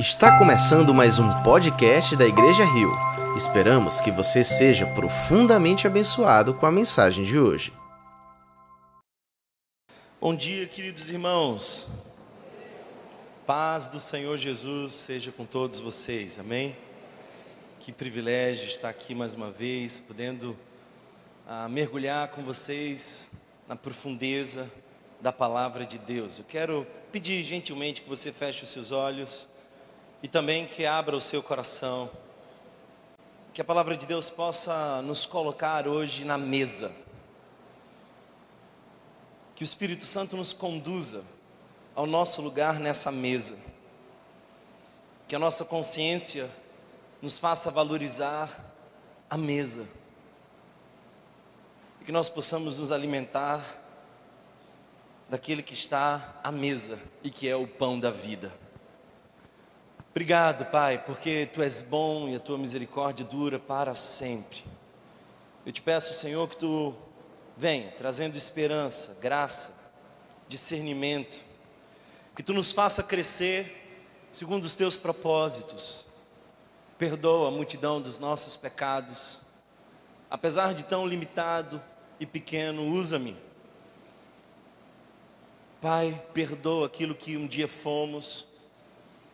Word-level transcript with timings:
Está 0.00 0.38
começando 0.38 0.94
mais 0.94 1.18
um 1.18 1.42
podcast 1.42 2.16
da 2.16 2.24
Igreja 2.24 2.64
Rio. 2.64 2.90
Esperamos 3.36 4.00
que 4.00 4.10
você 4.10 4.42
seja 4.42 4.86
profundamente 4.86 5.86
abençoado 5.86 6.54
com 6.54 6.64
a 6.64 6.72
mensagem 6.72 7.22
de 7.22 7.38
hoje. 7.38 7.70
Bom 10.18 10.34
dia, 10.34 10.66
queridos 10.66 11.10
irmãos. 11.10 11.86
Paz 13.46 13.88
do 13.88 14.00
Senhor 14.00 14.38
Jesus 14.38 14.92
seja 14.92 15.30
com 15.30 15.44
todos 15.44 15.78
vocês, 15.78 16.38
amém? 16.38 16.74
Que 17.80 17.92
privilégio 17.92 18.68
estar 18.68 18.88
aqui 18.88 19.14
mais 19.14 19.34
uma 19.34 19.50
vez, 19.50 20.00
podendo 20.00 20.56
ah, 21.46 21.68
mergulhar 21.68 22.28
com 22.28 22.40
vocês 22.40 23.30
na 23.68 23.76
profundeza 23.76 24.66
da 25.20 25.30
palavra 25.30 25.84
de 25.84 25.98
Deus. 25.98 26.38
Eu 26.38 26.44
quero 26.48 26.86
pedir 27.12 27.42
gentilmente 27.42 28.00
que 28.00 28.08
você 28.08 28.32
feche 28.32 28.64
os 28.64 28.70
seus 28.70 28.92
olhos 28.92 29.46
e 30.22 30.28
também 30.28 30.66
que 30.66 30.84
abra 30.84 31.16
o 31.16 31.20
seu 31.20 31.42
coração, 31.42 32.10
que 33.52 33.60
a 33.60 33.64
palavra 33.64 33.96
de 33.96 34.06
Deus 34.06 34.28
possa 34.28 35.00
nos 35.02 35.26
colocar 35.26 35.88
hoje 35.88 36.24
na 36.24 36.36
mesa, 36.36 36.92
que 39.54 39.62
o 39.62 39.64
Espírito 39.64 40.04
Santo 40.04 40.36
nos 40.36 40.52
conduza 40.52 41.24
ao 41.94 42.06
nosso 42.06 42.40
lugar 42.42 42.78
nessa 42.78 43.10
mesa, 43.10 43.56
que 45.26 45.34
a 45.34 45.38
nossa 45.38 45.64
consciência 45.64 46.50
nos 47.20 47.38
faça 47.38 47.70
valorizar 47.70 48.72
a 49.28 49.36
mesa, 49.36 49.86
e 52.00 52.04
que 52.04 52.12
nós 52.12 52.28
possamos 52.28 52.78
nos 52.78 52.92
alimentar 52.92 53.62
daquele 55.28 55.62
que 55.62 55.74
está 55.74 56.40
à 56.42 56.50
mesa 56.50 56.98
e 57.22 57.30
que 57.30 57.48
é 57.48 57.54
o 57.54 57.66
pão 57.66 57.98
da 57.98 58.10
vida. 58.10 58.52
Obrigado, 60.12 60.64
Pai, 60.66 60.98
porque 60.98 61.48
Tu 61.54 61.62
és 61.62 61.82
bom 61.82 62.28
e 62.28 62.34
a 62.34 62.40
Tua 62.40 62.58
misericórdia 62.58 63.24
dura 63.24 63.60
para 63.60 63.94
sempre. 63.94 64.64
Eu 65.64 65.70
te 65.70 65.80
peço, 65.80 66.12
Senhor, 66.14 66.48
que 66.48 66.56
Tu 66.56 66.92
venha 67.56 67.92
trazendo 67.92 68.36
esperança, 68.36 69.16
graça, 69.20 69.72
discernimento, 70.48 71.44
que 72.34 72.42
Tu 72.42 72.52
nos 72.52 72.72
faça 72.72 73.04
crescer 73.04 74.02
segundo 74.32 74.64
os 74.64 74.74
Teus 74.74 74.96
propósitos. 74.96 76.04
Perdoa 76.98 77.46
a 77.46 77.52
multidão 77.52 78.00
dos 78.00 78.18
nossos 78.18 78.56
pecados, 78.56 79.40
apesar 80.28 80.74
de 80.74 80.82
tão 80.82 81.06
limitado 81.06 81.80
e 82.18 82.26
pequeno, 82.26 82.82
usa-me. 82.82 83.36
Pai, 85.80 86.20
perdoa 86.34 86.88
aquilo 86.88 87.14
que 87.14 87.36
um 87.36 87.46
dia 87.46 87.68
fomos 87.68 88.49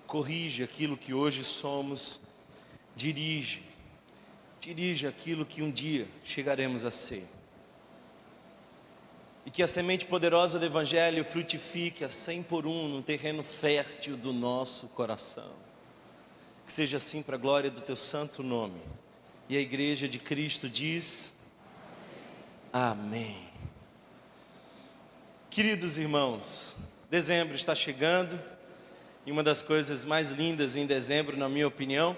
corrige 0.07 0.63
aquilo 0.63 0.97
que 0.97 1.13
hoje 1.13 1.45
somos, 1.45 2.21
dirige, 2.95 3.63
dirige 4.61 5.07
aquilo 5.07 5.45
que 5.45 5.63
um 5.63 5.71
dia 5.71 6.09
chegaremos 6.25 6.85
a 6.85 6.91
ser. 6.91 7.27
E 9.45 9.51
que 9.51 9.63
a 9.63 9.67
semente 9.69 10.07
poderosa 10.07 10.59
do 10.59 10.67
Evangelho 10.67 11.25
frutifique 11.25 12.03
a 12.03 12.09
cem 12.09 12.43
por 12.43 12.67
um 12.67 12.89
no 12.89 13.03
terreno 13.03 13.45
fértil 13.45 14.17
do 14.17 14.33
nosso 14.33 14.89
coração. 14.89 15.53
Que 16.65 16.73
seja 16.73 16.97
assim 16.97 17.23
para 17.23 17.37
a 17.37 17.39
glória 17.39 17.71
do 17.71 17.81
teu 17.81 17.95
santo 17.95 18.43
nome. 18.43 18.81
E 19.49 19.57
a 19.57 19.61
igreja 19.61 20.09
de 20.09 20.19
Cristo 20.19 20.69
diz: 20.69 21.33
Amém. 22.73 23.47
Queridos 25.49 25.97
irmãos, 25.97 26.77
dezembro 27.09 27.55
está 27.55 27.73
chegando. 27.73 28.56
E 29.27 29.33
uma 29.33 29.43
das 29.43 29.61
coisas 29.61 30.05
mais 30.05 30.31
lindas 30.31 30.77
em 30.77 30.87
dezembro, 30.87 31.37
na 31.37 31.49
minha 31.49 31.67
opinião, 31.67 32.17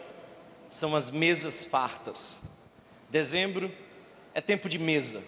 são 0.68 0.94
as 0.94 1.10
mesas 1.10 1.64
fartas. 1.64 2.42
Dezembro 3.08 3.72
é 4.34 4.42
tempo 4.42 4.68
de 4.68 4.78
mesa, 4.78 5.22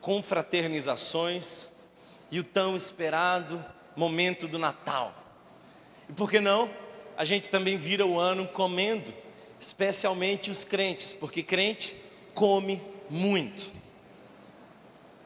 confraternizações 0.00 1.70
e 2.32 2.40
o 2.40 2.44
tão 2.44 2.76
esperado 2.76 3.64
momento 3.94 4.48
do 4.48 4.58
Natal. 4.58 5.14
E 6.10 6.12
por 6.12 6.28
que 6.28 6.40
não? 6.40 6.68
A 7.16 7.24
gente 7.24 7.48
também 7.48 7.78
vira 7.78 8.04
o 8.04 8.18
ano 8.18 8.48
comendo, 8.48 9.14
especialmente 9.60 10.50
os 10.50 10.64
crentes, 10.64 11.12
porque 11.12 11.44
crente 11.44 11.94
come 12.34 12.82
muito. 13.08 13.70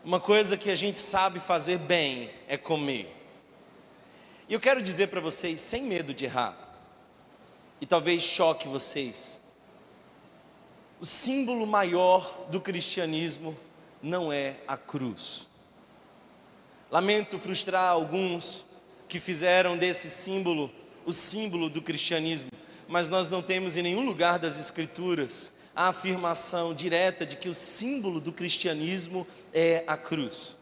Uma 0.05 0.21
coisa 0.21 0.55
que 0.55 0.71
a 0.71 0.75
gente 0.75 1.01
sabe 1.01 1.41
fazer 1.41 1.79
bem 1.79 2.29
é 2.47 2.59
comer. 2.59 3.18
E 4.49 4.55
eu 4.55 4.61
quero 4.61 4.83
dizer 4.83 5.09
para 5.09 5.21
vocês, 5.21 5.61
sem 5.61 5.83
medo 5.83 6.15
de 6.15 6.25
errar, 6.25 6.57
e 7.81 7.87
talvez 7.87 8.23
choque 8.23 8.67
vocês, 8.67 9.39
o 11.01 11.07
símbolo 11.07 11.67
maior 11.67 12.47
do 12.51 12.61
cristianismo 12.61 13.57
não 14.03 14.33
é 14.33 14.57
a 14.67 14.77
cruz. 14.77 15.47
Lamento 16.91 17.39
frustrar 17.39 17.91
alguns 17.91 18.65
que 19.07 19.21
fizeram 19.21 19.77
desse 19.77 20.09
símbolo 20.09 20.71
o 21.05 21.13
símbolo 21.13 21.71
do 21.71 21.81
cristianismo, 21.81 22.51
mas 22.87 23.09
nós 23.09 23.31
não 23.31 23.41
temos 23.41 23.77
em 23.77 23.83
nenhum 23.83 24.05
lugar 24.05 24.39
das 24.39 24.59
Escrituras 24.59 25.53
a 25.75 25.89
afirmação 25.89 26.75
direta 26.75 27.25
de 27.25 27.37
que 27.37 27.49
o 27.49 27.55
símbolo 27.55 28.21
do 28.21 28.33
cristianismo 28.33 29.27
é 29.53 29.85
a 29.87 29.97
cruz. 29.97 30.57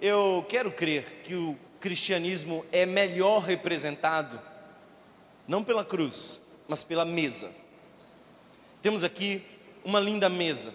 Eu 0.00 0.44
quero 0.48 0.70
crer 0.70 1.22
que 1.22 1.34
o 1.34 1.56
cristianismo 1.80 2.64
é 2.72 2.84
melhor 2.84 3.40
representado 3.40 4.40
não 5.46 5.64
pela 5.64 5.84
cruz, 5.84 6.40
mas 6.68 6.82
pela 6.82 7.04
mesa. 7.04 7.50
Temos 8.82 9.02
aqui 9.02 9.42
uma 9.84 9.98
linda 9.98 10.28
mesa. 10.28 10.74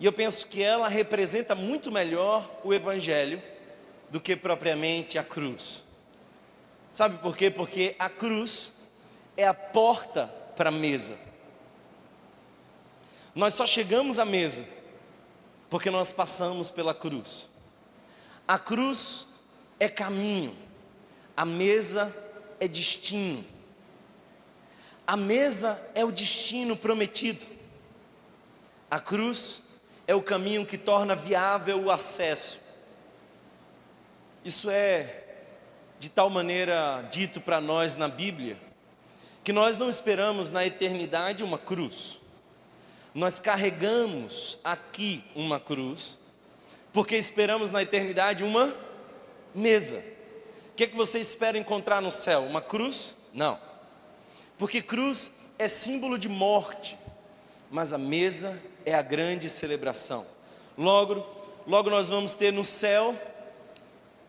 E 0.00 0.06
eu 0.06 0.12
penso 0.12 0.46
que 0.46 0.62
ela 0.62 0.88
representa 0.88 1.54
muito 1.54 1.90
melhor 1.92 2.60
o 2.64 2.72
evangelho 2.72 3.42
do 4.10 4.20
que 4.20 4.34
propriamente 4.34 5.18
a 5.18 5.24
cruz. 5.24 5.84
Sabe 6.92 7.18
por 7.18 7.36
quê? 7.36 7.50
Porque 7.50 7.94
a 7.98 8.08
cruz 8.08 8.72
é 9.36 9.46
a 9.46 9.52
porta 9.52 10.26
para 10.56 10.70
a 10.70 10.72
mesa. 10.72 11.18
Nós 13.34 13.52
só 13.52 13.66
chegamos 13.66 14.18
à 14.18 14.24
mesa 14.24 14.64
porque 15.68 15.90
nós 15.90 16.12
passamos 16.12 16.70
pela 16.70 16.94
cruz. 16.94 17.48
A 18.48 18.58
cruz 18.58 19.26
é 19.78 19.88
caminho, 19.88 20.56
a 21.36 21.44
mesa 21.44 22.14
é 22.58 22.66
destino. 22.66 23.44
A 25.06 25.16
mesa 25.16 25.80
é 25.94 26.04
o 26.04 26.10
destino 26.10 26.76
prometido. 26.76 27.46
A 28.90 28.98
cruz 28.98 29.62
é 30.06 30.14
o 30.14 30.22
caminho 30.22 30.66
que 30.66 30.78
torna 30.78 31.14
viável 31.14 31.80
o 31.84 31.90
acesso. 31.90 32.58
Isso 34.44 34.70
é 34.70 35.24
de 35.98 36.08
tal 36.08 36.28
maneira 36.28 37.06
dito 37.10 37.40
para 37.40 37.60
nós 37.60 37.94
na 37.94 38.08
Bíblia, 38.08 38.58
que 39.42 39.52
nós 39.52 39.76
não 39.76 39.88
esperamos 39.88 40.50
na 40.50 40.66
eternidade 40.66 41.42
uma 41.42 41.58
cruz. 41.58 42.20
Nós 43.14 43.40
carregamos 43.40 44.58
aqui 44.62 45.24
uma 45.34 45.58
cruz, 45.58 46.18
porque 46.92 47.16
esperamos 47.16 47.70
na 47.70 47.82
eternidade 47.82 48.44
uma 48.44 48.74
mesa. 49.56 50.04
O 50.72 50.76
que, 50.76 50.84
é 50.84 50.86
que 50.86 50.96
você 50.96 51.18
espera 51.18 51.56
encontrar 51.56 52.02
no 52.02 52.10
céu? 52.10 52.42
Uma 52.42 52.60
cruz? 52.60 53.16
Não. 53.32 53.58
Porque 54.58 54.82
cruz 54.82 55.32
é 55.58 55.66
símbolo 55.66 56.18
de 56.18 56.28
morte, 56.28 56.98
mas 57.70 57.92
a 57.92 57.98
mesa 57.98 58.60
é 58.84 58.94
a 58.94 59.02
grande 59.02 59.48
celebração. 59.48 60.26
Logo, 60.76 61.26
logo 61.66 61.88
nós 61.88 62.10
vamos 62.10 62.34
ter 62.34 62.52
no 62.52 62.64
céu 62.64 63.18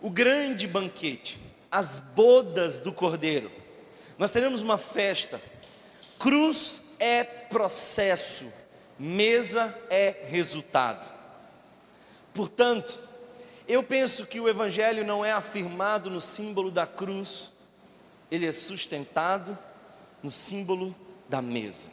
o 0.01 0.09
grande 0.09 0.65
banquete, 0.65 1.39
as 1.69 1.99
bodas 1.99 2.79
do 2.79 2.93
Cordeiro. 2.93 3.51
Nós 4.17 4.31
teremos 4.31 4.61
uma 4.61 4.77
festa. 4.77 5.41
Cruz 6.17 6.81
é 6.97 7.23
processo, 7.23 8.51
mesa 8.97 9.77
é 9.89 10.25
resultado. 10.27 11.07
Portanto, 12.33 13.06
eu 13.67 13.83
penso 13.83 14.25
que 14.25 14.39
o 14.39 14.47
Evangelho 14.47 15.05
não 15.05 15.25
é 15.25 15.31
afirmado 15.31 16.09
no 16.09 16.21
símbolo 16.21 16.71
da 16.71 16.87
cruz, 16.87 17.51
ele 18.31 18.45
é 18.45 18.51
sustentado 18.53 19.57
no 20.23 20.31
símbolo 20.31 20.95
da 21.27 21.41
mesa. 21.41 21.91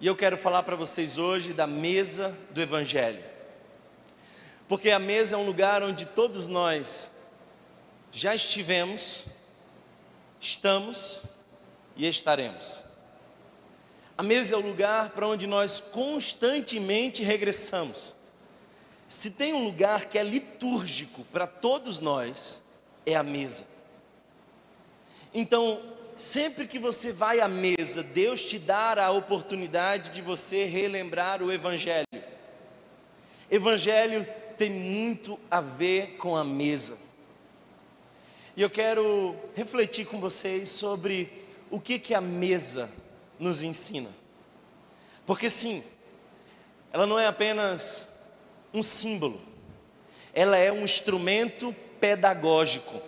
E 0.00 0.06
eu 0.06 0.14
quero 0.14 0.38
falar 0.38 0.62
para 0.62 0.76
vocês 0.76 1.18
hoje 1.18 1.52
da 1.52 1.66
mesa 1.66 2.38
do 2.50 2.60
Evangelho, 2.60 3.24
porque 4.68 4.90
a 4.90 5.00
mesa 5.00 5.34
é 5.34 5.38
um 5.38 5.44
lugar 5.44 5.82
onde 5.82 6.06
todos 6.06 6.46
nós 6.46 7.10
já 8.12 8.32
estivemos, 8.32 9.26
estamos 10.40 11.22
e 11.96 12.06
estaremos. 12.06 12.84
A 14.16 14.22
mesa 14.22 14.54
é 14.54 14.58
o 14.58 14.60
lugar 14.60 15.10
para 15.10 15.26
onde 15.26 15.46
nós 15.46 15.80
constantemente 15.80 17.24
regressamos 17.24 18.14
se 19.10 19.32
tem 19.32 19.52
um 19.52 19.64
lugar 19.64 20.06
que 20.06 20.16
é 20.16 20.22
litúrgico 20.22 21.24
para 21.32 21.44
todos 21.44 21.98
nós, 21.98 22.62
é 23.04 23.16
a 23.16 23.24
mesa. 23.24 23.66
Então, 25.34 25.82
sempre 26.14 26.64
que 26.64 26.78
você 26.78 27.10
vai 27.10 27.40
à 27.40 27.48
mesa, 27.48 28.04
Deus 28.04 28.40
te 28.40 28.56
dá 28.56 29.04
a 29.04 29.10
oportunidade 29.10 30.10
de 30.10 30.22
você 30.22 30.64
relembrar 30.64 31.42
o 31.42 31.50
Evangelho. 31.50 32.06
Evangelho 33.50 34.24
tem 34.56 34.70
muito 34.70 35.40
a 35.50 35.60
ver 35.60 36.16
com 36.16 36.36
a 36.36 36.44
mesa. 36.44 36.96
E 38.56 38.62
eu 38.62 38.70
quero 38.70 39.34
refletir 39.56 40.06
com 40.06 40.20
vocês 40.20 40.68
sobre 40.68 41.32
o 41.68 41.80
que, 41.80 41.98
que 41.98 42.14
a 42.14 42.20
mesa 42.20 42.88
nos 43.40 43.60
ensina. 43.60 44.10
Porque 45.26 45.50
sim, 45.50 45.82
ela 46.92 47.06
não 47.06 47.18
é 47.18 47.26
apenas 47.26 48.08
um 48.72 48.82
símbolo, 48.82 49.40
ela 50.32 50.56
é 50.56 50.70
um 50.70 50.84
instrumento 50.84 51.74
pedagógico. 52.00 53.00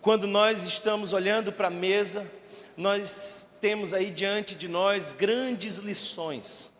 Quando 0.00 0.26
nós 0.26 0.64
estamos 0.64 1.12
olhando 1.12 1.52
para 1.52 1.68
a 1.68 1.70
mesa, 1.70 2.30
nós 2.76 3.48
temos 3.60 3.94
aí 3.94 4.10
diante 4.10 4.54
de 4.54 4.68
nós 4.68 5.12
grandes 5.12 5.76
lições. 5.78 6.70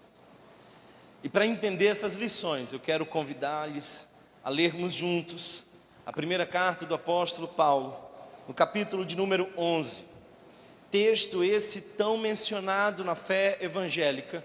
E 1.22 1.28
para 1.28 1.46
entender 1.46 1.86
essas 1.86 2.16
lições, 2.16 2.72
eu 2.72 2.81
quero 2.81 3.06
convidar-lhes 3.06 4.06
a 4.42 4.50
lermos 4.50 4.92
juntos 4.92 5.64
a 6.04 6.12
primeira 6.12 6.44
carta 6.44 6.84
do 6.84 6.94
apóstolo 6.94 7.48
Paulo, 7.48 7.96
no 8.46 8.52
capítulo 8.52 9.06
de 9.06 9.16
número 9.16 9.50
11. 9.56 10.04
Texto 10.90 11.42
esse 11.42 11.81
tão 11.81 12.19
mencionado 12.19 13.02
na 13.02 13.14
fé 13.14 13.56
evangélica, 13.62 14.44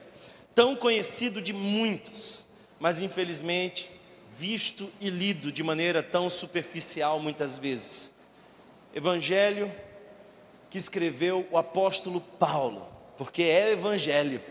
tão 0.55 0.73
conhecido 0.75 1.41
de 1.41 1.51
muitos, 1.51 2.45
mas 2.79 2.99
infelizmente 2.99 3.89
visto 4.31 4.91
e 5.01 5.09
lido 5.09 5.51
de 5.51 5.61
maneira 5.61 6.01
tão 6.01 6.29
superficial 6.29 7.19
muitas 7.19 7.57
vezes. 7.57 8.11
Evangelho 8.93 9.71
que 10.69 10.77
escreveu 10.77 11.47
o 11.51 11.57
apóstolo 11.57 12.21
Paulo, 12.21 12.87
porque 13.17 13.43
é 13.43 13.71
evangelho. 13.71 14.41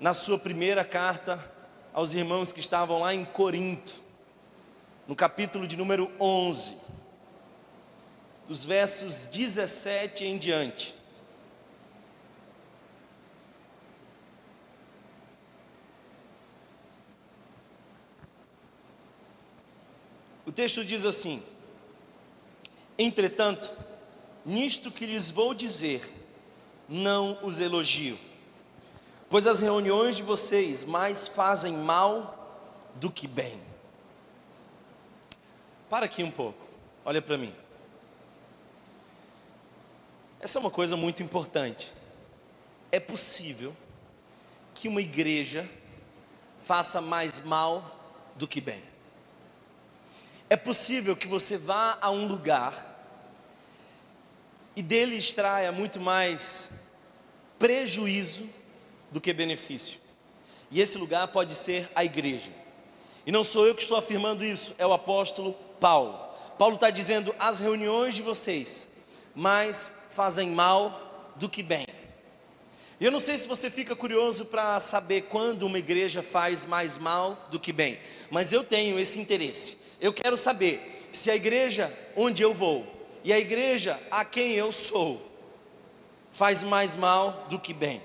Na 0.00 0.14
sua 0.14 0.38
primeira 0.38 0.84
carta 0.84 1.52
aos 1.92 2.14
irmãos 2.14 2.52
que 2.52 2.60
estavam 2.60 3.00
lá 3.00 3.14
em 3.14 3.24
Corinto, 3.24 4.00
no 5.06 5.14
capítulo 5.14 5.66
de 5.66 5.76
número 5.76 6.10
11, 6.18 6.76
dos 8.46 8.64
versos 8.64 9.26
17 9.26 10.24
em 10.24 10.38
diante. 10.38 10.97
O 20.48 20.52
texto 20.52 20.82
diz 20.82 21.04
assim: 21.04 21.42
Entretanto, 22.98 23.70
nisto 24.46 24.90
que 24.90 25.04
lhes 25.04 25.28
vou 25.28 25.52
dizer, 25.52 26.10
não 26.88 27.38
os 27.44 27.60
elogio, 27.60 28.18
pois 29.28 29.46
as 29.46 29.60
reuniões 29.60 30.16
de 30.16 30.22
vocês 30.22 30.86
mais 30.86 31.28
fazem 31.28 31.76
mal 31.76 32.64
do 32.94 33.10
que 33.10 33.28
bem. 33.28 33.60
Para 35.90 36.06
aqui 36.06 36.24
um 36.24 36.30
pouco, 36.30 36.66
olha 37.04 37.20
para 37.20 37.36
mim. 37.36 37.54
Essa 40.40 40.58
é 40.58 40.60
uma 40.60 40.70
coisa 40.70 40.96
muito 40.96 41.22
importante. 41.22 41.92
É 42.90 42.98
possível 42.98 43.76
que 44.72 44.88
uma 44.88 45.02
igreja 45.02 45.68
faça 46.56 47.02
mais 47.02 47.38
mal 47.42 48.24
do 48.34 48.48
que 48.48 48.62
bem. 48.62 48.82
É 50.50 50.56
possível 50.56 51.14
que 51.14 51.26
você 51.26 51.58
vá 51.58 51.98
a 52.00 52.10
um 52.10 52.26
lugar 52.26 52.96
e 54.74 54.82
dele 54.82 55.16
extraia 55.16 55.70
muito 55.72 56.00
mais 56.00 56.70
prejuízo 57.58 58.48
do 59.10 59.20
que 59.20 59.32
benefício. 59.32 59.98
E 60.70 60.80
esse 60.80 60.96
lugar 60.96 61.28
pode 61.28 61.54
ser 61.54 61.90
a 61.94 62.04
igreja. 62.04 62.52
E 63.26 63.32
não 63.32 63.44
sou 63.44 63.66
eu 63.66 63.74
que 63.74 63.82
estou 63.82 63.96
afirmando 63.96 64.44
isso, 64.44 64.74
é 64.78 64.86
o 64.86 64.92
apóstolo 64.92 65.52
Paulo. 65.80 66.18
Paulo 66.56 66.76
está 66.76 66.90
dizendo: 66.90 67.34
as 67.38 67.60
reuniões 67.60 68.14
de 68.14 68.22
vocês 68.22 68.86
mais 69.34 69.92
fazem 70.10 70.50
mal 70.50 71.34
do 71.36 71.48
que 71.48 71.62
bem. 71.62 71.86
E 73.00 73.04
eu 73.04 73.12
não 73.12 73.20
sei 73.20 73.38
se 73.38 73.46
você 73.46 73.70
fica 73.70 73.94
curioso 73.94 74.46
para 74.46 74.80
saber 74.80 75.22
quando 75.22 75.62
uma 75.64 75.78
igreja 75.78 76.22
faz 76.22 76.66
mais 76.66 76.96
mal 76.96 77.48
do 77.50 77.60
que 77.60 77.72
bem, 77.72 78.00
mas 78.30 78.52
eu 78.52 78.64
tenho 78.64 78.98
esse 78.98 79.20
interesse. 79.20 79.76
Eu 80.00 80.12
quero 80.12 80.36
saber 80.36 81.08
se 81.12 81.30
a 81.30 81.36
igreja 81.36 81.96
onde 82.16 82.42
eu 82.42 82.54
vou 82.54 82.86
e 83.24 83.32
a 83.32 83.38
igreja 83.38 84.00
a 84.10 84.24
quem 84.24 84.52
eu 84.52 84.70
sou 84.70 85.22
faz 86.30 86.62
mais 86.62 86.94
mal 86.94 87.46
do 87.48 87.58
que 87.58 87.72
bem. 87.72 88.02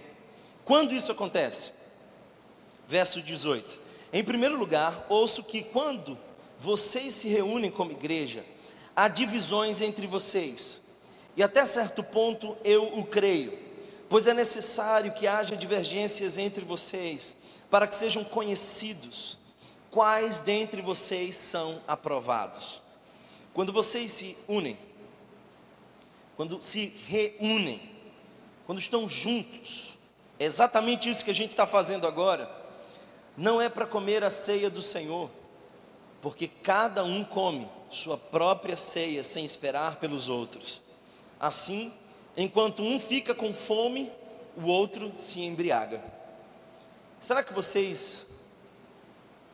Quando 0.65 0.93
isso 0.93 1.11
acontece? 1.11 1.71
Verso 2.87 3.21
18. 3.21 3.79
Em 4.11 4.23
primeiro 4.23 4.57
lugar, 4.57 5.05
ouço 5.09 5.43
que 5.43 5.61
quando 5.61 6.17
vocês 6.59 7.13
se 7.13 7.27
reúnem 7.27 7.69
como 7.69 7.91
igreja, 7.91 8.45
há 8.95 9.07
divisões 9.07 9.81
entre 9.81 10.07
vocês. 10.07 10.81
E 11.35 11.43
até 11.43 11.65
certo 11.65 12.03
ponto 12.03 12.55
eu 12.63 12.97
o 12.97 13.05
creio, 13.05 13.57
pois 14.07 14.27
é 14.27 14.33
necessário 14.33 15.13
que 15.13 15.27
haja 15.27 15.55
divergências 15.55 16.37
entre 16.37 16.63
vocês, 16.63 17.35
para 17.69 17.87
que 17.87 17.95
sejam 17.95 18.23
conhecidos 18.23 19.37
quais 19.93 20.39
dentre 20.39 20.81
vocês 20.81 21.35
são 21.35 21.79
aprovados. 21.87 22.81
Quando 23.53 23.71
vocês 23.71 24.11
se 24.11 24.35
unem, 24.47 24.75
quando 26.35 26.59
se 26.63 26.87
reúnem, 27.05 27.79
quando 28.65 28.79
estão 28.79 29.07
juntos, 29.07 29.95
é 30.39 30.45
exatamente 30.45 31.07
isso 31.07 31.23
que 31.23 31.29
a 31.29 31.35
gente 31.35 31.51
está 31.51 31.67
fazendo 31.67 32.07
agora. 32.07 32.49
Não 33.37 33.61
é 33.61 33.69
para 33.69 33.85
comer 33.85 34.23
a 34.23 34.31
ceia 34.31 34.67
do 34.67 34.81
Senhor, 34.81 35.29
porque 36.23 36.47
cada 36.47 37.03
um 37.03 37.23
come 37.23 37.69
sua 37.87 38.17
própria 38.17 38.75
ceia 38.75 39.21
sem 39.21 39.45
esperar 39.45 39.97
pelos 39.97 40.27
outros. 40.27 40.81
Assim, 41.39 41.93
enquanto 42.35 42.81
um 42.81 42.99
fica 42.99 43.35
com 43.35 43.53
fome, 43.53 44.11
o 44.57 44.65
outro 44.65 45.13
se 45.17 45.41
embriaga. 45.41 46.03
Será 47.19 47.43
que 47.43 47.53
vocês 47.53 48.25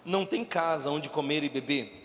não 0.09 0.25
têm 0.25 0.44
casa 0.44 0.89
onde 0.89 1.07
comer 1.07 1.44
e 1.44 1.50
beber? 1.50 1.95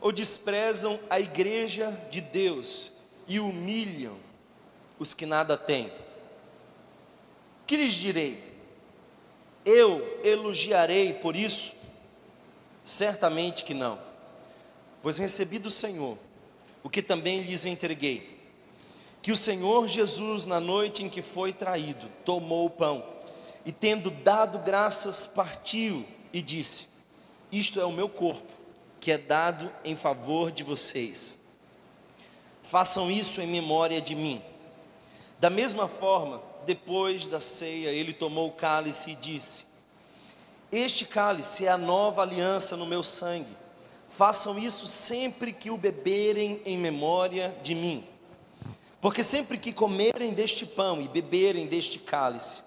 Ou 0.00 0.10
desprezam 0.10 0.98
a 1.10 1.20
igreja 1.20 1.90
de 2.10 2.20
Deus 2.20 2.90
e 3.28 3.38
humilham 3.38 4.16
os 4.98 5.12
que 5.12 5.26
nada 5.26 5.56
têm? 5.56 5.92
Que 7.66 7.76
lhes 7.76 7.92
direi? 7.92 8.42
Eu 9.64 10.20
elogiarei 10.24 11.12
por 11.12 11.36
isso? 11.36 11.74
Certamente 12.82 13.62
que 13.62 13.74
não, 13.74 13.98
pois 15.02 15.18
recebi 15.18 15.58
do 15.58 15.70
Senhor 15.70 16.16
o 16.82 16.88
que 16.88 17.02
também 17.02 17.42
lhes 17.42 17.66
entreguei. 17.66 18.40
Que 19.20 19.30
o 19.30 19.36
Senhor 19.36 19.86
Jesus, 19.86 20.46
na 20.46 20.58
noite 20.58 21.04
em 21.04 21.10
que 21.10 21.20
foi 21.20 21.52
traído, 21.52 22.10
tomou 22.24 22.64
o 22.64 22.70
pão 22.70 23.04
e, 23.66 23.70
tendo 23.70 24.10
dado 24.10 24.58
graças, 24.60 25.26
partiu 25.26 26.06
e 26.32 26.40
disse: 26.40 26.89
isto 27.52 27.80
é 27.80 27.84
o 27.84 27.92
meu 27.92 28.08
corpo, 28.08 28.52
que 29.00 29.10
é 29.10 29.18
dado 29.18 29.70
em 29.84 29.96
favor 29.96 30.52
de 30.52 30.62
vocês. 30.62 31.38
Façam 32.62 33.10
isso 33.10 33.40
em 33.40 33.46
memória 33.46 34.00
de 34.00 34.14
mim. 34.14 34.42
Da 35.40 35.50
mesma 35.50 35.88
forma, 35.88 36.40
depois 36.64 37.26
da 37.26 37.40
ceia, 37.40 37.88
ele 37.88 38.12
tomou 38.12 38.48
o 38.48 38.52
cálice 38.52 39.10
e 39.10 39.16
disse: 39.16 39.64
Este 40.70 41.04
cálice 41.04 41.66
é 41.66 41.68
a 41.68 41.78
nova 41.78 42.22
aliança 42.22 42.76
no 42.76 42.86
meu 42.86 43.02
sangue. 43.02 43.56
Façam 44.06 44.58
isso 44.58 44.86
sempre 44.86 45.52
que 45.52 45.70
o 45.70 45.76
beberem 45.76 46.60
em 46.64 46.76
memória 46.76 47.54
de 47.62 47.74
mim. 47.74 48.04
Porque 49.00 49.22
sempre 49.22 49.56
que 49.56 49.72
comerem 49.72 50.34
deste 50.34 50.66
pão 50.66 51.00
e 51.00 51.08
beberem 51.08 51.66
deste 51.66 51.98
cálice, 51.98 52.62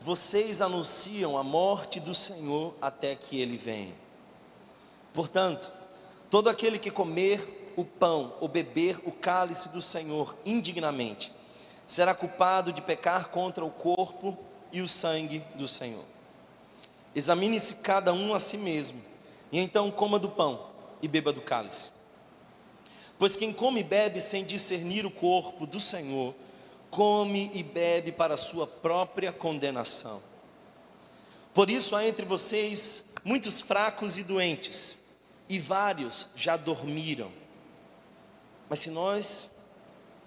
vocês 0.00 0.60
anunciam 0.60 1.38
a 1.38 1.42
morte 1.42 2.00
do 2.00 2.14
Senhor 2.14 2.74
até 2.80 3.14
que 3.14 3.40
ele 3.40 3.56
venha. 3.56 4.05
Portanto, 5.16 5.72
todo 6.30 6.50
aquele 6.50 6.78
que 6.78 6.90
comer 6.90 7.72
o 7.74 7.86
pão 7.86 8.34
ou 8.38 8.46
beber 8.46 9.00
o 9.06 9.10
cálice 9.10 9.70
do 9.70 9.80
Senhor 9.80 10.36
indignamente, 10.44 11.32
será 11.86 12.14
culpado 12.14 12.70
de 12.70 12.82
pecar 12.82 13.28
contra 13.30 13.64
o 13.64 13.70
corpo 13.70 14.36
e 14.70 14.82
o 14.82 14.86
sangue 14.86 15.42
do 15.54 15.66
Senhor. 15.66 16.04
Examine-se 17.14 17.76
cada 17.76 18.12
um 18.12 18.34
a 18.34 18.38
si 18.38 18.58
mesmo, 18.58 19.00
e 19.50 19.58
então 19.58 19.90
coma 19.90 20.18
do 20.18 20.28
pão 20.28 20.66
e 21.00 21.08
beba 21.08 21.32
do 21.32 21.40
cálice. 21.40 21.90
Pois 23.18 23.38
quem 23.38 23.54
come 23.54 23.80
e 23.80 23.84
bebe 23.84 24.20
sem 24.20 24.44
discernir 24.44 25.06
o 25.06 25.10
corpo 25.10 25.66
do 25.66 25.80
Senhor, 25.80 26.34
come 26.90 27.50
e 27.54 27.62
bebe 27.62 28.12
para 28.12 28.36
sua 28.36 28.66
própria 28.66 29.32
condenação. 29.32 30.20
Por 31.54 31.70
isso 31.70 31.96
há 31.96 32.06
entre 32.06 32.26
vocês 32.26 33.02
muitos 33.24 33.62
fracos 33.62 34.18
e 34.18 34.22
doentes, 34.22 34.98
e 35.48 35.58
vários 35.58 36.26
já 36.34 36.56
dormiram. 36.56 37.30
Mas 38.68 38.80
se 38.80 38.90
nós 38.90 39.50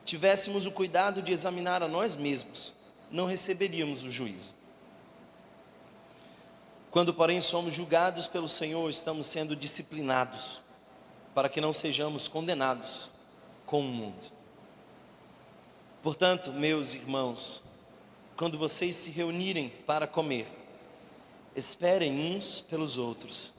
tivéssemos 0.06 0.66
o 0.66 0.72
cuidado 0.72 1.22
de 1.22 1.32
examinar 1.32 1.84
a 1.84 1.88
nós 1.88 2.16
mesmos, 2.16 2.74
não 3.12 3.26
receberíamos 3.26 4.04
o 4.04 4.10
juízo. 4.10 4.54
Quando, 6.92 7.14
porém, 7.14 7.40
somos 7.40 7.74
julgados 7.74 8.28
pelo 8.28 8.48
Senhor, 8.48 8.90
estamos 8.90 9.28
sendo 9.28 9.56
disciplinados 9.56 10.62
para 11.36 11.48
que 11.48 11.62
não 11.62 11.72
sejamos 11.72 12.28
condenados 12.28 13.12
com 13.66 13.82
o 13.82 13.88
mundo. 13.88 14.32
Portanto, 16.02 16.52
meus 16.52 16.96
irmãos, 16.96 17.62
quando 18.36 18.58
vocês 18.58 18.96
se 18.96 19.12
reunirem 19.12 19.70
para 19.86 20.08
comer, 20.08 20.48
esperem 21.56 22.36
uns 22.36 22.62
pelos 22.62 22.98
outros. 22.98 23.54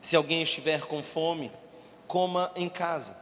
Se 0.00 0.16
alguém 0.16 0.42
estiver 0.42 0.82
com 0.82 1.02
fome, 1.02 1.52
coma 2.06 2.50
em 2.56 2.68
casa, 2.68 3.16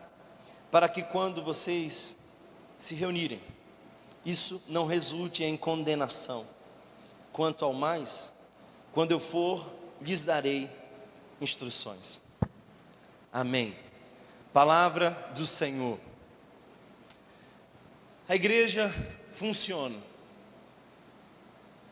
para 0.70 0.88
que 0.88 1.02
quando 1.02 1.42
vocês 1.42 2.16
se 2.76 2.94
reunirem, 2.94 3.40
isso 4.24 4.62
não 4.68 4.86
resulte 4.86 5.42
em 5.42 5.56
condenação. 5.56 6.46
Quanto 7.32 7.64
ao 7.64 7.72
mais, 7.72 8.32
quando 8.92 9.12
eu 9.12 9.20
for, 9.20 9.66
lhes 10.00 10.24
darei 10.24 10.70
instruções. 11.40 12.20
Amém. 13.32 13.76
Palavra 14.52 15.10
do 15.34 15.46
Senhor. 15.46 15.98
A 18.28 18.34
igreja 18.34 18.92
funciona 19.32 19.96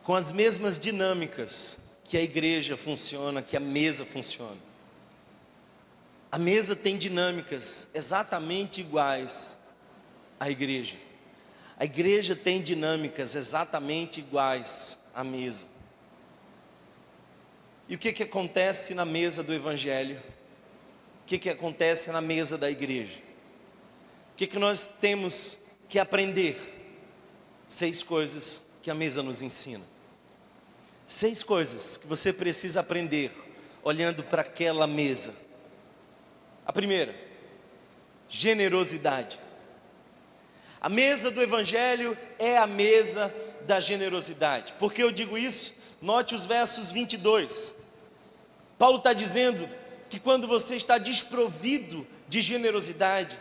com 0.03 0.15
as 0.15 0.31
mesmas 0.31 0.79
dinâmicas 0.79 1.81
que 2.05 2.17
a 2.17 2.23
igreja 2.23 2.77
funciona, 2.77 3.43
que 3.43 3.57
a 3.57 3.61
mesa 3.61 4.05
funciona. 4.05 4.66
A 6.31 6.39
mesa 6.39 6.75
tem 6.75 6.97
dinâmicas 6.97 7.89
exatamente 7.95 8.81
iguais 8.81 9.59
à 10.39 10.51
igreja. 10.51 10.97
A 11.79 11.85
igreja 11.85 12.35
tem 12.35 12.63
dinâmicas 12.63 13.37
exatamente 13.37 14.21
iguais 14.21 14.99
à 15.15 15.23
mesa. 15.23 15.67
E 17.89 17.95
o 17.95 17.99
que, 17.99 18.13
que 18.13 18.23
acontece 18.23 18.95
na 18.95 19.05
mesa 19.05 19.43
do 19.43 19.53
Evangelho? 19.53 20.19
O 21.23 21.27
que, 21.27 21.39
que 21.39 21.51
acontece 21.51 22.11
na 22.11 22.21
mesa 22.21 22.59
da 22.59 22.71
igreja? 22.71 23.21
O 24.33 24.37
que, 24.37 24.47
que 24.47 24.59
nós 24.59 24.87
temos 25.01 25.59
que 25.89 25.99
aprender? 25.99 26.57
Seis 27.69 28.03
coisas 28.03 28.63
que 28.83 28.91
a 28.91 28.95
mesa 28.95 29.23
nos 29.23 29.43
ensina. 29.43 29.85
Seis 31.07 31.43
coisas 31.43 31.97
que 31.97 32.07
você 32.07 32.33
precisa 32.33 32.81
aprender 32.81 33.33
olhando 33.83 34.25
para 34.25 34.43
aquela 34.43 34.87
mesa. 34.87 35.33
A 36.67 36.73
primeira, 36.73 37.15
generosidade. 38.29 39.39
A 40.81 40.89
mesa 40.89 41.31
do 41.31 41.41
Evangelho 41.41 42.19
é 42.39 42.59
a 42.59 42.67
mesa 42.67 43.33
da 43.63 43.81
generosidade. 43.81 44.75
Por 44.79 44.93
que 44.93 45.03
eu 45.03 45.13
digo 45.13 45.39
isso? 45.39 45.73
Note 46.03 46.35
os 46.35 46.45
versos 46.45 46.91
22. 46.91 47.73
Paulo 48.79 48.99
está 48.99 49.13
dizendo 49.13 49.69
que 50.09 50.21
quando 50.21 50.47
você 50.47 50.77
está 50.77 50.99
desprovido 50.99 52.07
de 52.29 52.41
generosidade, 52.41 53.39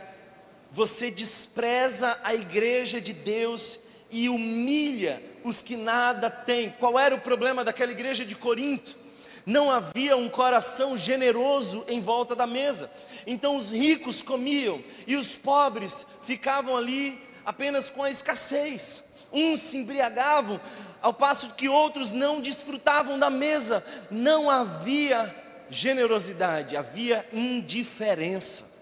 você 0.71 1.09
despreza 1.09 2.19
a 2.23 2.33
igreja 2.33 3.01
de 3.01 3.13
Deus 3.13 3.79
e 4.11 4.29
humilha 4.29 5.21
os 5.43 5.61
que 5.61 5.75
nada 5.75 6.29
têm. 6.29 6.71
Qual 6.79 6.99
era 6.99 7.13
o 7.13 7.21
problema 7.21 7.63
daquela 7.63 7.91
igreja 7.91 8.25
de 8.25 8.35
Corinto? 8.35 8.97
Não 9.45 9.69
havia 9.69 10.17
um 10.17 10.27
coração 10.27 10.97
generoso 10.97 11.85
em 11.87 12.01
volta 12.01 12.35
da 12.35 12.47
mesa. 12.47 12.89
Então 13.27 13.55
os 13.55 13.71
ricos 13.71 14.23
comiam 14.23 14.83
e 15.05 15.15
os 15.15 15.37
pobres 15.37 16.07
ficavam 16.23 16.75
ali 16.75 17.21
apenas 17.45 17.89
com 17.89 18.03
a 18.03 18.09
escassez. 18.09 19.03
Uns 19.31 19.59
se 19.59 19.77
embriagavam, 19.77 20.59
ao 21.01 21.13
passo 21.13 21.53
que 21.53 21.69
outros 21.69 22.11
não 22.11 22.41
desfrutavam 22.41 23.19
da 23.19 23.29
mesa. 23.29 23.83
Não 24.09 24.49
havia 24.49 25.35
generosidade, 25.69 26.75
havia 26.75 27.27
indiferença. 27.31 28.73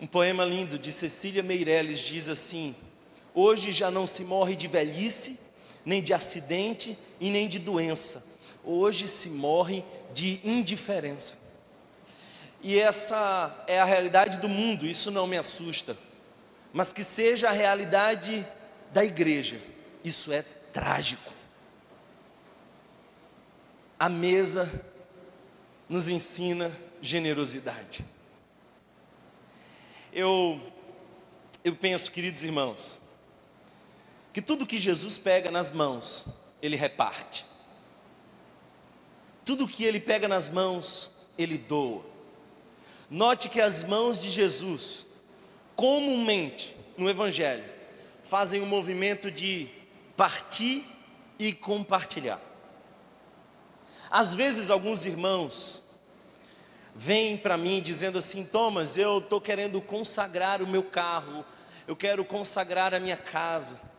Um 0.00 0.06
poema 0.06 0.44
lindo 0.44 0.78
de 0.78 0.90
Cecília 0.90 1.42
Meirelles 1.42 2.00
diz 2.00 2.28
assim: 2.28 2.74
Hoje 3.34 3.70
já 3.70 3.90
não 3.90 4.06
se 4.06 4.24
morre 4.24 4.56
de 4.56 4.66
velhice, 4.66 5.38
nem 5.84 6.02
de 6.02 6.12
acidente 6.12 6.98
e 7.18 7.30
nem 7.30 7.48
de 7.48 7.58
doença. 7.58 8.24
Hoje 8.64 9.08
se 9.08 9.28
morre 9.30 9.84
de 10.12 10.40
indiferença. 10.44 11.38
E 12.62 12.78
essa 12.78 13.64
é 13.66 13.80
a 13.80 13.84
realidade 13.84 14.38
do 14.38 14.48
mundo, 14.48 14.86
isso 14.86 15.10
não 15.10 15.26
me 15.26 15.38
assusta. 15.38 15.96
Mas 16.72 16.92
que 16.92 17.02
seja 17.02 17.48
a 17.48 17.52
realidade 17.52 18.46
da 18.92 19.04
igreja, 19.04 19.60
isso 20.04 20.30
é 20.32 20.42
trágico. 20.72 21.32
A 23.98 24.08
mesa 24.08 24.70
nos 25.88 26.06
ensina 26.06 26.70
generosidade. 27.00 28.04
Eu, 30.12 30.60
eu 31.64 31.74
penso, 31.74 32.10
queridos 32.10 32.44
irmãos, 32.44 32.99
que 34.32 34.40
tudo 34.40 34.66
que 34.66 34.78
Jesus 34.78 35.18
pega 35.18 35.50
nas 35.50 35.70
mãos, 35.70 36.26
ele 36.62 36.76
reparte. 36.76 37.44
Tudo 39.44 39.66
que 39.66 39.84
ele 39.84 39.98
pega 39.98 40.28
nas 40.28 40.48
mãos, 40.48 41.10
ele 41.36 41.58
doa. 41.58 42.04
Note 43.08 43.48
que 43.48 43.60
as 43.60 43.82
mãos 43.82 44.18
de 44.18 44.30
Jesus, 44.30 45.06
comumente 45.74 46.76
no 46.96 47.10
Evangelho, 47.10 47.64
fazem 48.22 48.60
o 48.60 48.64
um 48.64 48.68
movimento 48.68 49.30
de 49.30 49.68
partir 50.16 50.86
e 51.38 51.52
compartilhar. 51.52 52.40
Às 54.08 54.34
vezes, 54.34 54.70
alguns 54.70 55.04
irmãos 55.04 55.82
vêm 56.94 57.36
para 57.36 57.56
mim 57.56 57.80
dizendo 57.80 58.18
assim: 58.18 58.44
Thomas, 58.44 58.96
eu 58.96 59.18
estou 59.18 59.40
querendo 59.40 59.80
consagrar 59.80 60.62
o 60.62 60.68
meu 60.68 60.84
carro, 60.84 61.44
eu 61.88 61.96
quero 61.96 62.24
consagrar 62.24 62.94
a 62.94 63.00
minha 63.00 63.16
casa. 63.16 63.89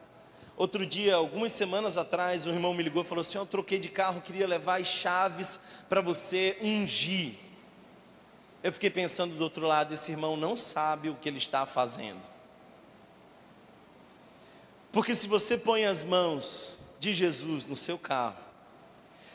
Outro 0.61 0.85
dia, 0.85 1.15
algumas 1.15 1.53
semanas 1.53 1.97
atrás, 1.97 2.45
um 2.45 2.51
irmão 2.51 2.71
me 2.71 2.83
ligou 2.83 3.01
e 3.01 3.05
falou 3.07 3.21
assim: 3.21 3.35
Eu 3.35 3.47
troquei 3.47 3.79
de 3.79 3.89
carro, 3.89 4.21
queria 4.21 4.45
levar 4.45 4.79
as 4.79 4.85
chaves 4.85 5.59
para 5.89 6.01
você 6.01 6.55
ungir. 6.61 7.33
Eu 8.61 8.71
fiquei 8.71 8.91
pensando 8.91 9.33
do 9.33 9.43
outro 9.43 9.65
lado: 9.65 9.91
esse 9.91 10.11
irmão 10.11 10.37
não 10.37 10.55
sabe 10.55 11.09
o 11.09 11.15
que 11.15 11.27
ele 11.27 11.39
está 11.39 11.65
fazendo. 11.65 12.21
Porque 14.91 15.15
se 15.15 15.27
você 15.27 15.57
põe 15.57 15.85
as 15.85 16.03
mãos 16.03 16.77
de 16.99 17.11
Jesus 17.11 17.65
no 17.65 17.75
seu 17.75 17.97
carro, 17.97 18.37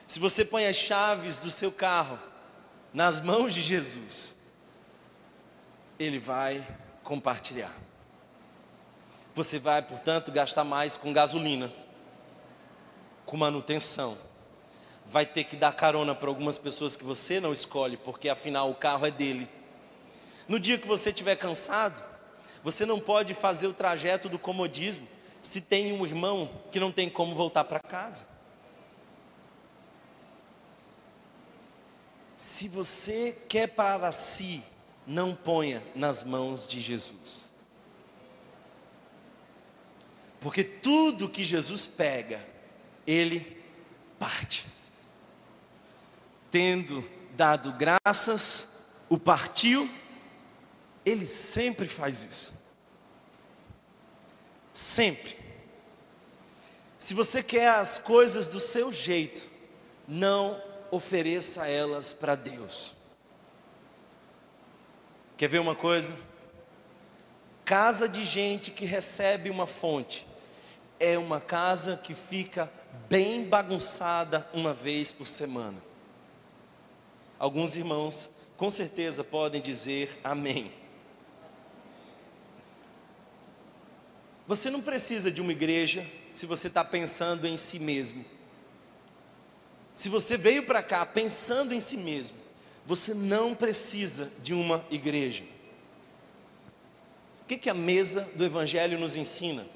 se 0.07 0.21
você 0.21 0.45
põe 0.45 0.69
as 0.69 0.77
chaves 0.77 1.35
do 1.35 1.51
seu 1.51 1.73
carro 1.73 2.21
nas 2.95 3.21
mãos 3.21 3.53
de 3.53 3.63
Jesus, 3.63 4.37
Ele 5.99 6.21
vai 6.21 6.65
compartilhar. 7.03 7.86
Você 9.37 9.59
vai, 9.59 9.83
portanto, 9.83 10.33
gastar 10.33 10.65
mais 10.65 10.97
com 10.97 11.13
gasolina, 11.13 11.71
com 13.27 13.37
manutenção. 13.37 14.17
Vai 15.05 15.27
ter 15.27 15.45
que 15.45 15.57
dar 15.57 15.75
carona 15.75 16.15
para 16.15 16.31
algumas 16.31 16.57
pessoas 16.57 16.97
que 16.97 17.05
você 17.05 17.39
não 17.39 17.53
escolhe, 17.53 17.99
porque 17.99 18.31
afinal 18.31 18.71
o 18.71 18.75
carro 18.75 19.05
é 19.05 19.11
dele. 19.11 19.47
No 20.49 20.59
dia 20.59 20.79
que 20.79 20.89
você 20.89 21.11
estiver 21.11 21.37
cansado, 21.37 22.03
você 22.65 22.87
não 22.87 22.99
pode 22.99 23.35
fazer 23.35 23.67
o 23.67 23.75
trajeto 23.75 24.27
do 24.27 24.39
comodismo 24.39 25.07
se 25.43 25.61
tem 25.61 25.93
um 25.93 26.07
irmão 26.07 26.51
que 26.73 26.81
não 26.81 26.91
tem 26.91 27.11
como 27.11 27.35
voltar 27.35 27.65
para 27.65 27.79
casa. 27.79 28.27
Se 32.39 32.69
você 32.69 33.37
quer 33.47 33.67
para 33.67 34.11
si, 34.13 34.65
não 35.07 35.35
ponha 35.35 35.83
nas 35.95 36.25
mãos 36.25 36.67
de 36.67 36.81
Jesus. 36.81 37.46
Porque 40.47 40.63
tudo 40.63 41.29
que 41.29 41.43
Jesus 41.43 41.89
pega, 41.89 42.41
ele 43.05 43.61
parte. 44.17 44.65
Tendo 46.53 47.05
dado 47.35 47.73
graças, 47.73 48.69
o 49.09 49.19
partiu, 49.19 49.91
ele 51.05 51.27
sempre 51.27 51.89
faz 51.89 52.23
isso. 52.23 52.55
Sempre. 54.73 55.37
Se 56.97 57.13
você 57.13 57.43
quer 57.43 57.71
as 57.71 57.99
coisas 57.99 58.47
do 58.47 58.61
seu 58.61 58.93
jeito, 58.93 59.51
não 60.07 60.63
ofereça 60.93 61.67
elas 61.67 62.13
para 62.13 62.37
Deus. 62.37 62.95
Quer 65.37 65.49
ver 65.49 65.59
uma 65.59 65.75
coisa? 65.75 66.17
Casa 67.65 68.09
de 68.09 68.25
gente 68.25 68.71
que 68.71 68.85
recebe 68.85 69.51
uma 69.51 69.67
fonte 69.67 70.25
é 70.99 71.19
uma 71.19 71.41
casa 71.41 71.97
que 71.97 72.15
fica 72.15 72.71
bem 73.09 73.45
bagunçada 73.45 74.49
uma 74.53 74.73
vez 74.73 75.13
por 75.13 75.27
semana. 75.27 75.77
Alguns 77.39 77.77
irmãos 77.77 78.31
com 78.57 78.71
certeza 78.71 79.23
podem 79.23 79.61
dizer 79.61 80.19
amém. 80.25 80.73
Você 84.47 84.71
não 84.71 84.81
precisa 84.81 85.31
de 85.31 85.41
uma 85.41 85.53
igreja 85.53 86.07
se 86.33 86.47
você 86.47 86.69
está 86.69 86.85
pensando 86.85 87.47
em 87.47 87.57
si 87.57 87.79
mesmo. 87.79 88.25
Se 89.95 90.09
você 90.09 90.37
veio 90.37 90.65
para 90.65 90.83
cá 90.83 91.05
pensando 91.05 91.75
em 91.75 91.81
si 91.81 91.97
mesmo, 91.97 92.37
você 92.87 93.13
não 93.13 93.55
precisa 93.55 94.31
de 94.43 94.55
uma 94.55 94.85
igreja. 94.91 95.43
O 97.43 97.47
que, 97.47 97.59
que 97.59 97.71
a 97.71 97.75
mesa 97.75 98.29
do 98.35 98.45
Evangelho 98.45 98.99
nos 98.99 99.17
ensina? 99.17 99.67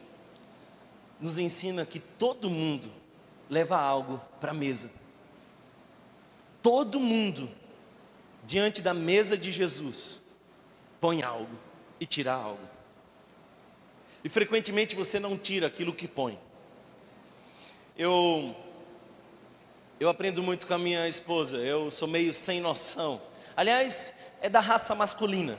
Nos 1.21 1.39
ensina 1.39 1.85
que 1.85 1.99
todo 1.99 2.49
mundo 2.49 2.91
leva 3.49 3.79
algo 3.79 4.21
para 4.41 4.53
a 4.53 4.55
mesa. 4.55 4.91
Todo 6.63 7.01
mundo, 7.01 7.51
diante 8.45 8.81
da 8.81 8.95
mesa 8.95 9.37
de 9.37 9.51
Jesus, 9.51 10.21
põe 11.01 11.23
algo 11.23 11.59
e 11.99 12.07
tira 12.07 12.33
algo. 12.33 12.69
E 14.23 14.29
frequentemente 14.29 14.95
você 14.95 15.19
não 15.19 15.37
tira 15.37 15.67
aquilo 15.67 15.95
que 15.95 16.07
põe. 16.07 16.39
Eu 17.97 18.55
eu 19.99 20.09
aprendo 20.09 20.43
muito 20.43 20.67
com 20.67 20.73
a 20.73 20.79
minha 20.79 21.07
esposa. 21.07 21.59
Eu 21.59 21.91
sou 21.91 22.09
meio 22.09 22.33
sem 22.33 22.59
noção. 22.59 23.21
Aliás, 23.55 24.15
é 24.41 24.49
da 24.49 24.61
raça 24.61 24.95
masculina, 24.95 25.59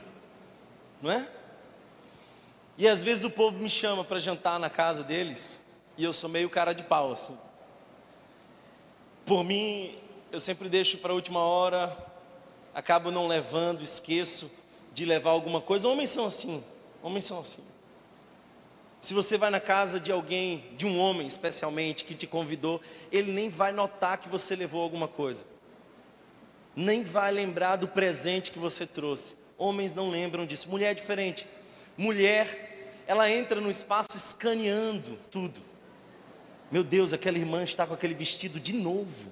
não 1.00 1.12
é? 1.12 1.28
E 2.78 2.88
às 2.88 3.02
vezes 3.02 3.24
o 3.24 3.30
povo 3.30 3.58
me 3.58 3.68
chama 3.68 4.04
para 4.04 4.18
jantar 4.18 4.58
na 4.58 4.70
casa 4.70 5.02
deles 5.02 5.64
e 5.96 6.04
eu 6.04 6.12
sou 6.12 6.28
meio 6.28 6.48
cara 6.48 6.72
de 6.72 6.82
pau 6.82 7.12
assim. 7.12 7.36
Por 9.26 9.44
mim, 9.44 9.98
eu 10.30 10.40
sempre 10.40 10.68
deixo 10.68 10.98
para 10.98 11.12
a 11.12 11.14
última 11.14 11.40
hora, 11.40 11.96
acabo 12.74 13.10
não 13.10 13.28
levando, 13.28 13.82
esqueço 13.82 14.50
de 14.92 15.04
levar 15.04 15.30
alguma 15.30 15.60
coisa. 15.60 15.86
Homens 15.88 16.10
são 16.10 16.24
assim, 16.24 16.64
homens 17.02 17.24
são 17.24 17.38
assim. 17.38 17.62
Se 19.00 19.14
você 19.14 19.36
vai 19.36 19.50
na 19.50 19.60
casa 19.60 19.98
de 19.98 20.12
alguém, 20.12 20.64
de 20.76 20.86
um 20.86 20.98
homem 20.98 21.26
especialmente, 21.26 22.04
que 22.04 22.14
te 22.14 22.26
convidou, 22.26 22.80
ele 23.10 23.32
nem 23.32 23.50
vai 23.50 23.72
notar 23.72 24.16
que 24.18 24.28
você 24.28 24.54
levou 24.54 24.80
alguma 24.80 25.08
coisa, 25.08 25.46
nem 26.74 27.02
vai 27.02 27.30
lembrar 27.30 27.76
do 27.76 27.88
presente 27.88 28.50
que 28.50 28.58
você 28.58 28.86
trouxe. 28.86 29.36
Homens 29.58 29.92
não 29.92 30.08
lembram 30.08 30.46
disso. 30.46 30.68
Mulher 30.68 30.92
é 30.92 30.94
diferente. 30.94 31.46
Mulher, 31.96 33.02
ela 33.06 33.30
entra 33.30 33.60
no 33.60 33.70
espaço 33.70 34.16
escaneando 34.16 35.18
tudo. 35.30 35.60
Meu 36.70 36.82
Deus, 36.82 37.12
aquela 37.12 37.36
irmã 37.36 37.62
está 37.62 37.86
com 37.86 37.94
aquele 37.94 38.14
vestido 38.14 38.58
de 38.58 38.72
novo. 38.72 39.30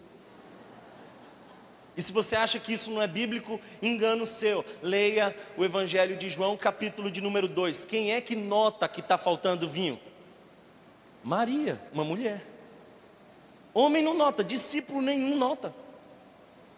E 1.96 2.02
se 2.02 2.12
você 2.12 2.36
acha 2.36 2.58
que 2.58 2.72
isso 2.72 2.90
não 2.90 3.02
é 3.02 3.06
bíblico, 3.06 3.60
engano 3.82 4.26
seu. 4.26 4.64
Leia 4.82 5.36
o 5.56 5.64
Evangelho 5.64 6.16
de 6.16 6.28
João, 6.28 6.56
capítulo 6.56 7.10
de 7.10 7.20
número 7.20 7.48
2. 7.48 7.84
Quem 7.84 8.12
é 8.12 8.20
que 8.20 8.36
nota 8.36 8.88
que 8.88 9.00
está 9.00 9.18
faltando 9.18 9.68
vinho? 9.68 9.98
Maria, 11.22 11.80
uma 11.92 12.04
mulher. 12.04 12.46
Homem 13.72 14.02
não 14.02 14.14
nota, 14.14 14.42
discípulo 14.42 15.00
nenhum 15.00 15.36
nota. 15.36 15.74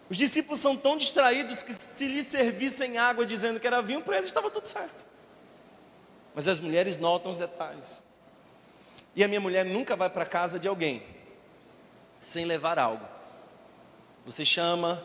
Os 0.09 0.17
discípulos 0.17 0.59
são 0.59 0.75
tão 0.75 0.97
distraídos 0.97 1.63
que 1.63 1.73
se 1.73 2.07
lhe 2.07 2.23
servissem 2.23 2.97
água 2.97 3.25
dizendo 3.25 3.59
que 3.59 3.67
era 3.67 3.81
vinho, 3.81 4.01
para 4.01 4.17
eles 4.17 4.29
estava 4.29 4.49
tudo 4.49 4.65
certo. 4.65 5.12
Mas 6.33 6.47
as 6.47 6.59
mulheres 6.59 6.97
notam 6.97 7.31
os 7.31 7.37
detalhes. 7.37 8.01
E 9.15 9.23
a 9.23 9.27
minha 9.27 9.39
mulher 9.39 9.65
nunca 9.65 9.95
vai 9.95 10.09
para 10.09 10.25
casa 10.25 10.59
de 10.59 10.67
alguém 10.67 11.03
sem 12.17 12.45
levar 12.45 12.79
algo. 12.79 13.05
Você 14.25 14.45
chama 14.45 15.03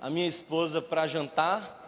a 0.00 0.08
minha 0.08 0.26
esposa 0.26 0.80
para 0.80 1.06
jantar 1.06 1.78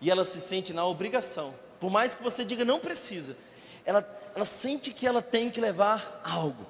e 0.00 0.10
ela 0.10 0.24
se 0.24 0.40
sente 0.40 0.72
na 0.72 0.84
obrigação. 0.84 1.54
Por 1.80 1.90
mais 1.90 2.14
que 2.14 2.22
você 2.22 2.44
diga 2.44 2.64
não 2.64 2.80
precisa, 2.80 3.36
ela, 3.84 4.06
ela 4.34 4.44
sente 4.44 4.92
que 4.92 5.06
ela 5.06 5.22
tem 5.22 5.48
que 5.48 5.60
levar 5.60 6.20
algo. 6.24 6.66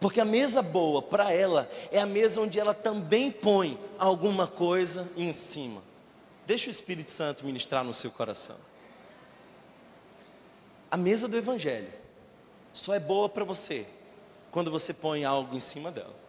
Porque 0.00 0.20
a 0.20 0.24
mesa 0.24 0.62
boa 0.62 1.00
para 1.00 1.32
ela 1.32 1.68
é 1.90 2.00
a 2.00 2.06
mesa 2.06 2.40
onde 2.40 2.58
ela 2.58 2.74
também 2.74 3.30
põe 3.30 3.78
alguma 3.98 4.46
coisa 4.46 5.10
em 5.16 5.32
cima. 5.32 5.82
Deixa 6.46 6.68
o 6.68 6.70
Espírito 6.70 7.10
Santo 7.12 7.44
ministrar 7.44 7.84
no 7.84 7.94
seu 7.94 8.10
coração. 8.10 8.56
A 10.90 10.96
mesa 10.96 11.28
do 11.28 11.36
Evangelho 11.36 11.92
só 12.72 12.94
é 12.94 13.00
boa 13.00 13.28
para 13.28 13.44
você 13.44 13.86
quando 14.50 14.70
você 14.70 14.94
põe 14.94 15.24
algo 15.24 15.54
em 15.54 15.60
cima 15.60 15.90
dela 15.90 16.28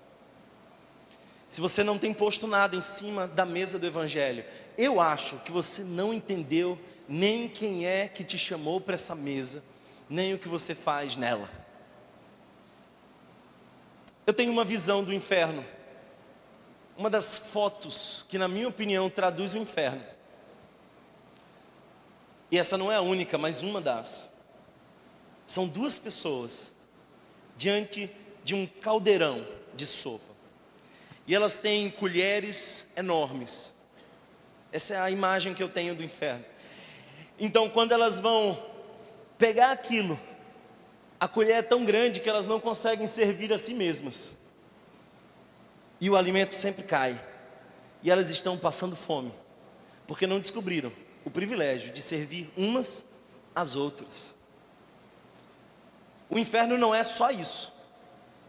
se 1.49 1.59
você 1.59 1.83
não 1.83 1.97
tem 1.97 2.13
posto 2.13 2.45
nada 2.45 2.75
em 2.75 2.81
cima 2.81 3.27
da 3.27 3.43
mesa 3.43 3.79
do 3.79 3.87
Evangelho, 3.87 4.45
eu 4.77 5.01
acho 5.01 5.37
que 5.37 5.51
você 5.51 5.83
não 5.83 6.13
entendeu 6.13 6.77
nem 7.07 7.49
quem 7.49 7.87
é 7.87 8.07
que 8.07 8.23
te 8.23 8.37
chamou 8.37 8.79
para 8.79 8.93
essa 8.93 9.15
mesa, 9.15 9.63
nem 10.07 10.35
o 10.35 10.37
que 10.37 10.47
você 10.47 10.75
faz 10.75 11.17
nela. 11.17 11.49
Eu 14.27 14.33
tenho 14.33 14.51
uma 14.51 14.63
visão 14.63 15.03
do 15.03 15.11
inferno, 15.11 15.65
uma 16.95 17.09
das 17.09 17.39
fotos 17.39 18.23
que, 18.29 18.37
na 18.37 18.47
minha 18.47 18.67
opinião, 18.67 19.09
traduz 19.09 19.55
o 19.55 19.57
inferno. 19.57 20.03
E 22.51 22.59
essa 22.59 22.77
não 22.77 22.91
é 22.91 22.95
a 22.95 23.01
única, 23.01 23.39
mas 23.39 23.63
uma 23.63 23.81
das. 23.81 24.28
São 25.49 25.67
duas 25.67 25.97
pessoas 25.97 26.71
diante 27.57 28.07
de 28.43 28.53
um 28.53 28.67
caldeirão 28.67 29.43
de 29.73 29.83
sopa 29.83 30.31
e 31.25 31.33
elas 31.33 31.57
têm 31.57 31.89
colheres 31.89 32.85
enormes. 32.95 33.73
Essa 34.71 34.93
é 34.93 34.99
a 34.99 35.09
imagem 35.09 35.55
que 35.55 35.63
eu 35.63 35.67
tenho 35.67 35.95
do 35.95 36.03
inferno. 36.03 36.45
Então, 37.39 37.67
quando 37.67 37.93
elas 37.93 38.19
vão 38.19 38.63
pegar 39.39 39.71
aquilo, 39.71 40.19
a 41.19 41.27
colher 41.27 41.55
é 41.55 41.61
tão 41.63 41.83
grande 41.83 42.19
que 42.19 42.29
elas 42.29 42.45
não 42.45 42.59
conseguem 42.59 43.07
servir 43.07 43.51
a 43.51 43.57
si 43.57 43.73
mesmas. 43.73 44.37
E 45.99 46.11
o 46.11 46.15
alimento 46.15 46.53
sempre 46.53 46.83
cai. 46.83 47.19
E 48.03 48.11
elas 48.11 48.29
estão 48.29 48.55
passando 48.55 48.95
fome, 48.95 49.33
porque 50.05 50.27
não 50.27 50.39
descobriram 50.39 50.93
o 51.25 51.31
privilégio 51.31 51.91
de 51.91 52.03
servir 52.03 52.53
umas 52.55 53.03
às 53.55 53.75
outras. 53.75 54.37
O 56.29 56.37
inferno 56.37 56.77
não 56.77 56.93
é 56.93 57.03
só 57.03 57.31
isso, 57.31 57.73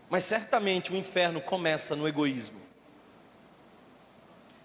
mas 0.09 0.25
certamente 0.25 0.93
o 0.93 0.97
inferno 0.97 1.40
começa 1.40 1.97
no 1.97 2.07
egoísmo. 2.07 2.61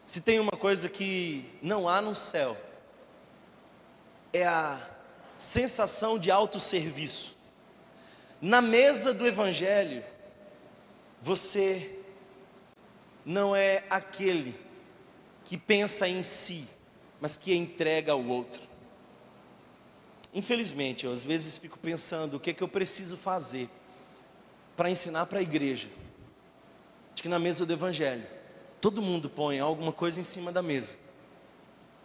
Se 0.05 0.21
tem 0.21 0.39
uma 0.39 0.51
coisa 0.51 0.89
que 0.89 1.49
não 1.61 1.87
há 1.87 2.01
no 2.01 2.13
céu, 2.13 2.57
é 4.33 4.45
a 4.45 4.85
sensação 5.37 6.19
de 6.19 6.29
autosserviço. 6.29 7.35
Na 8.41 8.61
mesa 8.61 9.13
do 9.13 9.25
Evangelho, 9.25 10.03
você 11.21 11.97
não 13.25 13.55
é 13.55 13.83
aquele 13.89 14.59
que 15.45 15.57
pensa 15.57 16.07
em 16.07 16.21
si, 16.21 16.67
mas 17.19 17.37
que 17.37 17.55
entrega 17.55 18.11
ao 18.11 18.23
outro. 18.23 18.64
Infelizmente, 20.35 21.05
eu 21.05 21.13
às 21.13 21.23
vezes 21.23 21.57
fico 21.57 21.79
pensando 21.79 22.35
o 22.35 22.39
que 22.41 22.49
é 22.49 22.53
que 22.53 22.61
eu 22.61 22.67
preciso 22.67 23.15
fazer 23.15 23.69
para 24.75 24.91
ensinar 24.91 25.27
para 25.27 25.39
a 25.39 25.41
igreja, 25.41 25.87
de 27.15 27.23
que 27.23 27.29
na 27.29 27.39
mesa 27.39 27.65
do 27.65 27.71
Evangelho 27.71 28.27
todo 28.81 29.01
mundo 29.01 29.29
põe 29.29 29.61
alguma 29.61 29.93
coisa 29.93 30.19
em 30.19 30.23
cima 30.23 30.51
da 30.51 30.61
mesa 30.61 30.97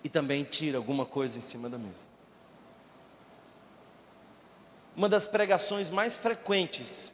e 0.05 0.09
também 0.09 0.45
tira 0.45 0.79
alguma 0.79 1.05
coisa 1.05 1.39
em 1.39 1.41
cima 1.41 1.69
da 1.69 1.77
mesa. 1.77 2.07
Uma 4.95 5.09
das 5.09 5.27
pregações 5.27 5.91
mais 5.91 6.17
frequentes, 6.17 7.13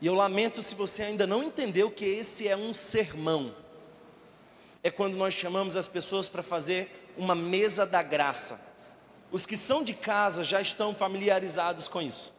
e 0.00 0.06
eu 0.06 0.14
lamento 0.14 0.62
se 0.62 0.74
você 0.74 1.02
ainda 1.02 1.26
não 1.26 1.42
entendeu 1.42 1.90
que 1.90 2.06
esse 2.06 2.48
é 2.48 2.56
um 2.56 2.72
sermão, 2.72 3.54
é 4.82 4.90
quando 4.90 5.18
nós 5.18 5.34
chamamos 5.34 5.76
as 5.76 5.86
pessoas 5.86 6.30
para 6.30 6.42
fazer 6.42 7.10
uma 7.18 7.34
mesa 7.34 7.84
da 7.84 8.02
graça. 8.02 8.69
Os 9.30 9.46
que 9.46 9.56
são 9.56 9.82
de 9.82 9.94
casa 9.94 10.42
já 10.42 10.60
estão 10.60 10.94
familiarizados 10.94 11.88
com 11.88 12.02
isso. 12.02 12.32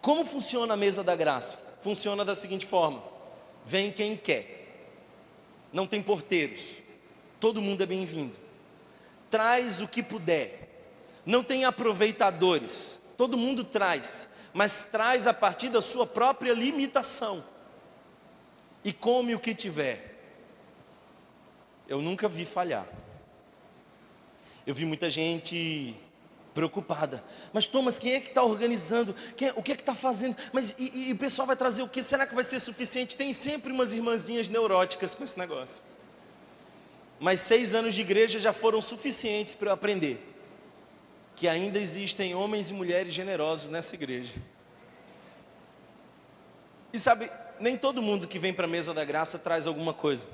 Como 0.00 0.26
funciona 0.26 0.74
a 0.74 0.76
mesa 0.76 1.02
da 1.02 1.14
graça? 1.14 1.58
Funciona 1.80 2.24
da 2.24 2.34
seguinte 2.34 2.66
forma: 2.66 3.02
vem 3.64 3.92
quem 3.92 4.16
quer 4.16 4.64
não 5.74 5.88
tem 5.88 6.00
porteiros, 6.00 6.80
todo 7.40 7.60
mundo 7.60 7.82
é 7.82 7.86
bem-vindo. 7.86 8.38
Traz 9.28 9.80
o 9.80 9.88
que 9.88 10.04
puder, 10.04 10.68
não 11.26 11.42
tem 11.42 11.64
aproveitadores, 11.64 13.00
todo 13.16 13.36
mundo 13.36 13.64
traz, 13.64 14.28
mas 14.52 14.84
traz 14.84 15.26
a 15.26 15.34
partir 15.34 15.68
da 15.68 15.82
sua 15.82 16.06
própria 16.06 16.52
limitação. 16.52 17.44
E 18.84 18.92
come 18.92 19.34
o 19.34 19.40
que 19.40 19.52
tiver. 19.52 20.14
Eu 21.88 22.00
nunca 22.00 22.28
vi 22.28 22.44
falhar. 22.44 22.86
Eu 24.66 24.74
vi 24.74 24.84
muita 24.84 25.10
gente 25.10 25.94
preocupada. 26.54 27.22
Mas 27.52 27.66
Thomas, 27.66 27.98
quem 27.98 28.14
é 28.14 28.20
que 28.20 28.28
está 28.28 28.42
organizando? 28.42 29.14
Quem, 29.36 29.50
o 29.56 29.62
que 29.62 29.72
é 29.72 29.76
que 29.76 29.82
está 29.82 29.94
fazendo? 29.94 30.36
Mas 30.52 30.74
e, 30.78 31.08
e, 31.08 31.12
o 31.12 31.16
pessoal 31.16 31.46
vai 31.46 31.56
trazer 31.56 31.82
o 31.82 31.88
que? 31.88 32.02
Será 32.02 32.26
que 32.26 32.34
vai 32.34 32.44
ser 32.44 32.60
suficiente? 32.60 33.16
Tem 33.16 33.32
sempre 33.32 33.72
umas 33.72 33.92
irmãzinhas 33.92 34.48
neuróticas 34.48 35.14
com 35.14 35.24
esse 35.24 35.38
negócio. 35.38 35.82
Mas 37.18 37.40
seis 37.40 37.74
anos 37.74 37.94
de 37.94 38.00
igreja 38.00 38.38
já 38.38 38.52
foram 38.52 38.80
suficientes 38.80 39.54
para 39.54 39.70
eu 39.70 39.74
aprender 39.74 40.30
que 41.36 41.48
ainda 41.48 41.80
existem 41.80 42.34
homens 42.34 42.70
e 42.70 42.74
mulheres 42.74 43.12
generosos 43.12 43.68
nessa 43.68 43.94
igreja. 43.94 44.34
E 46.92 46.98
sabe, 46.98 47.30
nem 47.58 47.76
todo 47.76 48.00
mundo 48.00 48.28
que 48.28 48.38
vem 48.38 48.54
para 48.54 48.66
a 48.66 48.68
mesa 48.68 48.94
da 48.94 49.04
graça 49.04 49.38
traz 49.38 49.66
alguma 49.66 49.92
coisa. 49.92 50.28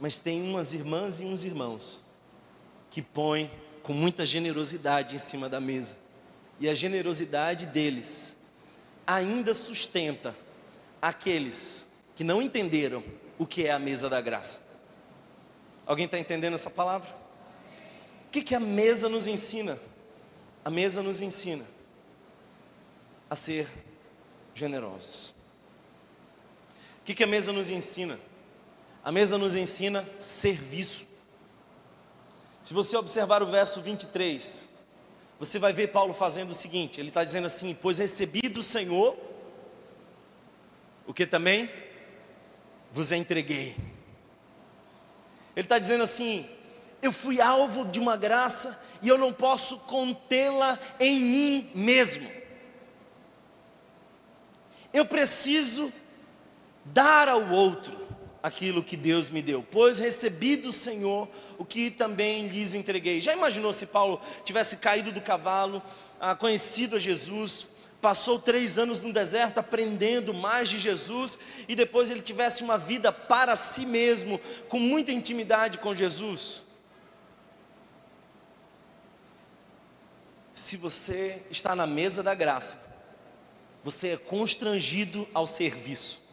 Mas 0.00 0.18
tem 0.18 0.42
umas 0.42 0.72
irmãs 0.72 1.20
e 1.20 1.24
uns 1.24 1.44
irmãos 1.44 2.02
que 2.90 3.02
põem 3.02 3.50
com 3.82 3.92
muita 3.92 4.24
generosidade 4.24 5.16
em 5.16 5.18
cima 5.18 5.48
da 5.48 5.60
mesa. 5.60 5.96
E 6.60 6.68
a 6.68 6.74
generosidade 6.74 7.66
deles 7.66 8.36
ainda 9.06 9.54
sustenta 9.54 10.34
aqueles 11.00 11.86
que 12.14 12.22
não 12.22 12.42
entenderam 12.42 13.02
o 13.38 13.46
que 13.46 13.66
é 13.66 13.72
a 13.72 13.78
mesa 13.78 14.08
da 14.08 14.20
graça. 14.20 14.60
Alguém 15.86 16.04
está 16.04 16.18
entendendo 16.18 16.54
essa 16.54 16.68
palavra? 16.68 17.08
O 18.26 18.30
que, 18.30 18.42
que 18.42 18.54
a 18.54 18.60
mesa 18.60 19.08
nos 19.08 19.26
ensina? 19.26 19.78
A 20.64 20.70
mesa 20.70 21.02
nos 21.02 21.22
ensina 21.22 21.64
a 23.30 23.34
ser 23.34 23.66
generosos. 24.54 25.30
O 27.00 27.04
que, 27.04 27.14
que 27.14 27.24
a 27.24 27.26
mesa 27.26 27.52
nos 27.52 27.70
ensina? 27.70 28.18
A 29.08 29.10
mesa 29.10 29.38
nos 29.38 29.54
ensina 29.54 30.06
serviço. 30.18 31.06
Se 32.62 32.74
você 32.74 32.94
observar 32.94 33.42
o 33.42 33.46
verso 33.46 33.80
23, 33.80 34.68
você 35.38 35.58
vai 35.58 35.72
ver 35.72 35.86
Paulo 35.86 36.12
fazendo 36.12 36.50
o 36.50 36.54
seguinte: 36.54 37.00
ele 37.00 37.08
está 37.08 37.24
dizendo 37.24 37.46
assim, 37.46 37.74
pois 37.74 37.96
recebi 37.96 38.50
do 38.50 38.62
Senhor, 38.62 39.16
o 41.06 41.14
que 41.14 41.24
também 41.24 41.70
vos 42.92 43.10
entreguei. 43.10 43.76
Ele 45.56 45.64
está 45.64 45.78
dizendo 45.78 46.04
assim: 46.04 46.46
eu 47.00 47.10
fui 47.10 47.40
alvo 47.40 47.86
de 47.86 47.98
uma 47.98 48.14
graça 48.14 48.78
e 49.00 49.08
eu 49.08 49.16
não 49.16 49.32
posso 49.32 49.78
contê-la 49.86 50.78
em 51.00 51.18
mim 51.18 51.70
mesmo. 51.74 52.30
Eu 54.92 55.06
preciso 55.06 55.90
dar 56.84 57.26
ao 57.26 57.48
outro 57.48 58.07
aquilo 58.42 58.82
que 58.82 58.96
Deus 58.96 59.30
me 59.30 59.42
deu, 59.42 59.64
pois 59.68 59.98
recebi 59.98 60.56
do 60.56 60.70
Senhor 60.70 61.28
o 61.58 61.64
que 61.64 61.90
também 61.90 62.46
lhes 62.48 62.74
entreguei. 62.74 63.20
Já 63.20 63.32
imaginou 63.32 63.72
se 63.72 63.86
Paulo 63.86 64.20
tivesse 64.44 64.76
caído 64.76 65.12
do 65.12 65.20
cavalo, 65.20 65.82
ah, 66.20 66.34
conhecido 66.34 66.96
a 66.96 66.98
Jesus, 66.98 67.68
passou 68.00 68.38
três 68.38 68.78
anos 68.78 69.00
no 69.00 69.12
deserto 69.12 69.58
aprendendo 69.58 70.32
mais 70.32 70.68
de 70.68 70.78
Jesus 70.78 71.38
e 71.66 71.74
depois 71.74 72.10
ele 72.10 72.22
tivesse 72.22 72.62
uma 72.62 72.78
vida 72.78 73.12
para 73.12 73.56
si 73.56 73.84
mesmo, 73.84 74.40
com 74.68 74.78
muita 74.78 75.12
intimidade 75.12 75.78
com 75.78 75.94
Jesus? 75.94 76.62
Se 80.54 80.76
você 80.76 81.42
está 81.50 81.74
na 81.74 81.86
mesa 81.86 82.22
da 82.22 82.34
graça, 82.34 82.80
você 83.82 84.08
é 84.10 84.16
constrangido 84.16 85.26
ao 85.32 85.46
serviço. 85.46 86.27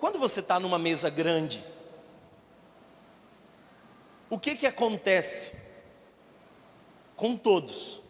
Quando 0.00 0.18
você 0.18 0.40
está 0.40 0.58
numa 0.58 0.78
mesa 0.78 1.10
grande, 1.10 1.62
o 4.30 4.38
que 4.38 4.56
que 4.56 4.66
acontece 4.66 5.52
com 7.14 7.36
todos? 7.36 8.00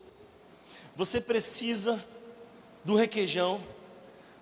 Você 0.94 1.20
precisa 1.20 2.02
do 2.84 2.94
requeijão, 2.94 3.60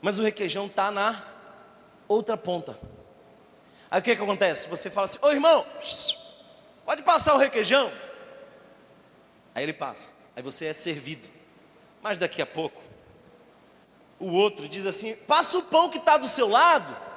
mas 0.03 0.19
o 0.19 0.23
requeijão 0.23 0.67
está 0.67 0.91
na 0.91 1.25
outra 2.07 2.37
ponta. 2.37 2.79
Aí 3.91 3.99
o 4.01 4.03
que 4.03 4.15
que 4.15 4.23
acontece? 4.23 4.69
Você 4.69 4.91
fala 4.91 5.07
assim: 5.07 5.19
Ô 5.23 5.31
irmão, 5.31 5.65
pode 6.85 7.03
passar 7.03 7.35
o 7.35 7.39
requeijão? 7.39 7.91
Aí 9.55 9.63
ele 9.63 9.73
passa, 9.73 10.13
aí 10.37 10.43
você 10.43 10.67
é 10.67 10.75
servido. 10.75 11.27
Mas 12.03 12.19
daqui 12.19 12.43
a 12.43 12.47
pouco, 12.47 12.83
o 14.21 14.33
outro 14.33 14.69
diz 14.69 14.85
assim: 14.85 15.17
passa 15.17 15.57
o 15.57 15.63
pão 15.63 15.89
que 15.89 15.97
está 15.97 16.19
do 16.19 16.29
seu 16.29 16.47
lado. 16.47 17.08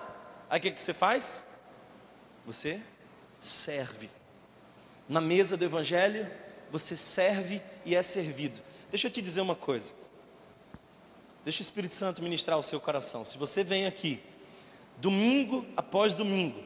Aí 0.52 0.60
o 0.60 0.62
que, 0.62 0.72
que 0.72 0.82
você 0.82 0.94
faz? 0.94 1.46
Você 2.46 2.82
serve. 3.40 4.10
Na 5.08 5.22
mesa 5.22 5.56
do 5.56 5.64
Evangelho, 5.64 6.30
você 6.70 6.98
serve 6.98 7.62
e 7.86 7.96
é 7.96 8.02
servido. 8.02 8.60
Deixa 8.90 9.08
eu 9.08 9.12
te 9.12 9.22
dizer 9.22 9.40
uma 9.40 9.56
coisa. 9.56 9.94
Deixa 11.46 11.62
o 11.62 11.64
Espírito 11.64 11.96
Santo 11.96 12.22
ministrar 12.22 12.58
o 12.58 12.62
seu 12.62 12.82
coração. 12.82 13.24
Se 13.24 13.38
você 13.38 13.64
vem 13.64 13.86
aqui, 13.86 14.22
domingo 14.98 15.66
após 15.78 16.16
domingo, 16.16 16.62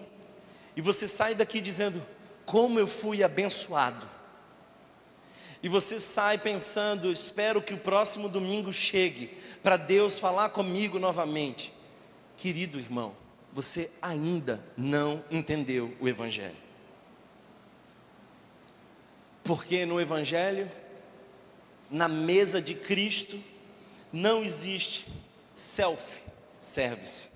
e 0.76 0.82
você 0.82 1.08
sai 1.08 1.36
daqui 1.36 1.62
dizendo: 1.62 2.04
Como 2.44 2.80
eu 2.80 2.88
fui 2.88 3.24
abençoado. 3.24 4.10
E 5.62 5.70
você 5.70 6.00
sai 6.00 6.40
pensando: 6.40 7.12
Espero 7.12 7.62
que 7.62 7.76
o 7.76 7.80
próximo 7.80 8.28
domingo 8.28 8.74
chegue, 8.74 9.38
para 9.62 9.78
Deus 9.78 10.18
falar 10.18 10.50
comigo 10.50 10.98
novamente. 10.98 11.72
Querido 12.36 12.80
irmão, 12.80 13.16
você 13.56 13.90
ainda 14.02 14.62
não 14.76 15.24
entendeu 15.32 15.96
o 16.02 16.10
Evangelho. 16.10 16.58
Porque 19.46 19.86
no 19.86 20.02
Evangelho, 20.02 20.70
na 21.90 22.10
mesa 22.10 22.62
de 22.62 22.76
Cristo, 22.76 23.42
não 24.12 24.44
existe 24.44 25.08
self-service. 25.54 27.30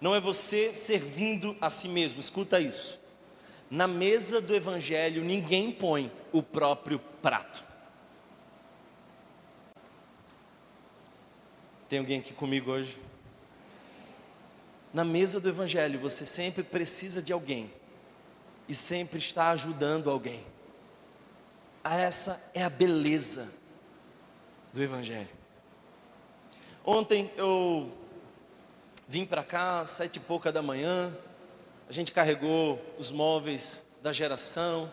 Não 0.00 0.14
é 0.14 0.20
você 0.20 0.74
servindo 0.74 1.54
a 1.60 1.68
si 1.68 1.86
mesmo, 1.86 2.18
escuta 2.18 2.58
isso. 2.58 2.98
Na 3.70 3.86
mesa 3.86 4.40
do 4.40 4.54
Evangelho, 4.54 5.22
ninguém 5.22 5.70
põe 5.70 6.10
o 6.32 6.42
próprio 6.42 6.98
prato. 7.20 7.62
Tem 11.86 11.98
alguém 11.98 12.20
aqui 12.20 12.32
comigo 12.32 12.70
hoje? 12.70 12.98
Na 14.94 15.04
mesa 15.04 15.40
do 15.40 15.48
Evangelho 15.48 15.98
você 15.98 16.24
sempre 16.24 16.62
precisa 16.62 17.20
de 17.20 17.32
alguém 17.32 17.68
e 18.68 18.74
sempre 18.74 19.18
está 19.18 19.50
ajudando 19.50 20.08
alguém. 20.08 20.46
Essa 21.82 22.40
é 22.54 22.62
a 22.62 22.70
beleza 22.70 23.48
do 24.72 24.80
Evangelho. 24.80 25.28
Ontem 26.84 27.32
eu 27.36 27.92
vim 29.08 29.26
para 29.26 29.42
cá, 29.42 29.84
sete 29.84 30.16
e 30.16 30.20
pouca 30.20 30.52
da 30.52 30.62
manhã, 30.62 31.12
a 31.88 31.92
gente 31.92 32.12
carregou 32.12 32.80
os 32.96 33.10
móveis 33.10 33.84
da 34.00 34.12
geração, 34.12 34.90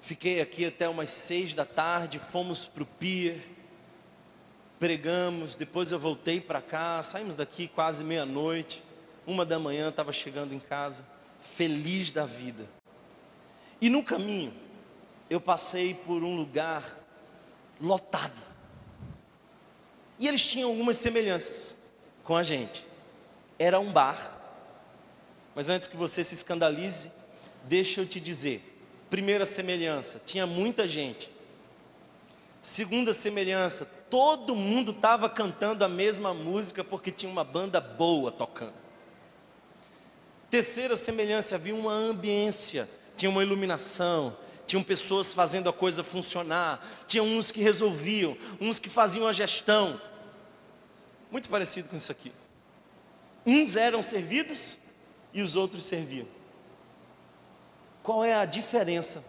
fiquei 0.00 0.40
aqui 0.40 0.64
até 0.64 0.88
umas 0.88 1.10
seis 1.10 1.52
da 1.52 1.64
tarde, 1.64 2.20
fomos 2.20 2.66
para 2.66 2.84
o 2.84 2.86
pier, 2.86 3.40
pregamos, 4.78 5.54
depois 5.54 5.90
eu 5.92 5.98
voltei 5.98 6.40
para 6.40 6.62
cá, 6.62 7.02
saímos 7.02 7.34
daqui 7.34 7.68
quase 7.68 8.04
meia-noite, 8.04 8.82
uma 9.26 9.44
da 9.44 9.58
manhã 9.58 9.88
estava 9.88 10.12
chegando 10.12 10.54
em 10.54 10.58
casa, 10.58 11.04
feliz 11.40 12.10
da 12.10 12.24
vida. 12.24 12.68
E 13.80 13.88
no 13.88 14.02
caminho, 14.02 14.52
eu 15.28 15.40
passei 15.40 15.94
por 15.94 16.22
um 16.22 16.36
lugar 16.36 16.98
lotado. 17.80 18.40
E 20.18 20.26
eles 20.26 20.44
tinham 20.44 20.70
algumas 20.70 20.96
semelhanças 20.96 21.76
com 22.24 22.36
a 22.36 22.42
gente. 22.42 22.84
Era 23.58 23.78
um 23.78 23.92
bar. 23.92 24.36
Mas 25.54 25.68
antes 25.68 25.86
que 25.86 25.96
você 25.96 26.24
se 26.24 26.34
escandalize, 26.34 27.10
deixa 27.64 28.00
eu 28.00 28.06
te 28.06 28.18
dizer. 28.18 28.76
Primeira 29.10 29.46
semelhança, 29.46 30.20
tinha 30.24 30.46
muita 30.46 30.86
gente. 30.86 31.30
Segunda 32.68 33.14
semelhança, 33.14 33.86
todo 34.10 34.54
mundo 34.54 34.90
estava 34.90 35.26
cantando 35.30 35.86
a 35.86 35.88
mesma 35.88 36.34
música 36.34 36.84
porque 36.84 37.10
tinha 37.10 37.32
uma 37.32 37.42
banda 37.42 37.80
boa 37.80 38.30
tocando. 38.30 38.74
Terceira 40.50 40.94
semelhança, 40.94 41.54
havia 41.54 41.74
uma 41.74 41.94
ambiência, 41.94 42.86
tinha 43.16 43.30
uma 43.30 43.42
iluminação, 43.42 44.36
tinham 44.66 44.82
pessoas 44.82 45.32
fazendo 45.32 45.70
a 45.70 45.72
coisa 45.72 46.04
funcionar, 46.04 46.86
tinha 47.06 47.22
uns 47.22 47.50
que 47.50 47.62
resolviam, 47.62 48.36
uns 48.60 48.78
que 48.78 48.90
faziam 48.90 49.26
a 49.26 49.32
gestão. 49.32 49.98
Muito 51.30 51.48
parecido 51.48 51.88
com 51.88 51.96
isso 51.96 52.12
aqui. 52.12 52.30
Uns 53.46 53.76
eram 53.76 54.02
servidos 54.02 54.76
e 55.32 55.40
os 55.40 55.56
outros 55.56 55.84
serviam. 55.84 56.28
Qual 58.02 58.22
é 58.22 58.34
a 58.34 58.44
diferença 58.44 59.24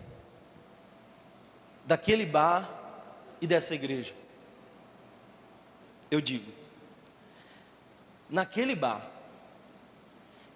daquele 1.85 2.25
bar 2.25 2.78
e 3.41 3.47
dessa 3.47 3.73
igreja? 3.73 4.13
Eu 6.11 6.19
digo, 6.19 6.51
naquele 8.29 8.75
bar 8.75 9.09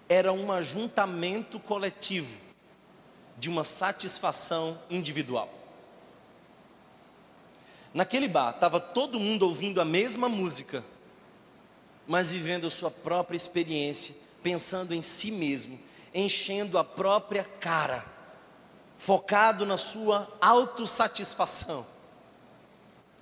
era 0.08 0.32
um 0.32 0.50
ajuntamento 0.52 1.58
coletivo 1.58 2.36
de 3.38 3.48
uma 3.48 3.64
satisfação 3.64 4.80
individual. 4.90 5.52
Naquele 7.92 8.26
bar 8.26 8.50
estava 8.50 8.80
todo 8.80 9.20
mundo 9.20 9.44
ouvindo 9.44 9.80
a 9.80 9.84
mesma 9.84 10.28
música, 10.28 10.84
mas 12.06 12.32
vivendo 12.32 12.66
a 12.66 12.70
sua 12.70 12.90
própria 12.90 13.36
experiência, 13.36 14.14
pensando 14.42 14.92
em 14.92 15.00
si 15.00 15.30
mesmo, 15.30 15.78
enchendo 16.12 16.76
a 16.76 16.84
própria 16.84 17.44
cara, 17.44 18.04
focado 18.96 19.64
na 19.64 19.76
sua 19.76 20.28
autossatisfação. 20.40 21.93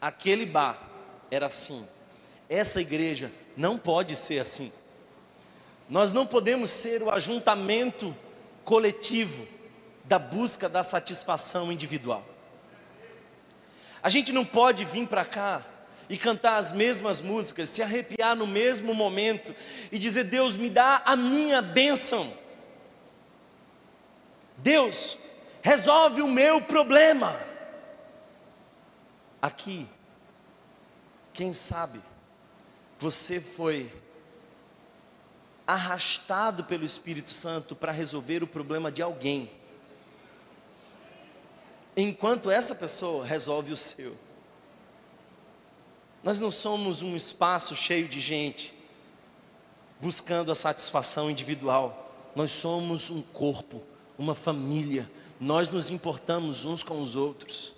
Aquele 0.03 0.45
bar 0.45 0.83
era 1.31 1.47
assim. 1.47 1.87
Essa 2.49 2.81
igreja 2.81 3.31
não 3.57 3.79
pode 3.79 4.17
ser 4.17 4.41
assim. 4.41 4.73
Nós 5.89 6.13
não 6.13 6.27
podemos 6.27 6.71
ser 6.71 7.05
o 7.05 7.11
ajuntamento 7.11 8.13
coletivo 8.65 9.47
da 10.03 10.19
busca 10.19 10.69
da 10.69 10.83
satisfação 10.83 11.71
individual. 11.71 12.25
A 14.03 14.09
gente 14.09 14.33
não 14.33 14.45
pode 14.45 14.85
vir 14.85 15.07
para 15.07 15.25
cá 15.25 15.63
e 16.11 16.19
cantar 16.19 16.57
as 16.57 16.73
mesmas 16.73 17.21
músicas, 17.21 17.69
se 17.69 17.81
arrepiar 17.81 18.35
no 18.35 18.47
mesmo 18.47 18.93
momento 18.93 19.55
e 19.93 20.01
dizer: 20.01 20.25
Deus, 20.25 20.57
me 20.57 20.69
dá 20.69 21.01
a 21.05 21.15
minha 21.15 21.63
bênção. 21.63 22.33
Deus, 24.57 25.17
resolve 25.63 26.23
o 26.23 26.29
meu 26.29 26.61
problema. 26.61 27.52
Aqui, 29.43 29.89
quem 31.35 31.53
sabe, 31.53 32.01
você 32.99 33.41
foi 33.41 33.93
arrastado 35.67 36.65
pelo 36.65 36.85
Espírito 36.85 37.31
Santo 37.31 37.75
para 37.75 37.93
resolver 37.93 38.43
o 38.43 38.47
problema 38.47 38.91
de 38.91 39.03
alguém 39.03 39.51
enquanto 41.97 42.51
essa 42.51 42.75
pessoa 42.75 43.25
resolve 43.25 43.73
o 43.73 43.77
seu. 43.77 44.17
Nós 46.23 46.41
não 46.41 46.51
somos 46.51 47.03
um 47.03 47.17
espaço 47.17 47.75
cheio 47.75 48.09
de 48.09 48.21
gente 48.21 48.73
buscando 50.01 50.51
a 50.51 50.55
satisfação 50.55 51.31
individual. 51.31 52.13
Nós 52.35 52.53
somos 52.53 53.11
um 53.11 53.21
corpo, 53.21 53.83
uma 54.17 54.35
família. 54.35 55.11
Nós 55.41 55.71
nos 55.71 55.91
importamos 55.91 56.65
uns 56.65 56.83
com 56.83 57.01
os 57.01 57.17
outros. 57.17 57.75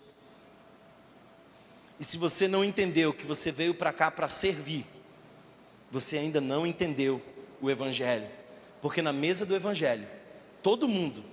E 2.05 2.07
se 2.07 2.19
você 2.19 2.47
não 2.47 2.63
entendeu 2.63 3.15
que 3.15 3.25
você 3.25 3.51
veio 3.51 3.75
para 3.75 3.91
cá 3.91 4.11
para 4.11 4.29
servir, 4.29 4.85
você 5.91 6.19
ainda 6.19 6.39
não 6.39 6.67
entendeu 6.67 7.23
o 7.63 7.71
Evangelho. 7.71 8.29
Porque 8.83 9.01
na 9.01 9.11
mesa 9.11 9.47
do 9.47 9.57
Evangelho, 9.57 10.07
todo 10.63 10.87
mundo 10.87 11.25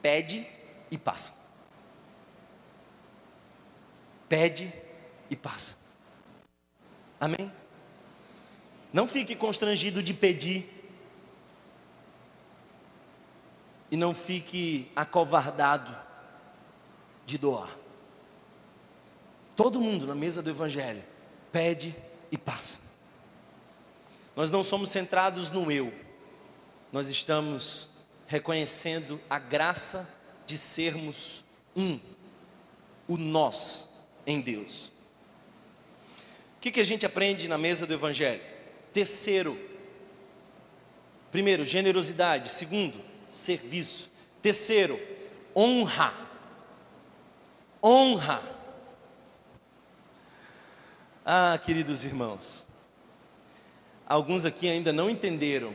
pede 0.00 0.46
e 0.88 0.96
passa 0.96 1.40
pede 4.30 4.72
e 5.28 5.34
passa. 5.34 5.76
Amém? 7.20 7.52
Não 8.92 9.08
fique 9.08 9.34
constrangido 9.34 10.00
de 10.00 10.14
pedir. 10.14 10.72
E 13.90 13.96
não 13.96 14.14
fique 14.14 14.88
acovardado 14.94 15.94
de 17.26 17.36
doar. 17.36 17.79
Todo 19.60 19.78
mundo 19.78 20.06
na 20.06 20.14
mesa 20.14 20.40
do 20.40 20.48
Evangelho 20.48 21.04
pede 21.52 21.94
e 22.32 22.38
passa. 22.38 22.78
Nós 24.34 24.50
não 24.50 24.64
somos 24.64 24.88
centrados 24.88 25.50
no 25.50 25.70
eu, 25.70 25.92
nós 26.90 27.10
estamos 27.10 27.86
reconhecendo 28.26 29.20
a 29.28 29.38
graça 29.38 30.08
de 30.46 30.56
sermos 30.56 31.44
um, 31.76 32.00
o 33.06 33.18
nós 33.18 33.86
em 34.26 34.40
Deus. 34.40 34.86
O 36.56 36.60
que, 36.62 36.70
que 36.70 36.80
a 36.80 36.84
gente 36.84 37.04
aprende 37.04 37.46
na 37.46 37.58
mesa 37.58 37.86
do 37.86 37.92
Evangelho? 37.92 38.40
Terceiro, 38.94 39.60
primeiro, 41.30 41.66
generosidade. 41.66 42.50
Segundo, 42.50 42.98
serviço. 43.28 44.10
Terceiro, 44.40 44.98
honra. 45.54 46.14
Honra. 47.82 48.59
Ah, 51.24 51.58
queridos 51.62 52.02
irmãos, 52.02 52.66
alguns 54.06 54.46
aqui 54.46 54.68
ainda 54.68 54.90
não 54.92 55.10
entenderam 55.10 55.74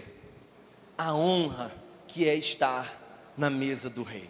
a 0.98 1.14
honra 1.14 1.72
que 2.08 2.28
é 2.28 2.34
estar 2.34 3.00
na 3.38 3.50
mesa 3.50 3.88
do 3.90 4.02
rei. 4.02 4.30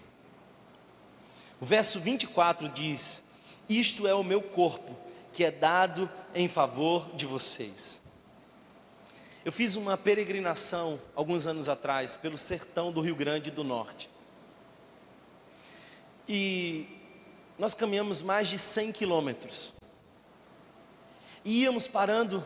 O 1.61 1.65
verso 1.65 2.01
24 2.01 2.67
diz: 2.67 3.23
isto 3.69 4.07
é 4.07 4.13
o 4.13 4.23
meu 4.23 4.41
corpo, 4.41 4.95
que 5.31 5.45
é 5.45 5.51
dado 5.51 6.09
em 6.33 6.49
favor 6.49 7.09
de 7.15 7.25
vocês. 7.25 8.01
Eu 9.45 9.51
fiz 9.51 9.75
uma 9.75 9.95
peregrinação 9.95 10.99
alguns 11.15 11.47
anos 11.47 11.69
atrás 11.69 12.17
pelo 12.17 12.37
sertão 12.37 12.91
do 12.91 12.99
Rio 12.99 13.15
Grande 13.15 13.51
do 13.51 13.63
Norte. 13.63 14.09
E 16.27 16.87
nós 17.57 17.73
caminhamos 17.73 18.21
mais 18.21 18.47
de 18.47 18.57
100 18.57 18.91
quilômetros. 18.91 19.74
E 21.45 21.61
íamos 21.61 21.87
parando 21.87 22.45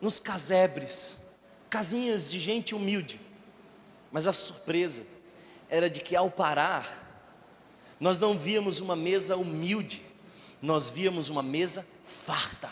nos 0.00 0.18
casebres, 0.18 1.20
casinhas 1.68 2.30
de 2.30 2.40
gente 2.40 2.74
humilde. 2.74 3.20
Mas 4.10 4.26
a 4.26 4.32
surpresa 4.32 5.04
era 5.68 5.88
de 5.88 6.00
que 6.00 6.16
ao 6.16 6.30
parar, 6.30 7.00
nós 8.00 8.18
não 8.18 8.36
víamos 8.36 8.80
uma 8.80 8.96
mesa 8.96 9.36
humilde, 9.36 10.02
nós 10.60 10.88
víamos 10.88 11.28
uma 11.28 11.42
mesa 11.42 11.86
farta. 12.04 12.70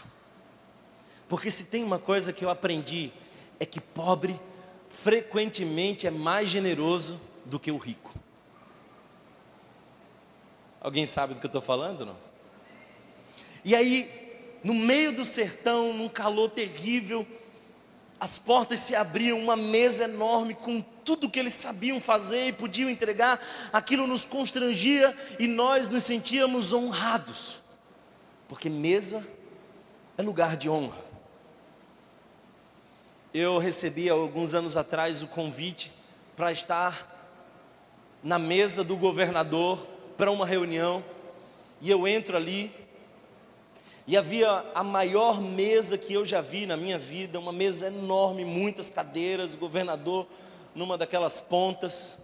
Porque 1.28 1.50
se 1.50 1.64
tem 1.64 1.84
uma 1.84 1.98
coisa 1.98 2.32
que 2.32 2.44
eu 2.44 2.50
aprendi, 2.50 3.12
é 3.60 3.66
que 3.66 3.80
pobre 3.80 4.40
frequentemente 4.88 6.06
é 6.06 6.10
mais 6.10 6.48
generoso 6.48 7.20
do 7.44 7.60
que 7.60 7.70
o 7.70 7.76
rico. 7.76 8.12
Alguém 10.80 11.06
sabe 11.06 11.34
do 11.34 11.40
que 11.40 11.46
eu 11.46 11.48
estou 11.48 11.62
falando? 11.62 12.06
Não? 12.06 12.16
E 13.64 13.74
aí, 13.74 14.19
no 14.62 14.74
meio 14.74 15.12
do 15.12 15.24
sertão, 15.24 15.92
num 15.92 16.08
calor 16.08 16.50
terrível, 16.50 17.26
as 18.18 18.38
portas 18.38 18.80
se 18.80 18.94
abriam, 18.94 19.38
uma 19.38 19.56
mesa 19.56 20.04
enorme 20.04 20.54
com 20.54 20.80
tudo 21.04 21.30
que 21.30 21.38
eles 21.38 21.54
sabiam 21.54 22.00
fazer 22.00 22.48
e 22.48 22.52
podiam 22.52 22.90
entregar, 22.90 23.40
aquilo 23.72 24.06
nos 24.06 24.26
constrangia 24.26 25.16
e 25.38 25.46
nós 25.46 25.88
nos 25.88 26.04
sentíamos 26.04 26.72
honrados 26.72 27.62
porque 28.50 28.68
mesa 28.68 29.24
é 30.18 30.22
lugar 30.22 30.56
de 30.56 30.68
honra. 30.68 30.98
Eu 33.32 33.58
recebi 33.58 34.10
alguns 34.10 34.54
anos 34.54 34.76
atrás 34.76 35.22
o 35.22 35.28
convite 35.28 35.92
para 36.36 36.50
estar 36.50 37.38
na 38.24 38.40
mesa 38.40 38.82
do 38.82 38.96
governador 38.96 39.86
para 40.18 40.32
uma 40.32 40.44
reunião, 40.44 41.04
e 41.80 41.88
eu 41.88 42.08
entro 42.08 42.36
ali, 42.36 42.74
e 44.06 44.16
havia 44.16 44.64
a 44.74 44.82
maior 44.82 45.40
mesa 45.40 45.96
que 45.96 46.14
eu 46.14 46.24
já 46.24 46.40
vi 46.40 46.66
na 46.66 46.76
minha 46.76 46.98
vida, 46.98 47.38
uma 47.38 47.52
mesa 47.52 47.86
enorme, 47.86 48.44
muitas 48.44 48.90
cadeiras, 48.90 49.54
o 49.54 49.56
governador 49.56 50.26
numa 50.74 50.96
daquelas 50.96 51.40
pontas, 51.40 52.18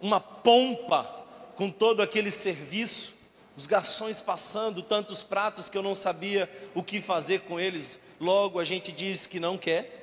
uma 0.00 0.20
pompa 0.20 1.24
com 1.56 1.70
todo 1.70 2.02
aquele 2.02 2.30
serviço, 2.30 3.14
os 3.56 3.66
garçons 3.66 4.20
passando 4.20 4.82
tantos 4.82 5.22
pratos 5.22 5.68
que 5.68 5.78
eu 5.78 5.82
não 5.82 5.94
sabia 5.94 6.50
o 6.74 6.82
que 6.82 7.00
fazer 7.00 7.40
com 7.40 7.58
eles, 7.58 7.98
logo 8.20 8.58
a 8.58 8.64
gente 8.64 8.90
diz 8.90 9.26
que 9.26 9.38
não 9.38 9.56
quer. 9.56 10.02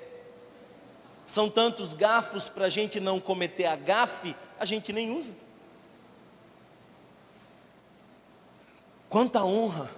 São 1.26 1.50
tantos 1.50 1.94
garfos 1.94 2.50
para 2.50 2.66
a 2.66 2.70
gente 2.70 3.00
não 3.00 3.20
cometer 3.20 3.66
a 3.66 3.76
gafe, 3.76 4.36
a 4.60 4.66
gente 4.66 4.92
nem 4.92 5.12
usa. 5.12 5.32
Quanta 9.10 9.44
honra, 9.44 9.92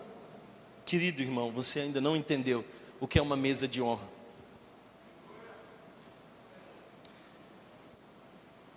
querido 0.93 1.23
irmão, 1.23 1.51
você 1.51 1.79
ainda 1.79 1.99
não 1.99 2.15
entendeu 2.15 2.63
o 2.99 3.08
que 3.08 3.17
é 3.17 3.21
uma 3.21 3.36
mesa 3.36 3.67
de 3.67 3.82
honra. 3.82 4.08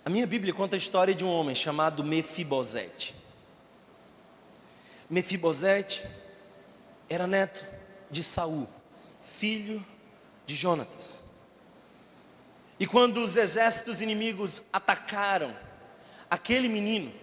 A 0.03 0.09
minha 0.09 0.25
Bíblia 0.25 0.51
conta 0.51 0.75
a 0.75 0.79
história 0.79 1.13
de 1.13 1.23
um 1.23 1.29
homem 1.29 1.53
chamado 1.53 2.03
Mefibosete. 2.03 3.13
Mefibosete 5.07 6.03
era 7.07 7.27
neto 7.27 7.67
de 8.09 8.23
Saul, 8.23 8.67
filho 9.21 9.85
de 10.43 10.55
Jonatas. 10.55 11.23
E 12.79 12.87
quando 12.87 13.17
os 13.21 13.37
exércitos 13.37 14.01
inimigos 14.01 14.63
atacaram 14.73 15.55
aquele 16.27 16.67
menino, 16.67 17.13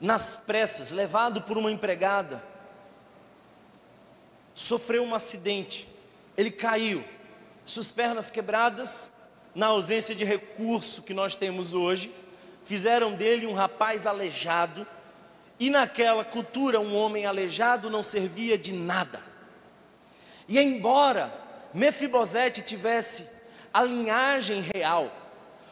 nas 0.00 0.36
pressas, 0.36 0.92
levado 0.92 1.42
por 1.42 1.58
uma 1.58 1.72
empregada, 1.72 2.48
sofreu 4.54 5.02
um 5.02 5.14
acidente. 5.14 5.88
Ele 6.36 6.50
caiu, 6.50 7.04
suas 7.64 7.90
pernas 7.90 8.30
quebradas, 8.30 9.10
na 9.54 9.66
ausência 9.66 10.14
de 10.14 10.24
recurso 10.24 11.02
que 11.02 11.12
nós 11.12 11.34
temos 11.34 11.74
hoje, 11.74 12.12
fizeram 12.64 13.14
dele 13.14 13.46
um 13.46 13.52
rapaz 13.52 14.06
aleijado 14.06 14.86
e 15.58 15.68
naquela 15.68 16.24
cultura, 16.24 16.80
um 16.80 16.96
homem 16.96 17.26
aleijado 17.26 17.90
não 17.90 18.02
servia 18.02 18.56
de 18.56 18.72
nada. 18.72 19.22
E 20.48 20.58
embora 20.58 21.32
Mefibosete 21.74 22.62
tivesse 22.62 23.26
a 23.72 23.82
linhagem 23.82 24.64
real, 24.74 25.14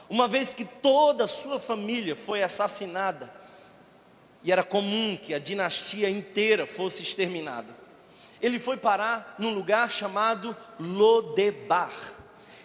uma 0.09 0.29
vez 0.29 0.53
que 0.53 0.65
toda 0.65 1.25
a 1.25 1.27
sua 1.27 1.59
família 1.59 2.15
foi 2.15 2.43
assassinada, 2.43 3.33
e 4.45 4.53
era 4.53 4.63
comum 4.63 5.17
que 5.17 5.35
a 5.35 5.39
dinastia 5.39 6.09
inteira 6.09 6.67
fosse 6.67 7.03
exterminada. 7.03 7.75
Ele 8.41 8.59
foi 8.59 8.77
parar 8.77 9.35
num 9.39 9.51
lugar 9.51 9.91
chamado 9.91 10.57
Lodebar. 10.79 11.93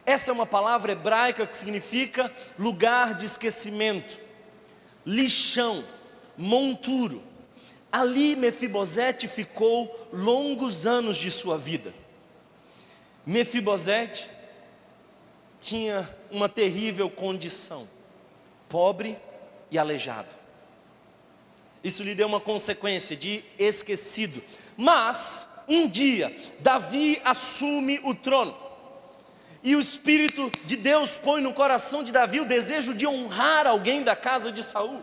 Essa 0.06 0.32
é 0.32 0.34
uma 0.34 0.46
palavra 0.46 0.92
hebraica 0.92 1.48
que 1.48 1.58
significa 1.58 2.32
lugar 2.60 3.14
de 3.14 3.26
esquecimento, 3.26 4.20
lixão, 5.06 5.86
monturo. 6.38 7.24
Ali 7.92 8.36
Mefibosete 8.36 9.28
ficou 9.28 10.10
longos 10.12 10.86
anos 10.86 11.18
de 11.18 11.32
sua 11.32 11.58
vida. 11.58 11.94
Mefibosete 13.26 14.30
tinha 15.60 16.10
uma 16.30 16.50
terrível 16.50 17.10
condição, 17.10 17.88
pobre 18.68 19.18
e 19.72 19.78
aleijado. 19.78 20.36
Isso 21.84 22.04
lhe 22.04 22.16
deu 22.16 22.28
uma 22.28 22.40
consequência 22.40 23.16
de 23.16 23.44
esquecido. 23.58 24.44
Mas, 24.76 25.48
um 25.68 25.88
dia, 25.88 26.36
Davi 26.60 27.22
assume 27.24 28.00
o 28.04 28.14
trono. 28.14 28.56
E 29.64 29.76
o 29.76 29.80
Espírito 29.80 30.52
de 30.66 30.76
Deus 30.76 31.18
põe 31.18 31.42
no 31.42 31.54
coração 31.54 32.04
de 32.04 32.12
Davi 32.12 32.42
o 32.42 32.46
desejo 32.46 32.94
de 32.94 33.08
honrar 33.08 33.66
alguém 33.66 34.04
da 34.04 34.16
casa 34.16 34.52
de 34.52 34.62
Saul. 34.62 35.02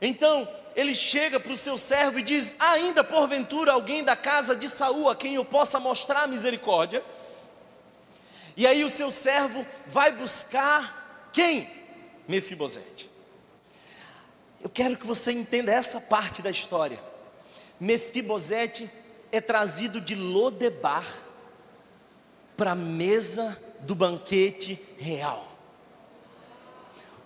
Então, 0.00 0.48
ele 0.74 0.94
chega 0.94 1.38
para 1.38 1.52
o 1.52 1.56
seu 1.56 1.78
servo 1.78 2.18
e 2.18 2.22
diz: 2.22 2.56
Ainda 2.58 3.04
porventura 3.04 3.72
alguém 3.72 4.02
da 4.02 4.16
casa 4.16 4.56
de 4.56 4.68
Saul 4.68 5.08
a 5.08 5.14
quem 5.14 5.34
eu 5.36 5.44
possa 5.44 5.78
mostrar 5.78 6.26
misericórdia. 6.26 7.04
E 8.56 8.66
aí 8.66 8.84
o 8.84 8.90
seu 8.90 9.10
servo 9.10 9.64
vai 9.86 10.10
buscar 10.10 11.30
quem? 11.32 11.70
Mefibosete. 12.26 13.10
Eu 14.60 14.70
quero 14.70 14.96
que 14.96 15.06
você 15.06 15.30
entenda 15.30 15.72
essa 15.72 16.00
parte 16.00 16.42
da 16.42 16.50
história. 16.50 16.98
Mefibosete 17.78 18.90
é 19.36 19.40
trazido 19.40 20.00
de 20.00 20.14
Lodebar 20.14 21.04
para 22.56 22.70
a 22.70 22.76
mesa 22.76 23.60
do 23.80 23.92
banquete 23.92 24.80
real. 24.96 25.48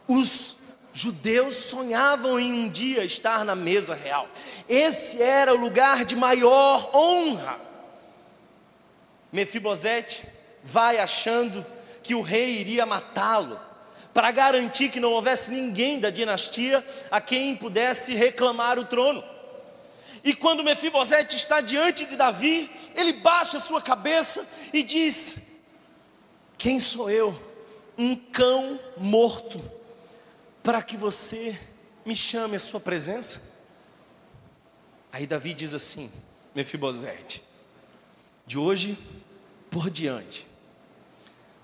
Os 0.07 0.57
judeus 0.91 1.55
sonhavam 1.57 2.41
em 2.41 2.51
um 2.51 2.69
dia 2.71 3.05
estar 3.05 3.45
na 3.45 3.55
mesa 3.55 3.95
real. 3.95 4.27
Esse 4.67 5.23
era 5.23 5.53
o 5.53 5.59
lugar 5.59 6.07
de 6.07 6.17
maior 6.17 6.91
honra. 6.97 7.61
Mefibosete 9.31 10.27
vai 10.65 10.97
achando 10.97 11.65
que 12.03 12.15
o 12.15 12.23
rei 12.23 12.59
iria 12.59 12.87
matá-lo, 12.87 13.61
para 14.15 14.31
garantir 14.31 14.89
que 14.89 14.99
não 14.99 15.13
houvesse 15.13 15.51
ninguém 15.51 16.01
da 16.01 16.09
dinastia 16.09 16.83
a 17.11 17.21
quem 17.21 17.55
pudesse 17.55 18.15
reclamar 18.15 18.79
o 18.79 18.87
trono. 18.87 19.23
E 20.25 20.35
quando 20.35 20.65
Mefibosete 20.65 21.37
está 21.37 21.61
diante 21.61 22.05
de 22.05 22.17
Davi, 22.17 22.71
ele 22.95 23.13
baixa 23.13 23.59
sua 23.59 23.81
cabeça 23.81 24.47
e 24.73 24.83
diz: 24.83 25.39
Quem 26.57 26.81
sou 26.81 27.11
eu? 27.11 27.39
Um 27.97 28.15
cão 28.15 28.79
morto, 28.97 29.63
para 30.63 30.83
que 30.83 30.97
você 30.97 31.59
me 32.05 32.15
chame 32.15 32.57
à 32.57 32.61
sua 32.61 32.81
presença? 32.81 33.43
Aí 35.13 35.27
Davi 35.27 35.55
diz 35.55 35.75
assim: 35.75 36.11
Mefibosete, 36.55 37.43
de 38.47 38.59
hoje 38.59 38.99
por 39.71 39.91
diante, 39.91 40.47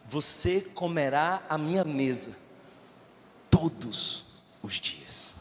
você 0.07 0.61
comerá 0.61 1.43
a 1.49 1.57
minha 1.57 1.85
mesa 1.85 2.37
todos 3.51 4.27
os 4.63 4.81
dias. 4.81 5.34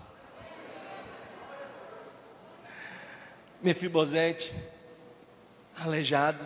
Mefibosete, 3.64 4.54
aleijado, 5.74 6.46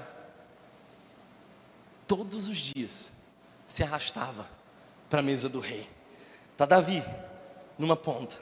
todos 2.08 2.48
os 2.48 2.58
dias 2.58 3.12
se 3.66 3.82
arrastava 3.82 4.48
para 5.10 5.20
a 5.20 5.24
mesa 5.24 5.50
do 5.50 5.60
rei. 5.60 5.90
Tá 6.56 6.66
Davi 6.66 7.04
numa 7.76 7.96
ponta, 7.96 8.40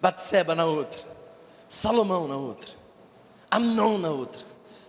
Batseba 0.00 0.54
na 0.54 0.64
outra, 0.64 1.06
Salomão 1.68 2.26
na 2.26 2.36
outra, 2.36 2.70
Amnon 3.50 3.98
na 3.98 4.10
outra, 4.10 4.42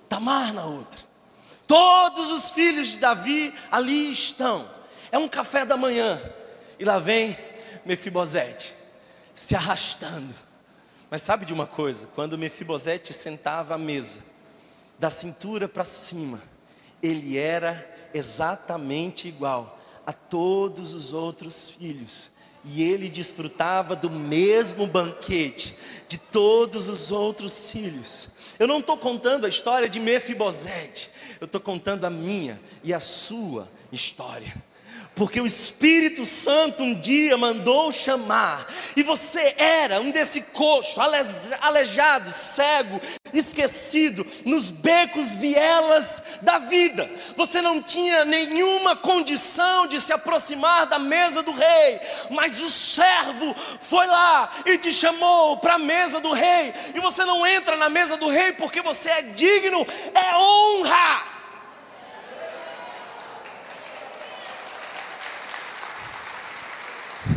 Tamar 0.07 0.53
na 0.53 0.65
outra. 0.65 1.01
Todos 1.67 2.31
os 2.31 2.49
filhos 2.49 2.89
de 2.89 2.97
Davi 2.97 3.53
ali 3.69 4.11
estão. 4.11 4.69
É 5.11 5.17
um 5.17 5.27
café 5.27 5.65
da 5.65 5.77
manhã. 5.77 6.21
E 6.77 6.83
lá 6.83 6.99
vem 6.99 7.37
Mefibosete, 7.85 8.73
se 9.35 9.55
arrastando. 9.55 10.50
Mas 11.11 11.23
sabe 11.23 11.45
de 11.45 11.51
uma 11.51 11.67
coisa? 11.67 12.07
Quando 12.15 12.37
Mefibosete 12.37 13.11
sentava 13.11 13.75
à 13.75 13.77
mesa, 13.77 14.19
da 14.97 15.09
cintura 15.09 15.67
para 15.67 15.83
cima, 15.83 16.41
ele 17.03 17.37
era 17.37 17.85
exatamente 18.13 19.27
igual 19.27 19.77
a 20.05 20.13
todos 20.13 20.93
os 20.93 21.11
outros 21.11 21.69
filhos 21.69 22.31
e 22.63 22.81
ele 22.81 23.09
desfrutava 23.09 23.93
do 23.93 24.09
mesmo 24.09 24.87
banquete 24.87 25.75
de 26.07 26.17
todos 26.17 26.87
os 26.87 27.11
outros 27.11 27.69
filhos. 27.69 28.29
Eu 28.57 28.65
não 28.65 28.79
estou 28.79 28.97
contando 28.97 29.45
a 29.45 29.49
história 29.49 29.89
de 29.89 29.99
Mefibosete, 29.99 31.11
eu 31.41 31.45
estou 31.45 31.59
contando 31.59 32.05
a 32.05 32.09
minha 32.09 32.57
e 32.83 32.93
a 32.93 33.01
sua 33.01 33.67
história 33.91 34.70
porque 35.15 35.41
o 35.41 35.45
Espírito 35.45 36.25
Santo 36.25 36.83
um 36.83 36.95
dia 36.95 37.37
mandou 37.37 37.91
chamar, 37.91 38.67
e 38.95 39.03
você 39.03 39.53
era 39.57 39.99
um 39.99 40.09
desse 40.09 40.41
coxo, 40.41 40.99
aleijado, 41.61 42.31
cego, 42.31 42.99
esquecido, 43.33 44.25
nos 44.45 44.71
becos 44.71 45.33
vielas 45.33 46.21
da 46.41 46.57
vida. 46.57 47.09
Você 47.35 47.61
não 47.61 47.81
tinha 47.81 48.25
nenhuma 48.25 48.95
condição 48.95 49.85
de 49.85 49.99
se 49.99 50.13
aproximar 50.13 50.85
da 50.85 50.97
mesa 50.97 51.43
do 51.43 51.51
rei, 51.51 51.99
mas 52.29 52.61
o 52.61 52.69
servo 52.69 53.55
foi 53.81 54.07
lá 54.07 54.49
e 54.65 54.77
te 54.77 54.91
chamou 54.91 55.57
para 55.57 55.75
a 55.75 55.79
mesa 55.79 56.19
do 56.19 56.31
rei, 56.31 56.73
e 56.95 56.99
você 56.99 57.25
não 57.25 57.45
entra 57.45 57.75
na 57.75 57.89
mesa 57.89 58.17
do 58.17 58.27
rei 58.27 58.53
porque 58.53 58.81
você 58.81 59.09
é 59.09 59.21
digno, 59.21 59.85
é 60.13 60.35
honra. 60.37 61.40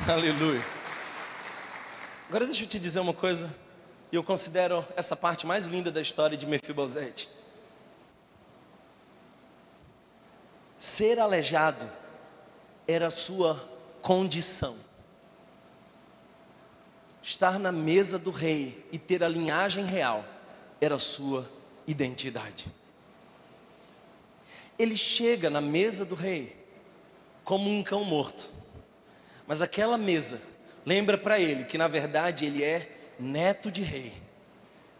Aleluia. 0.12 0.62
Agora 2.29 2.45
deixa 2.45 2.64
eu 2.64 2.69
te 2.69 2.79
dizer 2.79 3.01
uma 3.01 3.14
coisa, 3.14 3.55
e 4.12 4.17
eu 4.17 4.23
considero 4.23 4.87
essa 4.97 5.17
parte 5.17 5.47
mais 5.47 5.67
linda 5.67 5.90
da 5.90 6.01
história 6.01 6.37
de 6.37 6.47
Mefibosete. 6.47 7.29
Ser 10.77 11.19
aleijado 11.19 11.90
era 12.87 13.09
sua 13.09 13.67
condição. 14.03 14.77
Estar 17.23 17.59
na 17.59 17.73
mesa 17.73 18.19
do 18.19 18.31
rei 18.31 18.87
e 18.93 18.99
ter 18.99 19.25
a 19.25 19.29
linhagem 19.29 19.87
real 19.87 20.23
era 20.83 20.99
sua 20.99 21.49
identidade. 21.87 22.67
Ele 24.79 24.99
chega 24.99 25.49
na 25.49 25.62
mesa 25.62 26.05
do 26.05 26.14
rei 26.14 26.55
como 27.43 27.71
um 27.71 27.83
cão 27.83 28.05
morto. 28.05 28.63
Mas 29.46 29.61
aquela 29.61 29.98
mesa 29.98 30.40
lembra 30.85 31.18
para 31.18 31.38
ele 31.38 31.64
que 31.64 31.78
na 31.78 31.88
verdade 31.88 32.46
ele 32.46 32.62
é 32.62 32.90
neto 33.18 33.70
de 33.70 33.83
rei, 33.83 34.14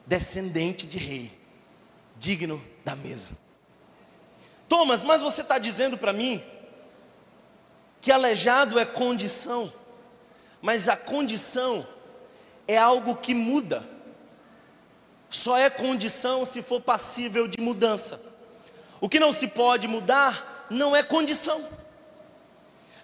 descendente 0.07 0.87
de 0.87 0.99
rei, 0.99 1.33
digno 2.17 2.63
da 2.85 2.95
mesa. 2.95 3.31
Thomas, 4.69 5.03
mas 5.03 5.21
você 5.21 5.43
está 5.43 5.59
dizendo 5.59 5.97
para 5.97 6.13
mim 6.13 6.43
que 8.01 8.13
aleijado 8.13 8.79
é 8.79 8.85
condição, 8.85 9.73
mas 10.61 10.89
a 10.89 10.97
condição 10.97 11.87
é 12.69 12.77
algo 12.77 13.17
que 13.17 13.35
muda. 13.35 13.89
Só 15.29 15.57
é 15.59 15.69
condição 15.69 16.45
se 16.45 16.63
for 16.63 16.81
passível 16.81 17.49
de 17.49 17.61
mudança. 17.61 18.21
O 19.01 19.09
que 19.09 19.19
não 19.19 19.33
se 19.33 19.49
pode 19.49 19.89
mudar 19.89 20.67
não 20.71 20.95
é 20.95 21.03
condição. 21.03 21.69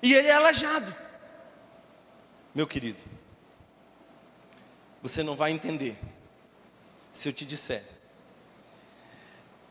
E 0.03 0.15
ele 0.15 0.29
é 0.29 0.33
aleijado. 0.33 0.95
Meu 2.55 2.67
querido, 2.67 3.01
você 5.01 5.23
não 5.23 5.37
vai 5.37 5.53
entender 5.53 5.97
se 7.13 7.29
eu 7.29 7.33
te 7.33 7.47
disser 7.47 7.85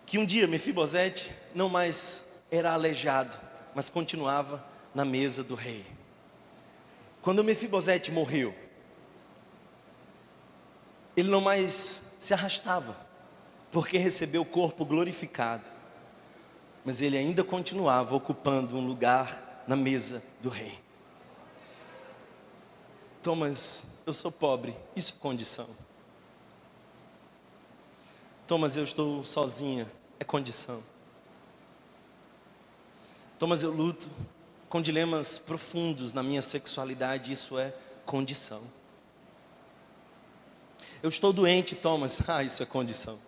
que 0.06 0.18
um 0.18 0.26
dia 0.26 0.48
Mefibosete 0.48 1.32
não 1.54 1.70
mais 1.70 2.26
era 2.50 2.72
aleijado, 2.74 3.40
mas 3.76 3.90
continuava 3.90 4.66
na 4.96 5.06
mesa 5.06 5.44
do 5.44 5.56
rei. 5.56 5.86
Quando 7.22 7.44
Mefibosete 7.44 8.12
morreu, 8.12 8.56
ele 11.16 11.30
não 11.30 11.42
mais 11.42 12.02
se 12.18 12.34
arrastava, 12.34 12.98
porque 13.72 13.98
recebeu 13.98 14.42
o 14.42 14.46
corpo 14.46 14.84
glorificado, 14.84 15.70
mas 16.84 17.02
ele 17.02 17.18
ainda 17.18 17.44
continuava 17.44 18.16
ocupando 18.16 18.78
um 18.78 18.88
lugar 18.88 19.64
na 19.68 19.76
mesa 19.76 20.24
do 20.42 20.50
rei. 20.50 20.80
Thomas, 23.22 23.86
eu 24.06 24.14
sou 24.14 24.32
pobre, 24.32 24.76
isso 24.96 25.14
é 25.18 25.22
condição. 25.22 25.68
Thomas, 28.48 28.78
eu 28.78 28.84
estou 28.84 29.24
sozinha, 29.24 29.92
é 30.20 30.24
condição. 30.24 30.82
Thomas, 33.38 33.62
eu 33.62 33.72
luto 33.72 34.10
com 34.70 34.82
dilemas 34.82 35.38
profundos 35.38 36.14
na 36.14 36.24
minha 36.24 36.42
sexualidade, 36.42 37.32
isso 37.32 37.58
é 37.58 37.74
condição. 38.06 38.62
Eu 41.04 41.10
estou 41.10 41.34
doente, 41.34 41.76
Thomas, 41.76 42.22
ah, 42.28 42.42
isso 42.42 42.64
é 42.64 42.66
condição. 42.66 43.20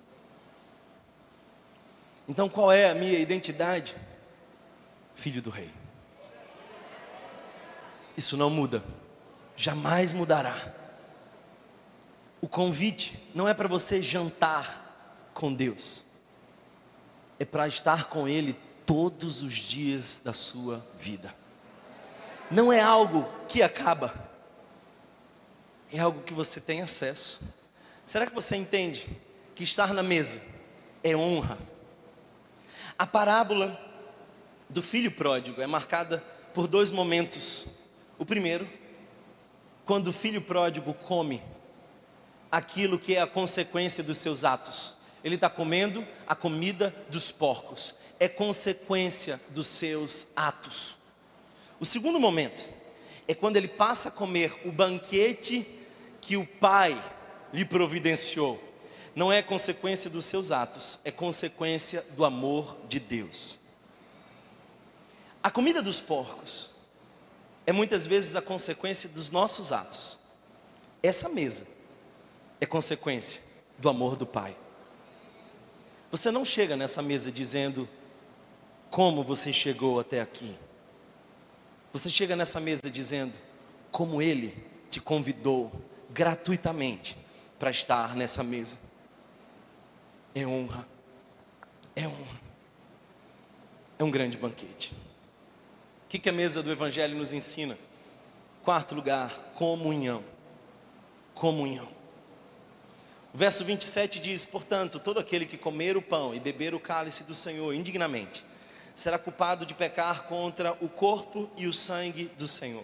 Então 2.28 2.48
qual 2.48 2.72
é 2.72 2.90
a 2.90 2.96
minha 2.96 3.20
identidade? 3.20 3.96
Filho 5.16 5.42
do 5.42 5.50
rei. 5.50 5.70
Isso 8.16 8.38
não 8.38 8.50
muda, 8.50 8.84
jamais 9.62 10.12
mudará. 10.12 10.74
O 12.42 12.48
convite 12.48 13.22
não 13.36 13.48
é 13.48 13.54
para 13.54 13.68
você 13.68 14.02
jantar 14.02 15.30
com 15.36 15.54
Deus, 15.54 16.04
é 17.38 17.46
para 17.46 17.68
estar 17.68 18.06
com 18.06 18.28
Ele 18.28 18.58
todos 18.88 19.44
os 19.44 19.54
dias 19.54 20.20
da 20.24 20.34
sua 20.34 20.84
vida. 20.98 21.36
Não 22.50 22.74
é 22.74 22.82
algo 22.82 23.30
que 23.48 23.62
acaba, 23.62 24.32
é 25.94 26.00
algo 26.00 26.24
que 26.24 26.34
você 26.34 26.60
tem 26.60 26.82
acesso. 26.82 27.40
Será 28.04 28.26
que 28.26 28.34
você 28.34 28.56
entende 28.56 29.16
que 29.54 29.64
estar 29.64 29.94
na 29.94 30.02
mesa 30.02 30.42
é 31.04 31.16
honra? 31.16 31.60
A 32.98 33.06
parábola 33.06 33.80
do 34.68 34.82
filho 34.82 35.12
pródigo 35.12 35.62
é 35.62 35.68
marcada 35.68 36.18
por 36.52 36.66
dois 36.66 36.90
momentos. 36.90 37.68
O 38.18 38.26
primeiro, 38.26 38.81
quando 39.92 40.08
o 40.08 40.14
filho 40.14 40.42
pródigo 40.42 40.94
come 40.94 41.44
aquilo 42.50 42.98
que 42.98 43.14
é 43.14 43.20
a 43.20 43.28
consequência 43.28 44.02
dos 44.02 44.20
seus 44.20 44.46
atos. 44.46 44.96
Ele 45.22 45.36
está 45.36 45.50
comendo 45.50 46.08
a 46.26 46.34
comida 46.34 46.96
dos 47.10 47.30
porcos, 47.30 47.94
é 48.18 48.30
consequência 48.30 49.42
dos 49.50 49.68
seus 49.68 50.28
atos. 50.34 50.96
O 51.78 51.86
segundo 51.86 52.22
momento 52.22 52.70
é 53.28 53.36
quando 53.36 53.58
ele 53.58 53.68
passa 53.68 54.08
a 54.08 54.12
comer 54.14 54.62
o 54.64 54.72
banquete 54.72 55.68
que 56.22 56.38
o 56.38 56.48
pai 56.48 56.98
lhe 57.52 57.66
providenciou. 57.66 58.64
Não 59.14 59.30
é 59.30 59.42
consequência 59.42 60.10
dos 60.10 60.24
seus 60.24 60.54
atos, 60.54 61.02
é 61.04 61.12
consequência 61.12 62.06
do 62.16 62.24
amor 62.24 62.78
de 62.88 62.98
Deus. 62.98 63.60
A 65.44 65.52
comida 65.52 65.82
dos 65.82 66.00
porcos 66.00 66.71
é 67.66 67.72
muitas 67.72 68.06
vezes 68.06 68.36
a 68.36 68.42
consequência 68.42 69.08
dos 69.10 69.30
nossos 69.30 69.72
atos. 69.72 70.18
Essa 71.02 71.30
mesa 71.30 71.66
é 72.60 72.66
consequência 72.66 73.42
do 73.78 73.90
amor 73.90 74.16
do 74.16 74.26
Pai. 74.26 74.56
Você 76.12 76.30
não 76.30 76.44
chega 76.44 76.76
nessa 76.76 77.02
mesa 77.02 77.32
dizendo 77.32 77.88
como 78.90 79.24
você 79.24 79.54
chegou 79.54 80.00
até 80.00 80.22
aqui. 80.22 80.56
Você 81.94 82.10
chega 82.10 82.36
nessa 82.36 82.60
mesa 82.60 82.90
dizendo 82.90 83.34
como 83.92 84.22
Ele 84.22 84.64
te 84.90 85.00
convidou 85.00 85.72
gratuitamente 86.10 87.18
para 87.58 87.70
estar 87.70 88.16
nessa 88.16 88.44
mesa. 88.44 88.78
É 90.36 90.46
honra, 90.46 90.88
é 91.96 92.08
honra, 92.08 92.42
é 94.00 94.04
um 94.04 94.12
grande 94.12 94.38
banquete. 94.38 94.94
Que, 96.12 96.20
que 96.20 96.28
a 96.28 96.34
mesa 96.34 96.62
do 96.62 96.70
Evangelho 96.70 97.18
nos 97.18 97.32
ensina? 97.32 97.78
Quarto 98.66 98.94
lugar, 98.94 99.32
comunhão. 99.56 100.22
Comunhão. 101.34 101.88
O 103.34 103.38
verso 103.38 103.64
27 103.64 104.20
diz: 104.20 104.44
Portanto, 104.44 105.00
todo 105.00 105.22
aquele 105.22 105.46
que 105.46 105.58
comer 105.58 105.96
o 105.96 106.02
pão 106.02 106.36
e 106.36 106.40
beber 106.42 106.76
o 106.76 106.82
cálice 106.82 107.24
do 107.24 107.34
Senhor 107.34 107.74
indignamente 107.74 108.44
será 108.94 109.18
culpado 109.18 109.66
de 109.66 109.74
pecar 109.74 110.24
contra 110.24 110.74
o 110.82 110.90
corpo 110.90 111.50
e 111.56 111.66
o 111.66 111.72
sangue 111.72 112.26
do 112.38 112.46
Senhor. 112.46 112.84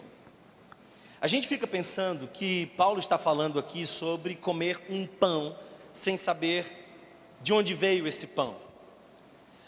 A 1.19 1.27
gente 1.27 1.49
fica 1.49 1.67
pensando 1.67 2.29
que 2.29 2.67
Paulo 2.77 2.97
está 2.97 3.17
falando 3.17 3.59
aqui 3.59 3.85
sobre 3.85 4.35
comer 4.35 4.79
um 4.89 5.05
pão 5.05 5.53
sem 5.91 6.15
saber 6.15 6.65
de 7.41 7.51
onde 7.51 7.73
veio 7.73 8.07
esse 8.07 8.25
pão. 8.25 8.55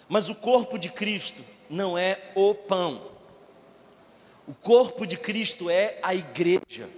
Mas 0.08 0.30
o 0.30 0.34
corpo 0.34 0.80
de 0.80 0.88
Cristo 0.88 1.44
não 1.70 1.98
é 1.98 2.32
o 2.36 2.56
pão. 2.56 3.09
O 4.50 4.54
corpo 4.56 5.06
de 5.06 5.16
Cristo 5.16 5.70
é 5.70 6.00
a 6.02 6.16
igreja. 6.16 6.90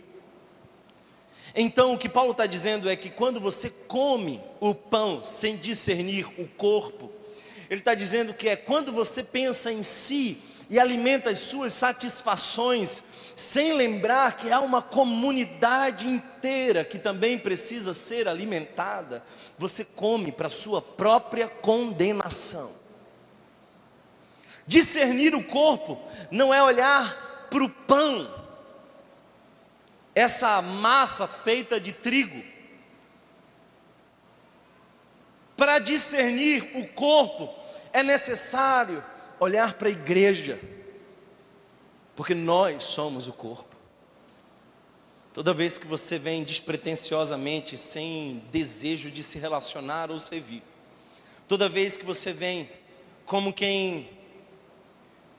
Então, 1.53 1.91
o 1.91 1.97
que 1.97 2.07
Paulo 2.07 2.31
está 2.31 2.45
dizendo 2.45 2.89
é 2.89 2.95
que 2.95 3.09
quando 3.09 3.41
você 3.41 3.69
come 3.69 4.39
o 4.61 4.73
pão 4.73 5.21
sem 5.21 5.57
discernir 5.57 6.27
o 6.39 6.47
corpo, 6.47 7.11
ele 7.69 7.81
está 7.81 7.93
dizendo 7.93 8.33
que 8.33 8.47
é 8.47 8.55
quando 8.55 8.93
você 8.93 9.21
pensa 9.21 9.69
em 9.69 9.83
si 9.83 10.41
e 10.69 10.79
alimenta 10.79 11.29
as 11.29 11.39
suas 11.39 11.73
satisfações, 11.73 13.03
sem 13.35 13.73
lembrar 13.73 14.37
que 14.37 14.49
há 14.49 14.61
uma 14.61 14.81
comunidade 14.81 16.07
inteira 16.07 16.85
que 16.85 16.97
também 16.97 17.37
precisa 17.37 17.93
ser 17.93 18.29
alimentada, 18.29 19.25
você 19.57 19.83
come 19.83 20.31
para 20.31 20.47
sua 20.47 20.81
própria 20.81 21.49
condenação. 21.49 22.71
Discernir 24.65 25.35
o 25.35 25.43
corpo 25.43 25.99
não 26.31 26.53
é 26.53 26.63
olhar 26.63 27.30
para 27.51 27.65
o 27.65 27.69
pão 27.69 28.33
essa 30.15 30.61
massa 30.61 31.27
feita 31.27 31.79
de 31.79 31.91
trigo. 31.91 32.41
Para 35.57 35.77
discernir 35.77 36.71
o 36.73 36.87
corpo, 36.87 37.53
é 37.91 38.01
necessário 38.01 39.03
olhar 39.37 39.73
para 39.73 39.89
a 39.89 39.91
igreja, 39.91 40.59
porque 42.15 42.33
nós 42.33 42.83
somos 42.83 43.27
o 43.27 43.33
corpo. 43.33 43.75
Toda 45.33 45.53
vez 45.53 45.77
que 45.77 45.85
você 45.85 46.17
vem 46.17 46.43
despretensiosamente, 46.43 47.77
sem 47.77 48.43
desejo 48.49 49.11
de 49.11 49.23
se 49.23 49.37
relacionar 49.37 50.09
ou 50.09 50.19
servir, 50.19 50.63
toda 51.47 51.69
vez 51.69 51.97
que 51.97 52.05
você 52.05 52.31
vem 52.31 52.69
como 53.25 53.53
quem 53.53 54.09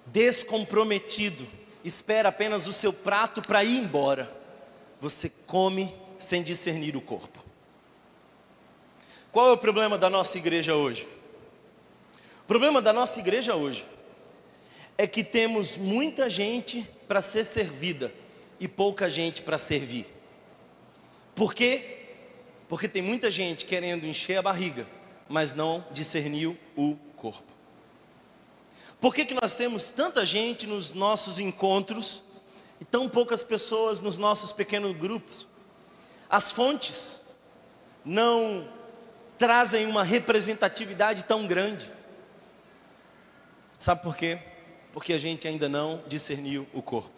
descomprometido, 0.07 1.47
espera 1.85 2.29
apenas 2.29 2.67
o 2.67 2.73
seu 2.73 2.93
prato 2.93 3.43
para 3.43 3.65
ir 3.65 3.79
embora, 3.79 4.31
você 5.01 5.31
come 5.47 5.95
sem 6.19 6.43
discernir 6.43 6.97
o 6.97 7.01
corpo. 7.01 7.43
Qual 9.33 9.49
é 9.49 9.53
o 9.53 9.59
problema 9.59 9.97
da 9.99 10.11
nossa 10.11 10.39
igreja 10.39 10.75
hoje? 10.75 11.09
O 12.43 12.47
problema 12.47 12.83
da 12.83 12.93
nossa 12.93 13.19
igreja 13.19 13.55
hoje 13.55 13.87
é 14.99 15.07
que 15.07 15.25
temos 15.25 15.77
muita 15.77 16.29
gente 16.29 16.89
para 17.09 17.23
ser 17.23 17.45
servida 17.45 18.13
e 18.61 18.69
pouca 18.69 19.09
gente 19.09 19.43
para 19.43 19.59
servir. 19.59 20.07
Por 21.35 21.55
quê? 21.55 21.99
Porque 22.69 22.87
tem 22.87 23.03
muita 23.03 23.31
gente 23.31 23.65
querendo 23.65 24.07
encher 24.07 24.37
a 24.39 24.43
barriga, 24.43 24.87
mas 25.29 25.53
não 25.53 25.85
discerniu 25.93 26.57
o 26.77 26.97
corpo. 27.17 27.52
Por 29.03 29.15
que, 29.15 29.27
que 29.27 29.35
nós 29.35 29.55
temos 29.55 29.91
tanta 29.91 30.25
gente 30.25 30.67
nos 30.67 30.95
nossos 30.95 31.39
encontros 31.39 32.23
e 32.83 32.85
tão 32.85 33.09
poucas 33.09 33.45
pessoas 33.45 34.01
nos 34.01 34.19
nossos 34.19 34.51
pequenos 34.51 34.97
grupos. 34.97 35.47
As 36.29 36.51
fontes 36.51 37.21
não 38.05 38.69
trazem 39.39 39.87
uma 39.87 40.03
representatividade 40.03 41.23
tão 41.23 41.47
grande. 41.47 41.89
Sabe 43.79 44.03
por 44.03 44.17
quê? 44.17 44.41
Porque 44.93 45.13
a 45.13 45.19
gente 45.19 45.47
ainda 45.47 45.69
não 45.69 46.03
discerniu 46.09 46.67
o 46.73 46.83
corpo. 46.83 47.13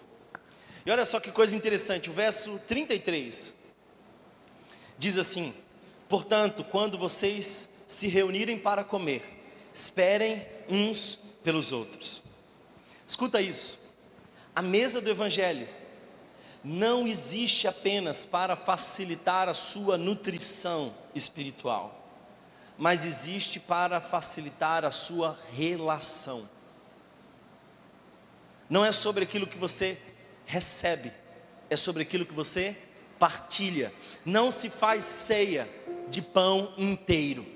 E 0.85 0.91
olha 0.91 1.07
só 1.07 1.19
que 1.19 1.33
coisa 1.33 1.57
interessante, 1.57 2.11
o 2.11 2.13
verso 2.13 2.61
33 2.67 3.55
diz 4.99 5.17
assim: 5.17 5.55
Portanto, 6.11 6.63
quando 6.63 6.99
vocês 6.99 7.71
se 7.87 8.07
reunirem 8.07 8.59
para 8.59 8.85
comer, 8.85 9.23
esperem 9.73 10.47
uns 10.69 11.24
pelos 11.45 11.71
outros. 11.71 12.23
Escuta 13.07 13.41
isso. 13.41 13.79
A 14.57 14.63
mesa 14.63 15.01
do 15.01 15.11
Evangelho 15.11 15.69
não 16.65 17.07
existe 17.07 17.69
apenas 17.69 18.25
para 18.25 18.57
facilitar 18.57 19.49
a 19.49 19.55
sua 19.55 19.99
nutrição 19.99 20.95
espiritual, 21.15 22.03
mas 22.79 23.05
existe 23.05 23.61
para 23.61 24.01
facilitar 24.01 24.85
a 24.85 24.91
sua 24.91 25.39
relação. 25.53 26.49
Não 28.69 28.83
é 28.83 28.91
sobre 28.91 29.25
aquilo 29.25 29.47
que 29.47 29.59
você 29.59 29.99
recebe, 30.47 31.13
é 31.69 31.77
sobre 31.77 32.03
aquilo 32.03 32.25
que 32.25 32.33
você 32.33 32.77
partilha. 33.19 33.93
Não 34.25 34.51
se 34.51 34.71
faz 34.71 35.05
ceia 35.05 35.69
de 36.09 36.23
pão 36.23 36.73
inteiro. 36.79 37.47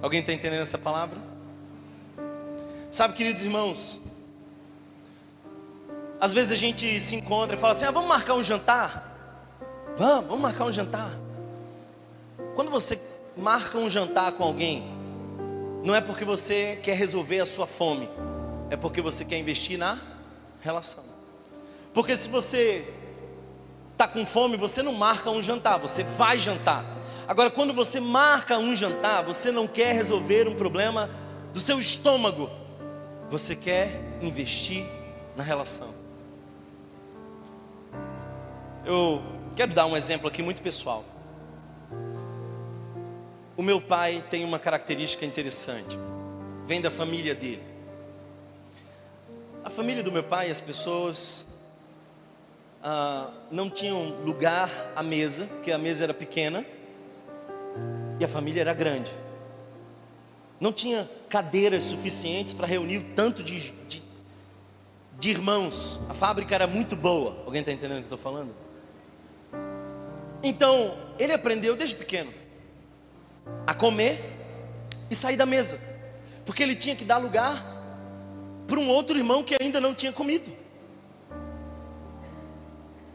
Alguém 0.00 0.20
está 0.20 0.32
entendendo 0.32 0.62
essa 0.62 0.78
palavra? 0.78 1.29
Sabe, 2.90 3.14
queridos 3.14 3.42
irmãos, 3.42 4.00
Às 6.20 6.34
vezes 6.34 6.52
a 6.52 6.56
gente 6.56 7.00
se 7.00 7.16
encontra 7.16 7.56
e 7.56 7.58
fala 7.58 7.72
assim: 7.72 7.86
ah, 7.86 7.90
vamos 7.90 8.08
marcar 8.08 8.34
um 8.34 8.42
jantar? 8.42 9.16
Vamos, 9.96 10.26
vamos 10.26 10.40
marcar 10.40 10.64
um 10.64 10.72
jantar. 10.72 11.16
Quando 12.54 12.70
você 12.70 13.00
marca 13.36 13.78
um 13.78 13.88
jantar 13.88 14.32
com 14.32 14.42
alguém, 14.44 14.84
não 15.82 15.94
é 15.94 16.00
porque 16.00 16.24
você 16.24 16.78
quer 16.82 16.94
resolver 16.94 17.40
a 17.40 17.46
sua 17.46 17.66
fome, 17.66 18.10
é 18.68 18.76
porque 18.76 19.00
você 19.00 19.24
quer 19.24 19.38
investir 19.38 19.78
na 19.78 19.98
relação. 20.60 21.04
Porque 21.94 22.14
se 22.16 22.28
você 22.28 22.92
está 23.92 24.06
com 24.06 24.26
fome, 24.26 24.56
você 24.56 24.82
não 24.82 24.92
marca 24.92 25.30
um 25.30 25.42
jantar, 25.42 25.78
você 25.78 26.02
vai 26.02 26.38
jantar. 26.38 26.84
Agora, 27.26 27.50
quando 27.50 27.72
você 27.72 28.00
marca 28.00 28.58
um 28.58 28.74
jantar, 28.74 29.22
você 29.22 29.50
não 29.50 29.66
quer 29.66 29.94
resolver 29.94 30.48
um 30.48 30.54
problema 30.54 31.08
do 31.54 31.60
seu 31.60 31.78
estômago, 31.78 32.50
você 33.30 33.54
quer 33.54 33.92
investir 34.20 34.84
na 35.36 35.44
relação. 35.44 35.94
Eu 38.84 39.22
quero 39.54 39.72
dar 39.72 39.86
um 39.86 39.96
exemplo 39.96 40.26
aqui 40.26 40.42
muito 40.42 40.60
pessoal. 40.60 41.04
O 43.56 43.62
meu 43.62 43.80
pai 43.80 44.24
tem 44.28 44.44
uma 44.44 44.58
característica 44.58 45.24
interessante. 45.24 45.96
Vem 46.66 46.80
da 46.80 46.90
família 46.90 47.34
dele. 47.34 47.62
A 49.62 49.70
família 49.70 50.02
do 50.02 50.10
meu 50.10 50.24
pai, 50.24 50.50
as 50.50 50.60
pessoas 50.60 51.46
ah, 52.82 53.30
não 53.50 53.70
tinham 53.70 54.08
lugar 54.24 54.70
à 54.96 55.04
mesa, 55.04 55.46
porque 55.46 55.70
a 55.70 55.78
mesa 55.78 56.02
era 56.02 56.14
pequena 56.14 56.64
e 58.18 58.24
a 58.24 58.28
família 58.28 58.62
era 58.62 58.74
grande. 58.74 59.12
Não 60.60 60.72
tinha 60.72 61.10
cadeiras 61.30 61.84
suficientes 61.84 62.52
para 62.52 62.66
reunir 62.66 62.98
o 62.98 63.14
tanto 63.14 63.42
de, 63.42 63.72
de, 63.88 64.02
de 65.18 65.30
irmãos. 65.30 65.98
A 66.08 66.14
fábrica 66.14 66.54
era 66.54 66.66
muito 66.66 66.94
boa. 66.94 67.42
Alguém 67.46 67.60
está 67.60 67.72
entendendo 67.72 67.98
o 67.98 68.00
que 68.02 68.06
estou 68.06 68.18
falando? 68.18 68.54
Então, 70.42 70.96
ele 71.18 71.32
aprendeu 71.32 71.74
desde 71.74 71.96
pequeno 71.96 72.32
a 73.66 73.74
comer 73.74 74.36
e 75.10 75.14
sair 75.14 75.36
da 75.36 75.46
mesa, 75.46 75.80
porque 76.44 76.62
ele 76.62 76.76
tinha 76.76 76.94
que 76.94 77.04
dar 77.04 77.18
lugar 77.18 77.64
para 78.66 78.78
um 78.78 78.88
outro 78.88 79.18
irmão 79.18 79.42
que 79.42 79.56
ainda 79.60 79.80
não 79.80 79.94
tinha 79.94 80.12
comido. 80.12 80.52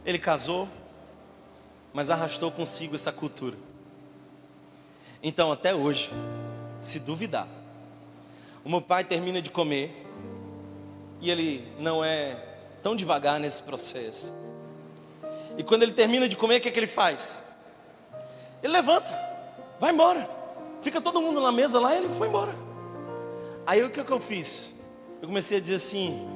Ele 0.05 0.19
casou, 0.19 0.67
mas 1.93 2.09
arrastou 2.09 2.51
consigo 2.51 2.93
essa 2.93 3.11
cultura. 3.11 3.57
Então, 5.23 5.51
até 5.51 5.73
hoje, 5.73 6.11
se 6.85 6.99
duvidar, 6.99 7.47
o 8.63 8.69
meu 8.69 8.81
pai 8.81 9.03
termina 9.03 9.41
de 9.41 9.49
comer 9.49 10.05
e 11.21 11.29
ele 11.29 11.67
não 11.79 12.03
é 12.03 12.35
tão 12.81 12.95
devagar 12.95 13.39
nesse 13.39 13.61
processo. 13.61 14.33
E 15.57 15.63
quando 15.63 15.83
ele 15.83 15.93
termina 15.93 16.27
de 16.27 16.35
comer, 16.35 16.57
o 16.57 16.61
que, 16.61 16.69
é 16.69 16.71
que 16.71 16.79
ele 16.79 16.87
faz? 16.87 17.43
Ele 18.61 18.73
levanta, 18.73 19.07
vai 19.79 19.91
embora. 19.91 20.29
Fica 20.81 21.01
todo 21.01 21.21
mundo 21.21 21.41
na 21.41 21.51
mesa 21.51 21.79
lá 21.79 21.93
e 21.95 21.97
ele 21.97 22.09
foi 22.09 22.27
embora. 22.27 22.55
Aí 23.65 23.83
o 23.83 23.89
que, 23.89 23.99
é 23.99 24.03
que 24.03 24.11
eu 24.11 24.19
fiz? 24.19 24.73
Eu 25.21 25.27
comecei 25.27 25.57
a 25.57 25.61
dizer 25.61 25.75
assim: 25.75 26.27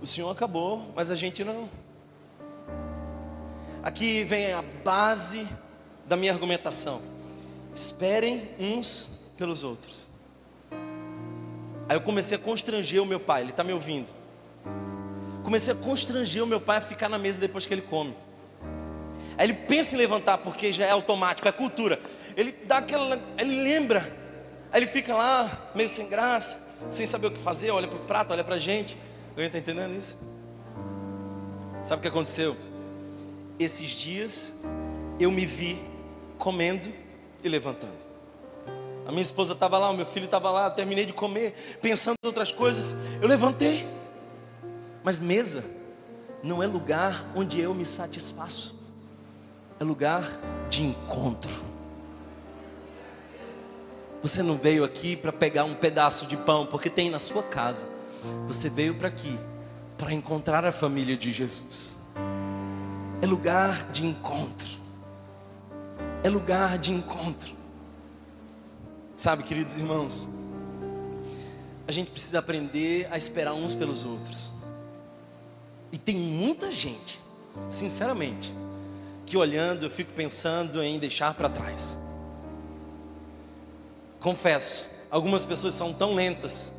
o 0.00 0.06
senhor 0.06 0.30
acabou, 0.30 0.86
mas 0.94 1.10
a 1.10 1.16
gente 1.16 1.44
não. 1.44 1.68
Aqui 3.82 4.24
vem 4.24 4.52
a 4.52 4.62
base 4.62 5.46
da 6.06 6.16
minha 6.16 6.32
argumentação. 6.32 7.02
Esperem 7.74 8.48
uns 8.58 9.10
pelos 9.42 9.64
outros. 9.64 10.08
Aí 11.88 11.96
eu 11.96 12.00
comecei 12.00 12.38
a 12.38 12.40
constranger 12.40 13.02
o 13.02 13.04
meu 13.04 13.18
pai, 13.18 13.42
ele 13.42 13.50
está 13.50 13.64
me 13.64 13.72
ouvindo. 13.72 14.06
Comecei 15.42 15.72
a 15.74 15.76
constranger 15.76 16.44
o 16.44 16.46
meu 16.46 16.60
pai 16.60 16.76
a 16.76 16.80
ficar 16.80 17.08
na 17.08 17.18
mesa 17.18 17.40
depois 17.40 17.66
que 17.66 17.74
ele 17.74 17.82
come. 17.82 18.14
Aí 19.36 19.44
ele 19.46 19.54
pensa 19.54 19.96
em 19.96 19.98
levantar, 19.98 20.38
porque 20.38 20.72
já 20.72 20.86
é 20.86 20.90
automático, 20.90 21.48
é 21.48 21.50
cultura. 21.50 21.98
Ele 22.36 22.52
dá 22.52 22.76
aquela. 22.76 23.20
Ele 23.36 23.64
lembra. 23.64 24.16
Aí 24.70 24.78
ele 24.78 24.86
fica 24.86 25.12
lá, 25.12 25.72
meio 25.74 25.88
sem 25.88 26.08
graça, 26.08 26.56
sem 26.88 27.04
saber 27.04 27.26
o 27.26 27.32
que 27.32 27.40
fazer, 27.40 27.72
olha 27.72 27.88
para 27.88 27.98
o 27.98 28.04
prato, 28.04 28.32
olha 28.32 28.44
para 28.44 28.54
a 28.54 28.60
gente. 28.60 28.96
Alguém 29.30 29.46
está 29.46 29.58
entendendo 29.58 29.96
isso? 29.96 30.16
Sabe 31.82 31.98
o 31.98 32.02
que 32.02 32.08
aconteceu? 32.08 32.56
Esses 33.58 33.90
dias 33.90 34.54
eu 35.18 35.32
me 35.32 35.44
vi 35.44 35.82
comendo 36.38 36.88
e 37.42 37.48
levantando. 37.48 38.11
Minha 39.12 39.22
esposa 39.22 39.52
estava 39.52 39.78
lá, 39.78 39.90
o 39.90 39.94
meu 39.94 40.06
filho 40.06 40.24
estava 40.24 40.50
lá, 40.50 40.70
terminei 40.70 41.04
de 41.04 41.12
comer, 41.12 41.78
pensando 41.82 42.16
em 42.22 42.26
outras 42.26 42.50
coisas. 42.50 42.96
Eu 43.20 43.28
levantei. 43.28 43.86
Mas 45.04 45.18
mesa 45.18 45.64
não 46.42 46.62
é 46.62 46.66
lugar 46.66 47.30
onde 47.34 47.60
eu 47.60 47.74
me 47.74 47.84
satisfaço, 47.84 48.74
é 49.78 49.84
lugar 49.84 50.28
de 50.68 50.82
encontro. 50.82 51.64
Você 54.22 54.42
não 54.42 54.56
veio 54.56 54.84
aqui 54.84 55.16
para 55.16 55.32
pegar 55.32 55.64
um 55.64 55.74
pedaço 55.74 56.26
de 56.26 56.36
pão, 56.36 56.64
porque 56.64 56.88
tem 56.88 57.10
na 57.10 57.18
sua 57.18 57.42
casa. 57.42 57.88
Você 58.46 58.70
veio 58.70 58.94
para 58.94 59.08
aqui 59.08 59.38
para 59.98 60.12
encontrar 60.12 60.64
a 60.64 60.72
família 60.72 61.16
de 61.16 61.30
Jesus. 61.30 61.96
É 63.20 63.26
lugar 63.26 63.90
de 63.90 64.06
encontro. 64.06 64.68
É 66.22 66.30
lugar 66.30 66.78
de 66.78 66.92
encontro. 66.92 67.61
Sabe, 69.14 69.42
queridos 69.42 69.76
irmãos, 69.76 70.28
a 71.86 71.92
gente 71.92 72.10
precisa 72.10 72.38
aprender 72.38 73.08
a 73.10 73.18
esperar 73.18 73.54
uns 73.54 73.74
pelos 73.74 74.04
outros. 74.04 74.50
E 75.90 75.98
tem 75.98 76.16
muita 76.16 76.72
gente, 76.72 77.20
sinceramente, 77.68 78.54
que 79.26 79.36
olhando 79.36 79.84
eu 79.84 79.90
fico 79.90 80.12
pensando 80.12 80.82
em 80.82 80.98
deixar 80.98 81.34
para 81.34 81.48
trás. 81.48 81.98
Confesso, 84.20 84.88
algumas 85.10 85.44
pessoas 85.44 85.74
são 85.74 85.92
tão 85.92 86.14
lentas 86.14 86.72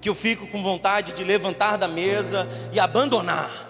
que 0.00 0.08
eu 0.08 0.14
fico 0.14 0.46
com 0.48 0.62
vontade 0.62 1.12
de 1.12 1.22
levantar 1.22 1.76
da 1.76 1.86
mesa 1.86 2.48
e 2.72 2.80
abandonar. 2.80 3.66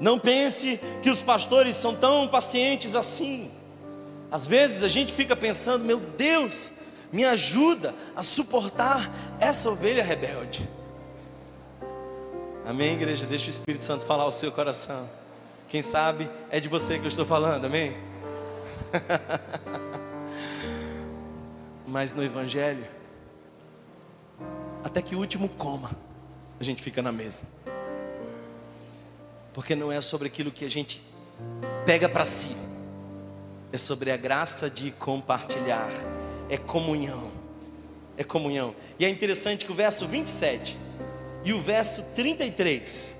Não 0.00 0.18
pense 0.18 0.80
que 1.02 1.10
os 1.10 1.22
pastores 1.22 1.76
são 1.76 1.94
tão 1.94 2.28
pacientes 2.28 2.94
assim. 2.94 3.50
Às 4.36 4.46
vezes 4.46 4.82
a 4.82 4.88
gente 4.88 5.14
fica 5.14 5.34
pensando, 5.34 5.82
meu 5.82 5.98
Deus, 5.98 6.70
me 7.10 7.24
ajuda 7.24 7.94
a 8.14 8.22
suportar 8.22 9.10
essa 9.40 9.70
ovelha 9.70 10.04
rebelde. 10.04 10.68
Amém, 12.66 12.92
igreja? 12.92 13.24
Deixa 13.24 13.46
o 13.46 13.48
Espírito 13.48 13.82
Santo 13.82 14.04
falar 14.04 14.24
ao 14.24 14.30
seu 14.30 14.52
coração. 14.52 15.08
Quem 15.70 15.80
sabe 15.80 16.28
é 16.50 16.60
de 16.60 16.68
você 16.68 16.98
que 16.98 17.06
eu 17.06 17.08
estou 17.08 17.24
falando, 17.24 17.64
amém? 17.64 17.96
Mas 21.88 22.12
no 22.12 22.22
Evangelho, 22.22 22.84
até 24.84 25.00
que 25.00 25.16
o 25.16 25.18
último 25.18 25.48
coma, 25.48 25.92
a 26.60 26.62
gente 26.62 26.82
fica 26.82 27.00
na 27.00 27.10
mesa. 27.10 27.44
Porque 29.54 29.74
não 29.74 29.90
é 29.90 30.02
sobre 30.02 30.26
aquilo 30.26 30.52
que 30.52 30.66
a 30.66 30.68
gente 30.68 31.02
pega 31.86 32.06
para 32.06 32.26
si, 32.26 32.54
é 33.76 33.78
sobre 33.78 34.10
a 34.10 34.16
graça 34.16 34.70
de 34.70 34.90
compartilhar, 34.90 35.90
é 36.48 36.56
comunhão, 36.56 37.30
é 38.16 38.24
comunhão. 38.24 38.74
E 38.98 39.04
é 39.04 39.08
interessante 39.08 39.66
que 39.66 39.70
o 39.70 39.74
verso 39.74 40.08
27 40.08 40.78
e 41.44 41.52
o 41.52 41.60
verso 41.60 42.02
33 42.14 43.16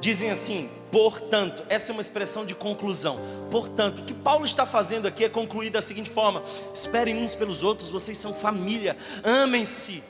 dizem 0.00 0.30
assim: 0.30 0.70
portanto, 0.92 1.64
essa 1.68 1.90
é 1.90 1.92
uma 1.92 2.00
expressão 2.00 2.46
de 2.46 2.54
conclusão. 2.54 3.20
Portanto, 3.50 4.02
o 4.02 4.04
que 4.04 4.14
Paulo 4.14 4.44
está 4.44 4.64
fazendo 4.64 5.08
aqui 5.08 5.24
é 5.24 5.28
concluir 5.28 5.70
da 5.70 5.82
seguinte 5.82 6.08
forma: 6.08 6.44
esperem 6.72 7.16
uns 7.16 7.34
pelos 7.34 7.64
outros, 7.64 7.90
vocês 7.90 8.16
são 8.16 8.32
família, 8.32 8.96
amem-se. 9.24 10.04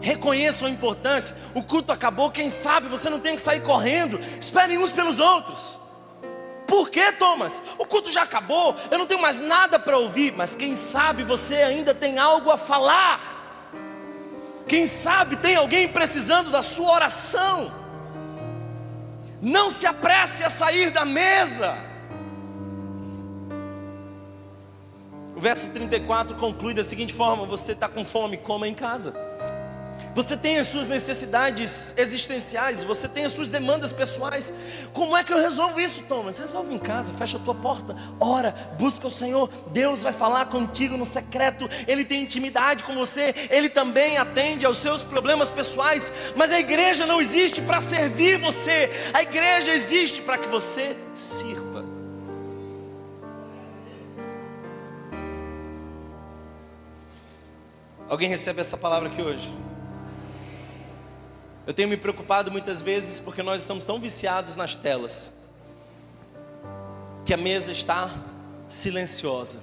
Reconheçam 0.00 0.66
a 0.66 0.70
importância. 0.70 1.36
O 1.54 1.62
culto 1.62 1.92
acabou, 1.92 2.30
quem 2.32 2.50
sabe 2.50 2.88
você 2.88 3.08
não 3.08 3.20
tem 3.20 3.36
que 3.36 3.40
sair 3.40 3.62
correndo. 3.62 4.18
Esperem 4.40 4.78
uns 4.78 4.90
pelos 4.90 5.20
outros. 5.20 5.78
Por 6.66 6.90
que, 6.90 7.12
Thomas? 7.12 7.62
O 7.78 7.86
culto 7.86 8.10
já 8.10 8.22
acabou, 8.22 8.74
eu 8.90 8.98
não 8.98 9.06
tenho 9.06 9.20
mais 9.20 9.38
nada 9.38 9.78
para 9.78 9.96
ouvir, 9.96 10.32
mas 10.32 10.56
quem 10.56 10.74
sabe 10.74 11.22
você 11.22 11.56
ainda 11.56 11.94
tem 11.94 12.18
algo 12.18 12.50
a 12.50 12.56
falar. 12.56 13.36
Quem 14.66 14.86
sabe 14.86 15.36
tem 15.36 15.54
alguém 15.54 15.88
precisando 15.88 16.50
da 16.50 16.60
sua 16.60 16.92
oração. 16.92 17.72
Não 19.40 19.70
se 19.70 19.86
apresse 19.86 20.42
a 20.42 20.50
sair 20.50 20.90
da 20.90 21.04
mesa. 21.04 21.78
O 25.36 25.40
verso 25.40 25.68
34 25.70 26.36
conclui 26.36 26.74
da 26.74 26.82
seguinte 26.82 27.14
forma: 27.14 27.44
Você 27.44 27.72
está 27.72 27.88
com 27.88 28.04
fome, 28.04 28.38
coma 28.38 28.66
em 28.66 28.74
casa. 28.74 29.25
Você 30.16 30.34
tem 30.34 30.56
as 30.56 30.68
suas 30.68 30.88
necessidades 30.88 31.94
existenciais, 31.94 32.82
você 32.82 33.06
tem 33.06 33.26
as 33.26 33.34
suas 33.34 33.50
demandas 33.50 33.92
pessoais. 33.92 34.50
Como 34.94 35.14
é 35.14 35.22
que 35.22 35.30
eu 35.30 35.36
resolvo 35.36 35.78
isso, 35.78 36.02
Thomas? 36.04 36.38
Resolve 36.38 36.74
em 36.74 36.78
casa, 36.78 37.12
fecha 37.12 37.36
a 37.36 37.40
tua 37.40 37.54
porta, 37.54 37.94
ora, 38.18 38.52
busca 38.78 39.06
o 39.06 39.10
Senhor. 39.10 39.50
Deus 39.72 40.04
vai 40.04 40.14
falar 40.14 40.46
contigo 40.46 40.96
no 40.96 41.04
secreto, 41.04 41.68
Ele 41.86 42.02
tem 42.02 42.22
intimidade 42.22 42.82
com 42.82 42.94
você, 42.94 43.34
Ele 43.50 43.68
também 43.68 44.16
atende 44.16 44.64
aos 44.64 44.78
seus 44.78 45.04
problemas 45.04 45.50
pessoais. 45.50 46.10
Mas 46.34 46.50
a 46.50 46.58
igreja 46.58 47.04
não 47.04 47.20
existe 47.20 47.60
para 47.60 47.82
servir 47.82 48.38
você, 48.38 48.90
a 49.12 49.20
igreja 49.20 49.70
existe 49.70 50.22
para 50.22 50.38
que 50.38 50.48
você 50.48 50.96
sirva. 51.14 51.84
Alguém 58.08 58.30
recebe 58.30 58.62
essa 58.62 58.78
palavra 58.78 59.10
aqui 59.10 59.20
hoje? 59.20 59.65
Eu 61.66 61.74
tenho 61.74 61.88
me 61.88 61.96
preocupado 61.96 62.52
muitas 62.52 62.80
vezes 62.80 63.18
porque 63.18 63.42
nós 63.42 63.62
estamos 63.62 63.82
tão 63.82 63.98
viciados 63.98 64.54
nas 64.54 64.76
telas 64.76 65.34
que 67.24 67.34
a 67.34 67.36
mesa 67.36 67.72
está 67.72 68.08
silenciosa. 68.68 69.58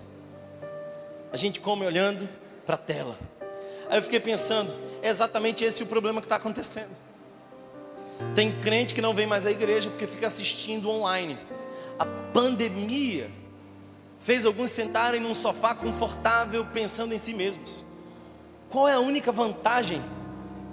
A 1.32 1.38
gente 1.38 1.62
come 1.62 1.86
olhando 1.86 2.28
para 2.66 2.76
a 2.76 2.78
tela. 2.78 3.18
Aí 3.89 3.97
eu 3.97 4.04
fiquei 4.04 4.20
pensando, 4.20 4.70
é 5.01 5.08
exatamente 5.08 5.64
esse 5.64 5.82
o 5.82 5.86
problema 5.86 6.20
que 6.20 6.26
está 6.26 6.36
acontecendo. 6.36 6.91
Tem 8.36 8.51
crente 8.60 8.93
que 8.93 9.01
não 9.01 9.14
vem 9.14 9.26
mais 9.26 9.45
à 9.45 9.51
igreja 9.51 9.89
porque 9.89 10.06
fica 10.06 10.28
assistindo 10.28 10.89
online. 10.89 11.38
A 11.97 12.06
pandemia 12.06 13.32
fez 14.20 14.45
alguns 14.45 14.72
sentarem 14.72 15.22
num 15.22 15.34
sofá 15.34 15.74
confortável 15.74 16.66
pensando 16.66 17.14
em 17.14 17.18
si 17.18 17.34
mesmos. 17.34 17.86
Qual 18.70 18.89
é 18.89 18.93
a 18.93 18.99
única 18.99 19.32
vantagem 19.32 20.04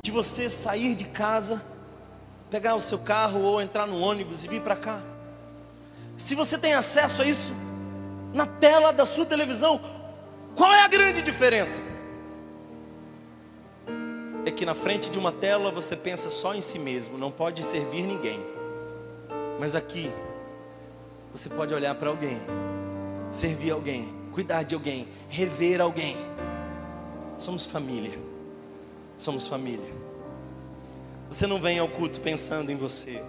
de 0.03 0.11
você 0.11 0.48
sair 0.48 0.94
de 0.94 1.05
casa, 1.05 1.62
pegar 2.51 2.74
o 2.74 2.80
seu 2.80 2.98
carro 2.98 3.40
ou 3.42 3.61
entrar 3.61 3.86
no 3.86 4.01
ônibus 4.01 4.44
e 4.44 4.48
vir 4.48 4.62
para 4.62 4.74
cá. 4.74 5.01
Se 6.16 6.34
você 6.34 6.57
tem 6.57 6.72
acesso 6.72 7.22
a 7.22 7.24
isso 7.24 7.53
na 8.32 8.46
tela 8.46 8.92
da 8.92 9.05
sua 9.05 9.26
televisão, 9.26 9.80
qual 10.55 10.72
é 10.72 10.84
a 10.84 10.88
grande 10.88 11.20
diferença? 11.20 11.82
É 14.46 14.51
que 14.51 14.64
na 14.64 14.74
frente 14.74 15.11
de 15.11 15.18
uma 15.18 15.32
tela 15.32 15.70
você 15.70 15.94
pensa 15.94 16.30
só 16.30 16.55
em 16.55 16.62
si 16.62 16.78
mesmo, 16.78 17.18
não 17.18 17.30
pode 17.30 17.62
servir 17.62 18.03
ninguém. 18.03 18.40
Mas 19.59 19.74
aqui 19.74 20.11
você 21.30 21.51
pode 21.51 21.74
olhar 21.74 21.94
para 21.94 22.09
alguém, 22.09 22.40
servir 23.30 23.70
alguém, 23.70 24.14
cuidar 24.32 24.62
de 24.62 24.74
alguém, 24.74 25.09
rever 25.28 25.80
alguém. 25.80 26.16
Somos 27.36 27.66
família 27.66 28.30
somos 29.21 29.47
família. 29.47 29.93
Você 31.31 31.47
não 31.47 31.61
vem 31.61 31.79
ao 31.79 31.89
culto 31.89 32.21
pensando 32.21 32.73
em 32.73 32.77
você. 32.77 33.23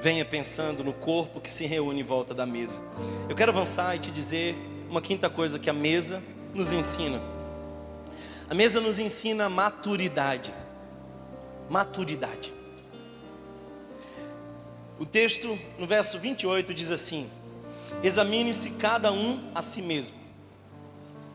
Venha 0.00 0.24
pensando 0.24 0.82
no 0.82 0.92
corpo 0.92 1.40
que 1.40 1.50
se 1.50 1.66
reúne 1.66 2.00
em 2.00 2.04
volta 2.04 2.32
da 2.32 2.46
mesa. 2.46 2.80
Eu 3.28 3.36
quero 3.36 3.52
avançar 3.52 3.94
e 3.96 3.98
te 3.98 4.10
dizer 4.10 4.56
uma 4.88 5.02
quinta 5.02 5.28
coisa 5.28 5.58
que 5.58 5.68
a 5.68 5.72
mesa 5.72 6.22
nos 6.54 6.72
ensina. 6.72 7.20
A 8.48 8.54
mesa 8.54 8.80
nos 8.80 8.98
ensina 8.98 9.50
maturidade. 9.50 10.54
Maturidade. 11.68 12.54
O 14.98 15.04
texto 15.04 15.58
no 15.78 15.86
verso 15.86 16.18
28 16.18 16.72
diz 16.72 16.90
assim: 16.90 17.28
Examine-se 18.02 18.70
cada 18.72 19.12
um 19.12 19.50
a 19.54 19.60
si 19.60 19.82
mesmo. 19.82 20.16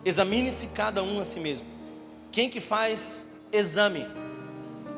Examine-se 0.04 0.68
cada 0.68 1.04
um 1.04 1.20
a 1.20 1.26
si 1.26 1.40
mesmo. 1.40 1.75
Quem 2.36 2.50
que 2.50 2.60
faz 2.60 3.26
exame? 3.50 4.06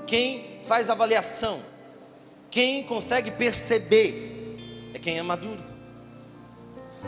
Quem 0.08 0.60
faz 0.66 0.90
avaliação? 0.90 1.62
Quem 2.50 2.82
consegue 2.82 3.30
perceber? 3.30 4.90
É 4.92 4.98
quem 4.98 5.20
é 5.20 5.22
maduro. 5.22 5.64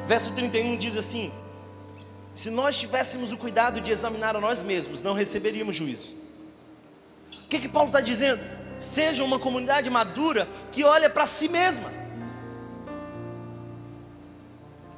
Verso 0.06 0.32
31 0.34 0.78
diz 0.78 0.96
assim: 0.96 1.34
Se 2.36 2.52
nós 2.52 2.80
tivéssemos 2.80 3.32
o 3.32 3.38
cuidado 3.38 3.82
de 3.82 3.90
examinar 3.90 4.36
a 4.36 4.40
nós 4.40 4.62
mesmos, 4.62 5.02
não 5.02 5.14
receberíamos 5.14 5.76
juízo. 5.76 6.14
O 7.46 7.48
que, 7.48 7.62
que 7.62 7.68
Paulo 7.68 7.90
está 7.90 8.00
dizendo? 8.00 8.40
Seja 8.78 9.24
uma 9.24 9.40
comunidade 9.40 9.90
madura 9.90 10.48
que 10.72 10.84
olha 10.84 11.10
para 11.10 11.26
si 11.26 11.50
mesma. 11.50 11.92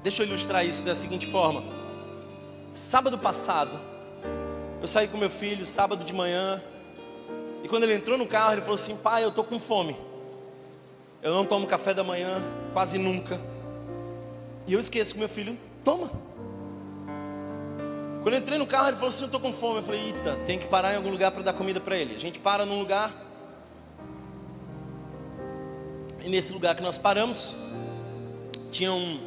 Deixa 0.04 0.24
eu 0.24 0.28
ilustrar 0.28 0.66
isso 0.66 0.84
da 0.84 0.94
seguinte 0.94 1.26
forma: 1.26 1.64
sábado 2.74 3.18
passado, 3.18 3.91
eu 4.82 4.88
saí 4.88 5.08
com 5.08 5.16
meu 5.16 5.30
filho 5.30 5.64
sábado 5.64 6.04
de 6.04 6.12
manhã. 6.12 6.62
E 7.64 7.68
quando 7.68 7.84
ele 7.84 7.94
entrou 7.94 8.18
no 8.18 8.26
carro, 8.26 8.54
ele 8.54 8.62
falou 8.62 8.76
assim: 8.76 8.98
Pai, 8.98 9.24
eu 9.24 9.30
estou 9.30 9.44
com 9.44 9.60
fome. 9.60 9.96
Eu 11.22 11.36
não 11.36 11.46
tomo 11.46 11.68
café 11.68 11.94
da 11.94 12.04
manhã, 12.04 12.42
quase 12.74 12.98
nunca. 12.98 13.40
E 14.66 14.74
eu 14.74 14.80
esqueço 14.80 15.14
que 15.14 15.20
meu 15.20 15.30
filho 15.30 15.56
toma. 15.84 16.12
Quando 18.24 18.34
eu 18.34 18.40
entrei 18.40 18.58
no 18.58 18.66
carro, 18.66 18.88
ele 18.88 18.96
falou 18.96 19.10
assim: 19.10 19.22
Eu 19.22 19.28
estou 19.28 19.40
com 19.40 19.54
fome. 19.54 19.78
Eu 19.78 19.84
falei: 19.84 20.08
Eita, 20.08 20.36
tem 20.48 20.58
que 20.58 20.66
parar 20.66 20.94
em 20.94 20.98
algum 20.98 21.12
lugar 21.12 21.30
para 21.32 21.44
dar 21.44 21.54
comida 21.54 21.80
para 21.80 21.96
ele. 21.96 22.16
A 22.16 22.20
gente 22.20 22.40
para 22.40 22.66
num 22.66 22.80
lugar. 22.80 23.14
E 26.24 26.30
nesse 26.30 26.54
lugar 26.54 26.76
que 26.76 26.82
nós 26.82 26.98
paramos, 26.98 27.56
tinha 28.72 28.92
um, 28.92 29.20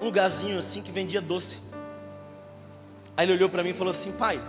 um 0.00 0.06
lugarzinho 0.06 0.58
assim 0.58 0.80
que 0.80 0.90
vendia 0.90 1.20
doce. 1.20 1.67
Aí 3.18 3.26
ele 3.26 3.32
olhou 3.32 3.48
para 3.48 3.64
mim 3.64 3.70
e 3.70 3.74
falou 3.74 3.90
assim: 3.90 4.12
Pai, 4.12 4.40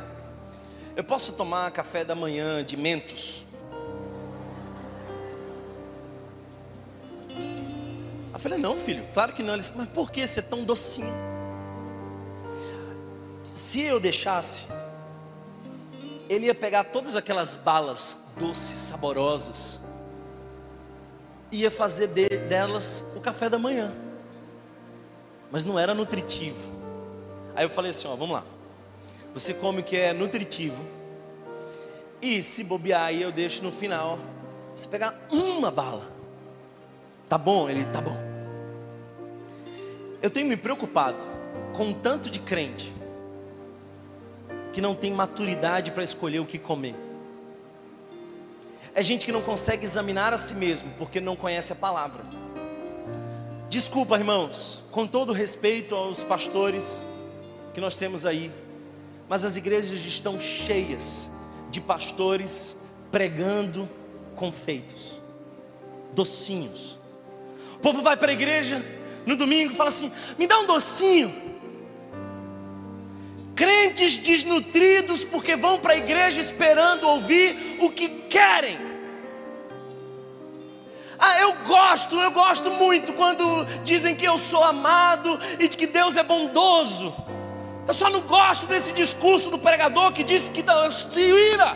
eu 0.95 1.03
posso 1.03 1.33
tomar 1.33 1.71
café 1.71 2.05
da 2.05 2.13
manhã 2.13 2.63
de 2.63 2.77
mentos? 2.77 3.43
Eu 8.31 8.39
falei: 8.39 8.59
Não, 8.59 8.77
filho, 8.77 9.07
claro 9.11 9.33
que 9.33 9.41
não. 9.41 9.55
Ele 9.55 9.61
disse: 9.61 9.73
Mas 9.75 9.89
por 9.89 10.11
que 10.11 10.27
você 10.27 10.39
é 10.39 10.43
tão 10.43 10.63
docinho? 10.63 11.11
Se 13.43 13.81
eu 13.81 13.99
deixasse, 13.99 14.67
ele 16.29 16.45
ia 16.45 16.53
pegar 16.53 16.83
todas 16.83 17.15
aquelas 17.15 17.55
balas 17.55 18.19
doces, 18.37 18.79
saborosas, 18.79 19.81
ia 21.51 21.71
fazer 21.71 22.05
de, 22.05 22.29
delas 22.47 23.03
o 23.15 23.19
café 23.19 23.49
da 23.49 23.57
manhã, 23.57 23.91
mas 25.49 25.63
não 25.63 25.79
era 25.79 25.95
nutritivo. 25.95 26.69
Aí 27.55 27.65
eu 27.65 27.69
falei 27.71 27.89
assim: 27.89 28.07
Ó, 28.07 28.15
vamos 28.15 28.35
lá. 28.35 28.58
Você 29.33 29.53
come 29.53 29.81
o 29.81 29.83
que 29.83 29.95
é 29.95 30.13
nutritivo. 30.13 30.81
E 32.21 32.41
se 32.41 32.63
bobear 32.63 33.03
aí, 33.03 33.21
eu 33.21 33.31
deixo 33.31 33.63
no 33.63 33.71
final. 33.71 34.19
Você 34.75 34.87
pegar 34.87 35.27
uma 35.31 35.71
bala. 35.71 36.11
Tá 37.27 37.37
bom? 37.37 37.69
Ele, 37.69 37.85
tá 37.85 38.01
bom. 38.01 38.17
Eu 40.21 40.29
tenho 40.29 40.47
me 40.47 40.57
preocupado 40.57 41.23
com 41.73 41.93
tanto 41.93 42.29
de 42.29 42.39
crente 42.39 42.93
que 44.73 44.81
não 44.81 44.93
tem 44.93 45.11
maturidade 45.13 45.91
para 45.91 46.03
escolher 46.03 46.39
o 46.39 46.45
que 46.45 46.57
comer. 46.57 46.95
É 48.93 49.03
gente 49.03 49.25
que 49.25 49.31
não 49.31 49.41
consegue 49.41 49.85
examinar 49.85 50.33
a 50.33 50.37
si 50.37 50.53
mesmo 50.55 50.89
porque 50.97 51.21
não 51.21 51.35
conhece 51.35 51.71
a 51.71 51.75
palavra. 51.75 52.23
Desculpa, 53.69 54.17
irmãos, 54.17 54.83
com 54.91 55.05
todo 55.05 55.31
respeito 55.31 55.95
aos 55.95 56.23
pastores 56.23 57.05
que 57.73 57.79
nós 57.79 57.95
temos 57.95 58.25
aí, 58.25 58.51
mas 59.29 59.45
as 59.45 59.55
igrejas 59.55 60.03
estão 60.03 60.39
cheias 60.39 61.29
de 61.69 61.79
pastores 61.79 62.75
pregando 63.11 63.87
confeitos, 64.35 65.21
docinhos. 66.13 66.99
O 67.75 67.79
povo 67.79 68.01
vai 68.01 68.17
para 68.17 68.31
a 68.31 68.33
igreja 68.33 68.83
no 69.27 69.35
domingo 69.35 69.71
e 69.71 69.75
fala 69.75 69.89
assim: 69.89 70.11
me 70.37 70.47
dá 70.47 70.59
um 70.59 70.65
docinho. 70.65 71.47
Crentes 73.55 74.17
desnutridos 74.17 75.23
porque 75.25 75.55
vão 75.55 75.79
para 75.79 75.93
a 75.93 75.97
igreja 75.97 76.41
esperando 76.41 77.07
ouvir 77.07 77.77
o 77.79 77.91
que 77.91 78.09
querem. 78.09 78.79
Ah, 81.19 81.41
eu 81.41 81.53
gosto, 81.65 82.15
eu 82.15 82.31
gosto 82.31 82.71
muito 82.71 83.11
quando 83.13 83.65
dizem 83.83 84.15
que 84.15 84.25
eu 84.25 84.37
sou 84.37 84.63
amado 84.63 85.37
e 85.59 85.67
de 85.67 85.75
que 85.75 85.85
Deus 85.85 86.15
é 86.15 86.23
bondoso. 86.23 87.13
Eu 87.89 87.93
só 87.95 88.07
não 88.07 88.21
gosto 88.21 88.67
desse 88.67 88.93
discurso 88.93 89.49
do 89.49 89.57
pregador 89.57 90.13
que 90.13 90.23
diz 90.23 90.47
que 90.47 90.61
Deus 90.61 91.07
se 91.11 91.19
ira. 91.19 91.75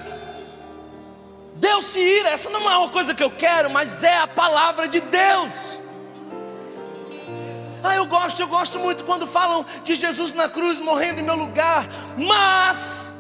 Deus 1.56 1.86
se 1.86 2.00
ira, 2.00 2.30
essa 2.30 2.52
não 2.52 2.70
é 2.70 2.78
uma 2.78 2.90
coisa 2.90 3.16
que 3.16 3.24
eu 3.24 3.32
quero, 3.32 3.68
mas 3.68 4.04
é 4.04 4.20
a 4.20 4.28
palavra 4.28 4.88
de 4.88 5.02
Deus. 5.02 5.80
Ah, 7.84 7.96
eu 7.96 8.06
gosto, 8.06 8.40
eu 8.40 8.48
gosto 8.48 8.78
muito 8.78 9.04
quando 9.06 9.26
falam 9.26 9.66
de 9.84 9.96
Jesus 9.96 10.34
na 10.34 10.48
cruz 10.48 10.80
morrendo 10.80 11.20
em 11.20 11.24
meu 11.24 11.34
lugar, 11.36 11.90
mas 12.16 13.12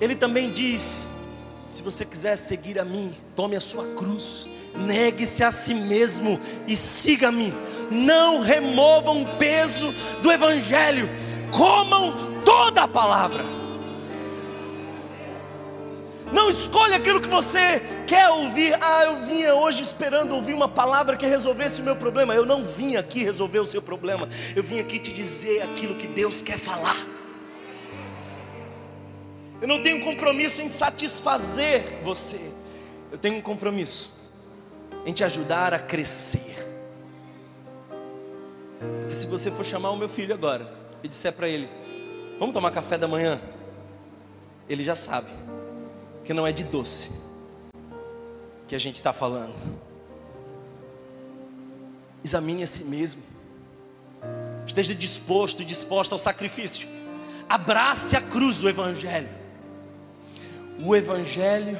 ele 0.00 0.14
também 0.14 0.50
diz: 0.50 1.06
se 1.68 1.82
você 1.82 2.06
quiser 2.06 2.36
seguir 2.36 2.78
a 2.78 2.86
mim, 2.86 3.14
tome 3.36 3.54
a 3.54 3.60
sua 3.60 3.86
cruz, 3.88 4.48
negue-se 4.74 5.44
a 5.44 5.50
si 5.50 5.74
mesmo 5.74 6.40
e 6.66 6.74
siga-me. 6.74 7.52
Não 7.90 8.40
removam 8.40 9.20
o 9.20 9.36
peso 9.36 9.94
do 10.22 10.32
Evangelho, 10.32 11.10
comam 11.50 12.42
toda 12.44 12.82
a 12.82 12.88
palavra. 12.88 13.44
Não 16.32 16.50
escolha 16.50 16.96
aquilo 16.96 17.20
que 17.20 17.28
você 17.28 17.80
quer 18.06 18.28
ouvir. 18.28 18.76
Ah, 18.82 19.04
eu 19.04 19.16
vinha 19.24 19.54
hoje 19.54 19.82
esperando 19.82 20.34
ouvir 20.34 20.52
uma 20.52 20.68
palavra 20.68 21.16
que 21.16 21.26
resolvesse 21.26 21.80
o 21.80 21.84
meu 21.84 21.96
problema. 21.96 22.34
Eu 22.34 22.44
não 22.44 22.64
vim 22.64 22.96
aqui 22.96 23.22
resolver 23.22 23.60
o 23.60 23.66
seu 23.66 23.80
problema. 23.80 24.28
Eu 24.54 24.62
vim 24.62 24.78
aqui 24.78 24.98
te 24.98 25.12
dizer 25.12 25.62
aquilo 25.62 25.94
que 25.94 26.06
Deus 26.06 26.42
quer 26.42 26.58
falar. 26.58 27.06
Eu 29.60 29.66
não 29.66 29.82
tenho 29.82 30.00
compromisso 30.00 30.60
em 30.60 30.68
satisfazer 30.68 32.00
você. 32.02 32.40
Eu 33.10 33.16
tenho 33.16 33.36
um 33.36 33.40
compromisso 33.40 34.12
em 35.06 35.12
te 35.12 35.24
ajudar 35.24 35.72
a 35.72 35.78
crescer. 35.78 36.68
Porque 39.00 39.14
se 39.14 39.26
você 39.26 39.50
for 39.50 39.64
chamar 39.64 39.90
o 39.90 39.96
meu 39.96 40.08
filho 40.08 40.34
agora 40.34 40.87
e 41.02 41.08
disser 41.08 41.32
para 41.32 41.48
ele: 41.48 41.68
Vamos 42.38 42.54
tomar 42.54 42.70
café 42.70 42.96
da 42.96 43.08
manhã? 43.08 43.40
Ele 44.68 44.84
já 44.84 44.94
sabe 44.94 45.30
que 46.24 46.34
não 46.34 46.46
é 46.46 46.52
de 46.52 46.62
doce 46.62 47.10
que 48.66 48.74
a 48.74 48.78
gente 48.78 48.96
está 48.96 49.12
falando. 49.12 49.56
Examine 52.22 52.62
a 52.62 52.66
si 52.66 52.84
mesmo. 52.84 53.22
Esteja 54.66 54.94
disposto 54.94 55.62
e 55.62 55.64
disposta 55.64 56.14
ao 56.14 56.18
sacrifício. 56.18 56.86
Abrace 57.48 58.14
a 58.14 58.20
cruz 58.20 58.58
do 58.58 58.68
Evangelho. 58.68 59.30
O 60.78 60.94
Evangelho 60.94 61.78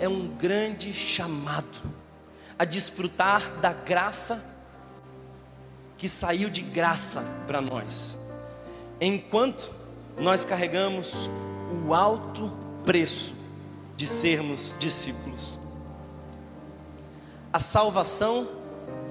é 0.00 0.08
um 0.08 0.26
grande 0.26 0.94
chamado 0.94 1.82
a 2.58 2.64
desfrutar 2.64 3.60
da 3.60 3.72
graça 3.72 4.42
que 5.96 6.08
saiu 6.08 6.48
de 6.48 6.62
graça 6.62 7.22
para 7.46 7.60
nós, 7.60 8.18
enquanto 9.00 9.72
nós 10.18 10.44
carregamos 10.44 11.28
o 11.86 11.94
alto 11.94 12.50
preço 12.84 13.34
de 13.96 14.06
sermos 14.06 14.74
discípulos. 14.78 15.58
A 17.52 17.58
salvação 17.58 18.48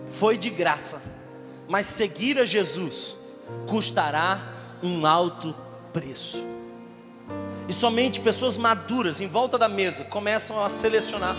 foi 0.07 0.37
de 0.37 0.49
graça, 0.49 1.01
mas 1.67 1.85
seguir 1.85 2.39
a 2.39 2.45
Jesus 2.45 3.17
custará 3.67 4.53
um 4.81 5.05
alto 5.05 5.55
preço. 5.91 6.45
E 7.67 7.73
somente 7.73 8.21
pessoas 8.21 8.57
maduras 8.57 9.19
em 9.19 9.27
volta 9.27 9.57
da 9.57 9.67
mesa 9.67 10.05
começam 10.05 10.63
a 10.63 10.69
selecionar. 10.69 11.35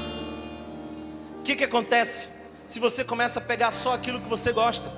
O 1.38 1.42
que, 1.42 1.57
que 1.57 1.64
acontece 1.64 2.28
se 2.66 2.78
você 2.78 3.03
começa 3.03 3.38
a 3.38 3.42
pegar 3.42 3.70
só 3.70 3.94
aquilo 3.94 4.20
que 4.20 4.28
você 4.28 4.53
gosta? 4.53 4.92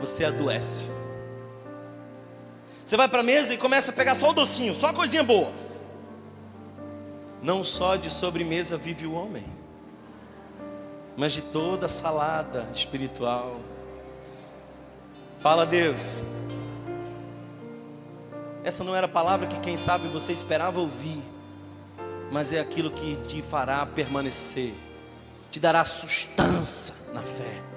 Você 0.00 0.24
adoece. 0.24 0.88
Você 2.84 2.96
vai 2.96 3.08
para 3.08 3.20
a 3.20 3.24
mesa 3.24 3.54
e 3.54 3.56
começa 3.56 3.90
a 3.90 3.94
pegar 3.94 4.14
só 4.14 4.30
o 4.30 4.34
docinho, 4.34 4.74
só 4.74 4.88
a 4.88 4.92
coisinha 4.92 5.22
boa. 5.22 5.52
Não 7.42 7.64
só 7.64 7.96
de 7.96 8.10
sobremesa 8.10 8.76
vive 8.76 9.06
o 9.06 9.12
homem, 9.14 9.44
mas 11.16 11.32
de 11.32 11.40
toda 11.40 11.86
a 11.86 11.88
salada 11.88 12.68
espiritual. 12.74 13.58
Fala 15.40 15.64
Deus. 15.64 16.22
Essa 18.62 18.82
não 18.82 18.96
era 18.96 19.06
a 19.06 19.08
palavra 19.08 19.46
que, 19.46 19.60
quem 19.60 19.76
sabe, 19.76 20.08
você 20.08 20.32
esperava 20.32 20.80
ouvir, 20.80 21.22
mas 22.30 22.52
é 22.52 22.60
aquilo 22.60 22.90
que 22.90 23.16
te 23.16 23.42
fará 23.42 23.84
permanecer, 23.84 24.74
te 25.50 25.60
dará 25.60 25.84
sustância 25.84 26.94
na 27.12 27.20
fé. 27.20 27.73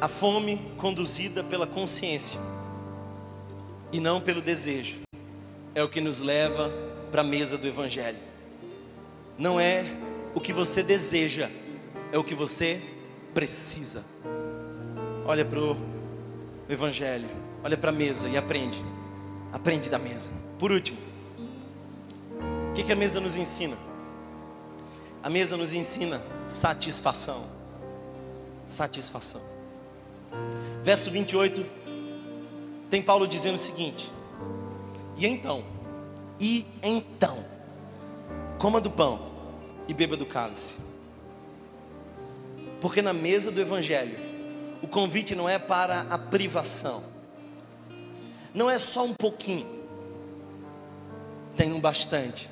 A 0.00 0.08
fome 0.08 0.60
conduzida 0.76 1.42
pela 1.42 1.66
consciência 1.66 2.38
e 3.92 4.00
não 4.00 4.20
pelo 4.20 4.42
desejo 4.42 5.00
é 5.74 5.82
o 5.82 5.88
que 5.88 6.00
nos 6.00 6.18
leva 6.20 6.70
para 7.10 7.20
a 7.20 7.24
mesa 7.24 7.56
do 7.56 7.66
Evangelho. 7.66 8.18
Não 9.38 9.58
é 9.58 9.84
o 10.34 10.40
que 10.40 10.52
você 10.52 10.82
deseja, 10.82 11.50
é 12.12 12.18
o 12.18 12.24
que 12.24 12.34
você 12.34 12.82
precisa. 13.32 14.04
Olha 15.24 15.44
para 15.44 15.60
o 15.60 15.76
Evangelho, 16.68 17.28
olha 17.62 17.76
para 17.76 17.90
a 17.90 17.92
mesa 17.92 18.28
e 18.28 18.36
aprende. 18.36 18.82
Aprende 19.52 19.88
da 19.88 19.98
mesa. 19.98 20.28
Por 20.58 20.72
último, 20.72 20.98
o 22.70 22.72
que, 22.74 22.82
que 22.82 22.92
a 22.92 22.96
mesa 22.96 23.20
nos 23.20 23.36
ensina? 23.36 23.76
A 25.22 25.30
mesa 25.30 25.56
nos 25.56 25.72
ensina 25.72 26.20
satisfação. 26.46 27.44
Satisfação. 28.66 29.53
Verso 30.82 31.10
28, 31.10 31.64
tem 32.90 33.02
Paulo 33.02 33.26
dizendo 33.26 33.54
o 33.54 33.58
seguinte: 33.58 34.12
E 35.16 35.26
então, 35.26 35.64
e 36.38 36.66
então, 36.82 37.44
coma 38.58 38.80
do 38.80 38.90
pão 38.90 39.32
e 39.88 39.94
beba 39.94 40.16
do 40.16 40.26
cálice. 40.26 40.78
Porque 42.80 43.00
na 43.00 43.12
mesa 43.12 43.50
do 43.50 43.60
Evangelho, 43.60 44.18
o 44.82 44.88
convite 44.88 45.34
não 45.34 45.48
é 45.48 45.58
para 45.58 46.02
a 46.10 46.18
privação, 46.18 47.02
não 48.52 48.70
é 48.70 48.78
só 48.78 49.04
um 49.04 49.14
pouquinho, 49.14 49.66
tem 51.56 51.72
um 51.72 51.80
bastante 51.80 52.50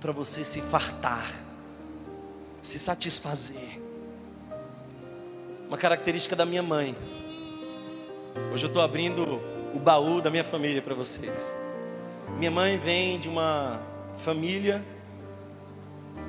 para 0.00 0.10
você 0.10 0.44
se 0.44 0.60
fartar, 0.60 1.30
se 2.60 2.78
satisfazer. 2.78 3.81
Uma 5.72 5.78
característica 5.78 6.36
da 6.36 6.44
minha 6.44 6.62
mãe. 6.62 6.94
Hoje 8.52 8.62
eu 8.62 8.66
estou 8.66 8.82
abrindo 8.82 9.40
o 9.72 9.78
baú 9.78 10.20
da 10.20 10.30
minha 10.30 10.44
família 10.44 10.82
para 10.82 10.94
vocês. 10.94 11.56
Minha 12.36 12.50
mãe 12.50 12.76
vem 12.76 13.18
de 13.18 13.26
uma 13.26 13.80
família 14.14 14.84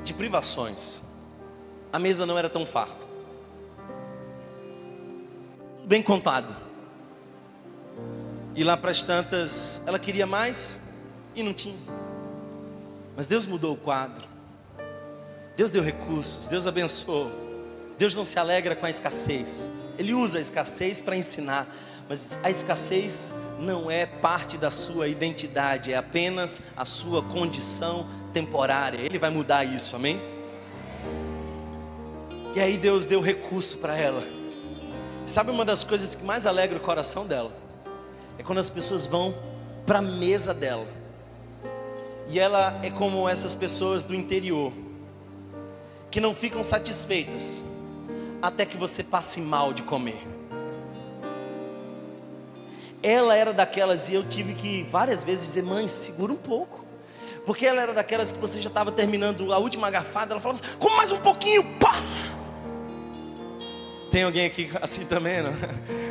de 0.01 0.13
privações. 0.13 1.03
A 1.91 1.99
mesa 1.99 2.25
não 2.25 2.39
era 2.39 2.49
tão 2.49 2.65
farta 2.65 3.05
bem 5.83 6.01
contado. 6.01 6.55
E 8.55 8.63
lá 8.63 8.77
para 8.77 8.91
as 8.91 9.03
tantas, 9.03 9.83
ela 9.85 9.99
queria 9.99 10.25
mais 10.25 10.81
e 11.35 11.43
não 11.43 11.53
tinha. 11.53 11.75
Mas 13.13 13.27
Deus 13.27 13.45
mudou 13.45 13.73
o 13.73 13.77
quadro. 13.77 14.25
Deus 15.57 15.69
deu 15.69 15.83
recursos, 15.83 16.47
Deus 16.47 16.65
abençoou. 16.65 17.42
Deus 17.97 18.15
não 18.15 18.25
se 18.25 18.39
alegra 18.39 18.75
com 18.75 18.85
a 18.85 18.89
escassez. 18.89 19.69
Ele 19.97 20.13
usa 20.13 20.39
a 20.39 20.41
escassez 20.41 21.01
para 21.01 21.15
ensinar, 21.15 21.67
mas 22.09 22.39
a 22.43 22.49
escassez 22.49 23.33
não 23.59 23.89
é 23.89 24.05
parte 24.05 24.57
da 24.57 24.71
sua 24.71 25.07
identidade, 25.07 25.93
é 25.93 25.97
apenas 25.97 26.61
a 26.75 26.83
sua 26.83 27.21
condição 27.21 28.07
temporária. 28.33 28.97
Ele 28.97 29.19
vai 29.19 29.29
mudar 29.29 29.63
isso, 29.63 29.95
amém? 29.95 30.19
E 32.55 32.59
aí 32.59 32.77
Deus 32.77 33.05
deu 33.05 33.21
recurso 33.21 33.77
para 33.77 33.95
ela. 33.95 34.23
Sabe 35.25 35.51
uma 35.51 35.63
das 35.63 35.83
coisas 35.83 36.15
que 36.15 36.23
mais 36.23 36.45
alegra 36.45 36.77
o 36.77 36.81
coração 36.81 37.25
dela? 37.25 37.51
É 38.37 38.43
quando 38.43 38.57
as 38.57 38.69
pessoas 38.69 39.05
vão 39.05 39.33
para 39.85 39.99
a 39.99 40.01
mesa 40.01 40.53
dela. 40.53 40.87
E 42.27 42.39
ela 42.39 42.79
é 42.83 42.89
como 42.89 43.29
essas 43.29 43.53
pessoas 43.53 44.01
do 44.03 44.15
interior, 44.15 44.73
que 46.09 46.19
não 46.19 46.33
ficam 46.33 46.63
satisfeitas 46.63 47.63
até 48.43 48.65
que 48.65 48.75
você 48.75 49.01
passe 49.01 49.39
mal 49.39 49.71
de 49.71 49.83
comer. 49.83 50.21
Ela 53.01 53.37
era 53.37 53.53
daquelas, 53.53 54.09
e 54.09 54.15
eu 54.15 54.23
tive 54.23 54.53
que 54.53 54.83
várias 54.83 55.23
vezes 55.23 55.47
dizer: 55.47 55.63
mãe, 55.63 55.87
segura 55.87 56.33
um 56.33 56.37
pouco. 56.37 56.83
Porque 57.45 57.65
ela 57.65 57.81
era 57.81 57.93
daquelas 57.93 58.33
que 58.33 58.39
você 58.39 58.59
já 58.59 58.67
estava 58.67 58.91
terminando 58.91 59.53
a 59.53 59.57
última 59.57 59.89
garfada, 59.89 60.33
ela 60.33 60.41
falava 60.41 60.59
assim: 60.61 60.77
come 60.77 60.97
mais 60.97 61.11
um 61.13 61.17
pouquinho, 61.17 61.63
pá! 61.79 61.93
Tem 64.11 64.23
alguém 64.23 64.45
aqui 64.45 64.69
assim 64.81 65.05
também, 65.05 65.41
não? 65.41 65.53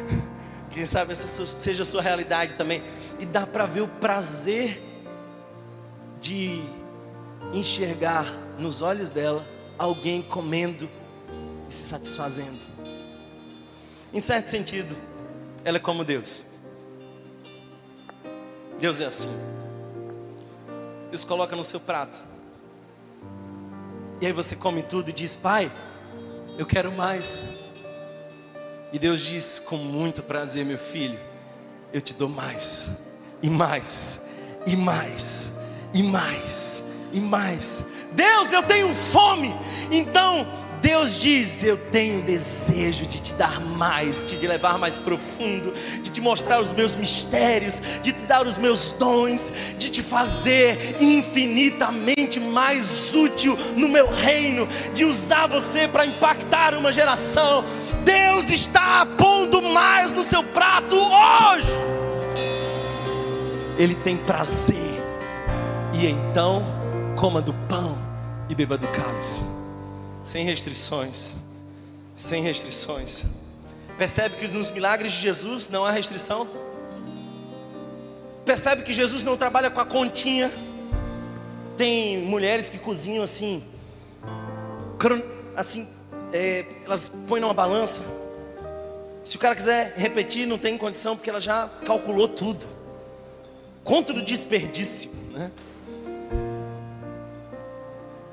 Quem 0.72 0.87
sabe 0.87 1.12
essa 1.12 1.28
seja 1.45 1.83
a 1.83 1.87
sua 1.87 2.01
realidade 2.01 2.55
também. 2.55 2.83
E 3.20 3.26
dá 3.26 3.47
para 3.47 3.66
ver 3.66 3.83
o 3.83 3.89
prazer 3.89 4.83
de 6.18 6.62
enxergar 7.53 8.24
nos 8.59 8.80
olhos 8.80 9.11
dela 9.11 9.47
alguém 9.78 10.22
comendo 10.22 10.89
e 11.73 11.75
se 11.75 11.89
satisfazendo. 11.89 12.61
Em 14.12 14.20
certo 14.20 14.49
sentido, 14.49 14.95
ela 15.64 15.79
é 15.79 15.81
como 15.81 16.05
Deus. 16.05 16.45
Deus 18.79 19.01
é 19.01 19.07
assim. 19.07 19.31
Deus 21.09 21.25
coloca 21.25 21.57
no 21.57 21.64
seu 21.64 21.81
prato. 21.81 22.23
E 24.20 24.27
aí 24.27 24.33
você 24.33 24.55
come 24.55 24.83
tudo 24.83 25.09
e 25.09 25.12
diz: 25.14 25.35
Pai, 25.35 25.73
eu 26.59 26.66
quero 26.66 26.93
mais. 26.93 27.43
E 28.93 28.99
Deus 28.99 29.23
diz 29.23 29.59
com 29.59 29.79
muito 29.79 30.23
prazer, 30.23 30.66
meu 30.66 30.77
filho, 30.77 31.18
eu 31.91 32.03
te 32.03 32.12
dou 32.12 32.29
mais, 32.29 32.91
e 33.43 33.49
mais, 33.49 34.20
e 34.66 34.77
mais, 34.77 35.51
e 35.95 36.03
mais, 36.03 36.85
e 37.11 37.18
mais. 37.18 37.83
Deus, 38.12 38.53
eu 38.53 38.62
tenho 38.62 38.95
fome, 38.95 39.55
então 39.91 40.47
Deus 40.83 41.16
diz: 41.16 41.62
Eu 41.62 41.76
tenho 41.76 42.22
desejo 42.22 43.07
de 43.07 43.20
te 43.20 43.33
dar 43.35 43.61
mais, 43.61 44.24
de 44.24 44.37
te 44.37 44.47
levar 44.49 44.76
mais 44.76 44.99
profundo, 44.99 45.72
de 46.03 46.11
te 46.11 46.20
mostrar 46.20 46.61
os 46.61 46.72
meus 46.72 46.97
mistérios, 46.97 47.80
de 48.03 48.11
te 48.11 48.22
dar 48.22 48.47
os 48.47 48.59
meus 48.59 48.91
dons, 48.91 49.53
de 49.78 49.89
te 49.89 50.03
fazer 50.03 50.97
infinitamente 51.01 52.41
mais 52.41 53.14
útil 53.14 53.57
no 53.76 53.89
meu 53.89 54.11
reino, 54.11 54.66
de 54.93 55.05
usar 55.05 55.47
você 55.47 55.87
para 55.87 56.05
impactar 56.05 56.74
uma 56.74 56.91
geração. 56.91 57.64
Deus 58.05 58.51
está 58.51 59.07
pondo 59.07 59.62
mais 59.62 60.11
no 60.11 60.24
seu 60.24 60.43
prato 60.43 60.97
hoje. 60.97 61.68
Ele 63.78 63.95
tem 63.95 64.16
prazer, 64.16 65.01
e 65.95 66.07
então 66.07 66.64
coma 67.14 67.41
do 67.41 67.55
pão 67.55 67.97
e 68.49 68.55
beba 68.55 68.76
do 68.76 68.89
cálice 68.89 69.51
sem 70.25 70.45
restrições, 70.45 71.35
sem 72.14 72.43
restrições. 72.43 73.25
Percebe 73.99 74.37
que 74.37 74.49
nos 74.49 74.70
milagres 74.70 75.12
de 75.12 75.20
Jesus 75.20 75.68
não 75.68 75.85
há 75.85 75.91
restrição? 75.91 76.49
Percebe 78.45 78.83
que 78.83 78.93
Jesus 78.93 79.25
não 79.25 79.37
trabalha 79.37 79.70
com 79.70 79.81
a 79.81 79.85
continha? 79.85 80.51
Tem 81.77 82.18
mulheres 82.18 82.68
que 82.68 82.79
cozinham 82.79 83.23
assim, 83.23 83.64
assim, 85.57 85.89
é, 86.33 86.64
elas 86.85 87.11
põem 87.27 87.41
numa 87.41 87.55
balança. 87.55 88.03
Se 89.23 89.37
o 89.37 89.39
cara 89.39 89.55
quiser 89.55 89.95
repetir, 89.97 90.47
não 90.47 90.59
tem 90.59 90.77
condição, 90.77 91.16
porque 91.16 91.31
ela 91.31 91.41
já 91.41 91.68
calculou 91.85 92.29
tudo. 92.29 92.66
Contra 93.85 94.16
o 94.16 94.23
desperdício, 94.23 95.11
né? 95.31 95.51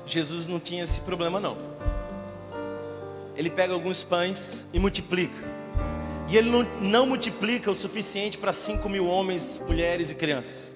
Jesus 0.06 0.48
não 0.48 0.58
tinha 0.58 0.82
esse 0.82 1.00
problema 1.00 1.38
não 1.38 1.69
ele 3.40 3.48
pega 3.48 3.72
alguns 3.72 4.04
pães 4.04 4.66
e 4.70 4.78
multiplica. 4.78 5.48
E 6.28 6.36
ele 6.36 6.50
não, 6.50 6.62
não 6.78 7.06
multiplica 7.06 7.70
o 7.70 7.74
suficiente 7.74 8.36
para 8.36 8.52
5 8.52 8.86
mil 8.86 9.06
homens, 9.06 9.62
mulheres 9.66 10.10
e 10.10 10.14
crianças. 10.14 10.74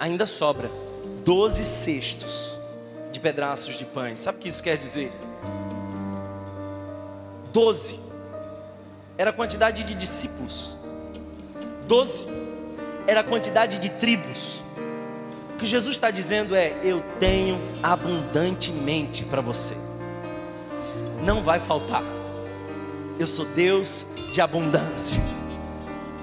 Ainda 0.00 0.26
sobra 0.26 0.68
12 1.24 1.62
cestos 1.62 2.58
de 3.12 3.20
pedaços 3.20 3.78
de 3.78 3.84
pães. 3.84 4.18
Sabe 4.18 4.38
o 4.38 4.40
que 4.40 4.48
isso 4.48 4.60
quer 4.60 4.76
dizer? 4.76 5.12
12 7.52 8.00
era 9.16 9.30
a 9.30 9.32
quantidade 9.32 9.84
de 9.84 9.94
discípulos. 9.94 10.76
12 11.86 12.26
era 13.06 13.20
a 13.20 13.24
quantidade 13.24 13.78
de 13.78 13.90
tribos. 13.90 14.60
O 15.54 15.56
que 15.56 15.66
Jesus 15.66 15.94
está 15.94 16.10
dizendo 16.10 16.56
é: 16.56 16.76
Eu 16.82 17.00
tenho 17.20 17.60
abundantemente 17.80 19.24
para 19.24 19.40
você 19.40 19.76
não 21.22 21.42
vai 21.42 21.58
faltar. 21.58 22.02
Eu 23.18 23.26
sou 23.26 23.44
Deus 23.44 24.06
de 24.32 24.40
abundância. 24.40 25.20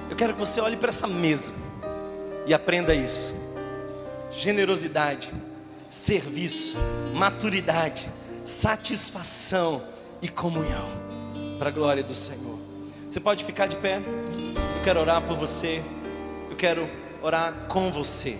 Eu 0.10 0.16
quero 0.16 0.34
que 0.34 0.40
você 0.40 0.62
olhe 0.62 0.78
para 0.78 0.90
essa 0.90 1.08
mesa 1.08 1.52
e 2.46 2.54
aprenda 2.54 2.94
isso: 2.94 3.36
generosidade, 4.32 5.34
serviço, 5.90 6.78
maturidade, 7.14 8.10
satisfação 8.44 9.84
e 10.22 10.30
comunhão, 10.30 10.90
para 11.60 11.70
a 11.70 11.72
glória 11.72 12.04
do 12.04 12.16
Senhor. 12.16 12.60
Você 13.10 13.20
pode 13.20 13.44
ficar 13.44 13.68
de 13.68 13.76
pé? 13.76 13.98
Eu 13.98 14.84
quero 14.84 15.00
orar 15.00 15.22
por 15.22 15.36
você, 15.36 15.84
eu 16.50 16.56
quero 16.56 16.88
orar 17.22 17.66
com 17.68 17.92
você. 17.92 18.38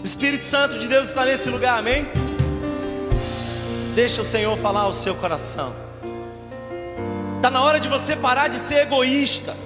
O 0.00 0.04
Espírito 0.04 0.44
Santo 0.44 0.78
de 0.78 0.88
Deus 0.88 1.08
está 1.08 1.24
nesse 1.24 1.50
lugar, 1.50 1.78
amém? 1.78 2.08
Deixa 3.94 4.22
o 4.22 4.24
Senhor 4.24 4.56
falar 4.56 4.82
ao 4.82 4.92
seu 4.92 5.14
coração. 5.14 5.74
Está 7.36 7.50
na 7.50 7.62
hora 7.62 7.80
de 7.80 7.88
você 7.88 8.14
parar 8.14 8.48
de 8.48 8.60
ser 8.60 8.82
egoísta. 8.82 9.56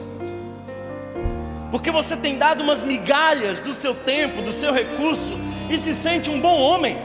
Porque 1.71 1.91
você 1.91 2.17
tem 2.17 2.39
dado 2.39 2.63
umas 2.63 2.83
migalhas 2.83 3.61
do 3.61 3.73
seu 3.73 3.95
tempo, 3.95 4.41
do 4.41 4.53
seu 4.53 4.73
recurso 4.73 5.35
e 5.69 5.77
se 5.77 5.93
sente 5.93 6.31
um 6.31 6.41
bom 6.41 6.57
homem. 6.59 6.97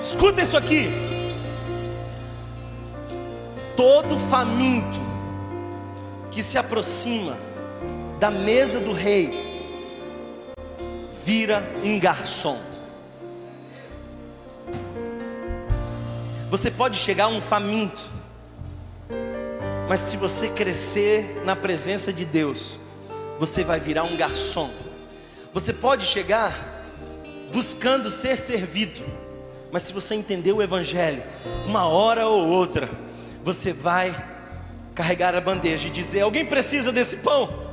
Escuta 0.00 0.40
isso 0.40 0.56
aqui. 0.56 0.88
Todo 3.76 4.16
faminto 4.16 5.00
que 6.30 6.42
se 6.42 6.56
aproxima 6.56 7.36
da 8.18 8.30
mesa 8.30 8.80
do 8.80 8.92
rei 8.92 9.74
vira 11.24 11.62
um 11.84 11.98
garçom. 11.98 12.75
Você 16.48 16.70
pode 16.70 16.96
chegar 16.98 17.26
um 17.26 17.40
faminto, 17.40 18.08
mas 19.88 19.98
se 20.00 20.16
você 20.16 20.48
crescer 20.48 21.42
na 21.44 21.56
presença 21.56 22.12
de 22.12 22.24
Deus, 22.24 22.78
você 23.38 23.64
vai 23.64 23.80
virar 23.80 24.04
um 24.04 24.16
garçom. 24.16 24.70
Você 25.52 25.72
pode 25.72 26.04
chegar 26.04 26.52
buscando 27.52 28.10
ser 28.10 28.36
servido, 28.36 29.02
mas 29.72 29.82
se 29.82 29.92
você 29.92 30.14
entender 30.14 30.52
o 30.52 30.62
Evangelho, 30.62 31.24
uma 31.66 31.86
hora 31.86 32.28
ou 32.28 32.46
outra, 32.46 32.88
você 33.42 33.72
vai 33.72 34.14
carregar 34.94 35.34
a 35.34 35.40
bandeja 35.40 35.88
e 35.88 35.90
dizer: 35.90 36.20
Alguém 36.20 36.46
precisa 36.46 36.92
desse 36.92 37.16
pão? 37.16 37.66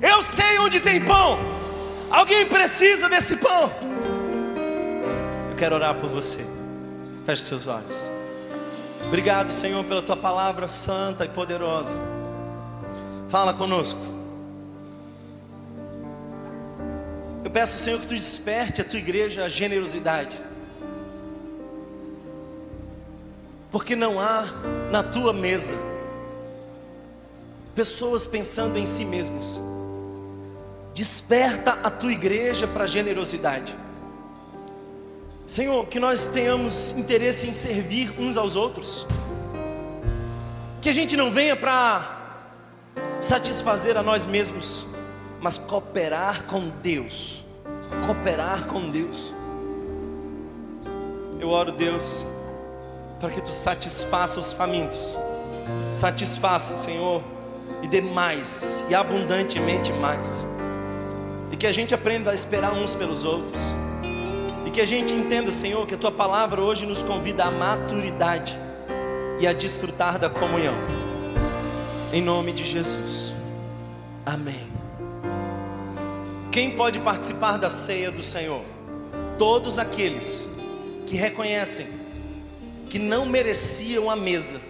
Eu 0.00 0.22
sei 0.22 0.58
onde 0.58 0.78
tem 0.78 1.04
pão. 1.04 1.38
Alguém 2.08 2.46
precisa 2.46 3.08
desse 3.08 3.36
pão? 3.36 3.72
Eu 5.50 5.56
quero 5.56 5.74
orar 5.74 5.94
por 5.96 6.08
você. 6.08 6.55
Feche 7.26 7.42
seus 7.42 7.66
olhos. 7.66 8.08
Obrigado, 9.08 9.50
Senhor, 9.50 9.84
pela 9.84 10.00
tua 10.00 10.16
palavra 10.16 10.68
santa 10.68 11.24
e 11.24 11.28
poderosa. 11.28 11.96
Fala 13.28 13.52
conosco. 13.52 14.00
Eu 17.44 17.50
peço, 17.50 17.78
Senhor, 17.78 18.00
que 18.00 18.06
tu 18.06 18.14
desperte 18.14 18.80
a 18.80 18.84
tua 18.84 19.00
igreja 19.00 19.44
a 19.44 19.48
generosidade. 19.48 20.40
Porque 23.72 23.96
não 23.96 24.20
há 24.20 24.44
na 24.92 25.02
tua 25.02 25.32
mesa 25.32 25.74
pessoas 27.74 28.24
pensando 28.24 28.78
em 28.78 28.86
si 28.86 29.04
mesmas. 29.04 29.60
Desperta 30.94 31.72
a 31.82 31.90
tua 31.90 32.12
igreja 32.12 32.68
para 32.68 32.84
a 32.84 32.86
generosidade. 32.86 33.76
Senhor, 35.46 35.86
que 35.86 36.00
nós 36.00 36.26
tenhamos 36.26 36.90
interesse 36.92 37.46
em 37.46 37.52
servir 37.52 38.12
uns 38.18 38.36
aos 38.36 38.56
outros. 38.56 39.06
Que 40.80 40.88
a 40.88 40.92
gente 40.92 41.16
não 41.16 41.30
venha 41.30 41.54
para 41.54 42.40
satisfazer 43.20 43.96
a 43.96 44.02
nós 44.02 44.26
mesmos, 44.26 44.84
mas 45.40 45.56
cooperar 45.56 46.42
com 46.46 46.68
Deus. 46.82 47.44
Cooperar 48.04 48.66
com 48.66 48.90
Deus. 48.90 49.32
Eu 51.38 51.48
oro, 51.50 51.70
Deus, 51.70 52.26
para 53.20 53.30
que 53.30 53.40
tu 53.40 53.50
satisfaça 53.50 54.40
os 54.40 54.52
famintos. 54.52 55.16
Satisfaça, 55.92 56.76
Senhor, 56.76 57.22
e 57.84 57.86
dê 57.86 58.00
mais 58.00 58.84
e 58.88 58.96
abundantemente 58.96 59.92
mais. 59.92 60.44
E 61.52 61.56
que 61.56 61.68
a 61.68 61.72
gente 61.72 61.94
aprenda 61.94 62.32
a 62.32 62.34
esperar 62.34 62.72
uns 62.72 62.96
pelos 62.96 63.22
outros 63.22 63.62
que 64.76 64.80
a 64.82 64.86
gente 64.86 65.14
entenda, 65.14 65.50
Senhor, 65.50 65.86
que 65.86 65.94
a 65.94 65.96
tua 65.96 66.12
palavra 66.12 66.60
hoje 66.60 66.84
nos 66.84 67.02
convida 67.02 67.44
à 67.44 67.50
maturidade 67.50 68.58
e 69.40 69.46
a 69.46 69.54
desfrutar 69.54 70.18
da 70.18 70.28
comunhão. 70.28 70.74
Em 72.12 72.20
nome 72.20 72.52
de 72.52 72.62
Jesus. 72.62 73.32
Amém. 74.26 74.70
Quem 76.52 76.72
pode 76.72 76.98
participar 77.00 77.56
da 77.56 77.70
ceia 77.70 78.10
do 78.10 78.22
Senhor? 78.22 78.62
Todos 79.38 79.78
aqueles 79.78 80.46
que 81.06 81.16
reconhecem 81.16 81.88
que 82.90 82.98
não 82.98 83.24
mereciam 83.24 84.10
a 84.10 84.14
mesa, 84.14 84.60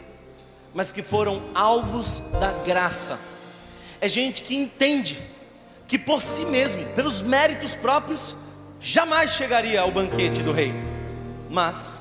mas 0.72 0.92
que 0.92 1.02
foram 1.02 1.42
alvos 1.52 2.22
da 2.38 2.52
graça. 2.52 3.18
É 4.00 4.08
gente 4.08 4.42
que 4.42 4.54
entende 4.54 5.18
que 5.84 5.98
por 5.98 6.22
si 6.22 6.44
mesmo, 6.44 6.86
pelos 6.94 7.20
méritos 7.22 7.74
próprios, 7.74 8.36
jamais 8.86 9.32
chegaria 9.32 9.80
ao 9.80 9.90
banquete 9.90 10.44
do 10.44 10.52
rei, 10.52 10.72
mas 11.50 12.00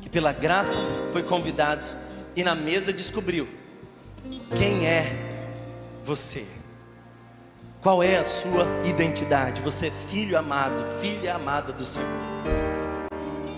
que 0.00 0.08
pela 0.08 0.32
graça 0.32 0.80
foi 1.12 1.22
convidado 1.22 1.86
e 2.34 2.42
na 2.42 2.54
mesa 2.54 2.90
descobriu 2.90 3.46
quem 4.56 4.86
é 4.86 5.52
você. 6.02 6.46
Qual 7.82 8.02
é 8.02 8.16
a 8.16 8.24
sua 8.24 8.66
identidade? 8.82 9.60
Você 9.60 9.88
é 9.88 9.90
filho 9.90 10.38
amado, 10.38 10.86
filha 11.02 11.34
amada 11.34 11.70
do 11.70 11.84
Senhor. 11.84 12.08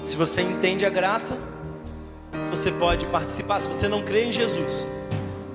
Se 0.02 0.16
você 0.16 0.42
entende 0.42 0.84
a 0.84 0.90
graça, 0.90 1.38
você 2.50 2.72
pode 2.72 3.06
participar. 3.06 3.60
Se 3.60 3.68
você 3.68 3.86
não 3.86 4.02
crê 4.02 4.24
em 4.24 4.32
Jesus, 4.32 4.88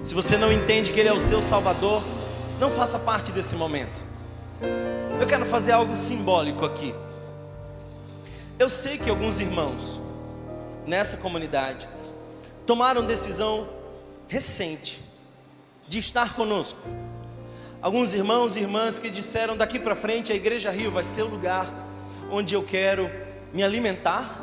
se 0.02 0.16
você 0.16 0.38
não 0.38 0.54
entende 0.54 0.90
que 0.94 1.02
Ele 1.02 1.10
é 1.10 1.14
o 1.14 1.20
seu 1.20 1.42
Salvador, 1.42 2.02
não 2.62 2.72
faça 2.72 2.98
parte 2.98 3.30
desse 3.30 3.58
momento. 3.58 4.08
Eu 5.20 5.28
quero 5.28 5.46
fazer 5.46 5.74
algo 5.74 5.96
simbólico 5.96 6.64
aqui. 6.64 6.96
Eu 8.58 8.70
sei 8.70 8.98
que 8.98 9.10
alguns 9.10 9.42
irmãos 9.42 10.00
nessa 10.88 11.18
comunidade 11.18 11.90
tomaram 12.66 13.06
decisão 13.06 13.68
recente 14.30 15.04
de 15.88 16.00
estar 16.00 16.36
conosco. 16.36 16.80
Alguns 17.82 18.14
irmãos 18.14 18.56
e 18.56 18.62
irmãs 18.62 18.98
que 18.98 19.10
disseram 19.10 19.58
daqui 19.58 19.78
para 19.78 19.94
frente 19.94 20.32
a 20.32 20.36
Igreja 20.36 20.72
Rio 20.72 20.92
vai 20.92 21.04
ser 21.04 21.24
o 21.24 21.28
lugar 21.28 21.68
onde 22.32 22.56
eu 22.56 22.64
quero 22.64 23.10
me 23.54 23.62
alimentar, 23.62 24.40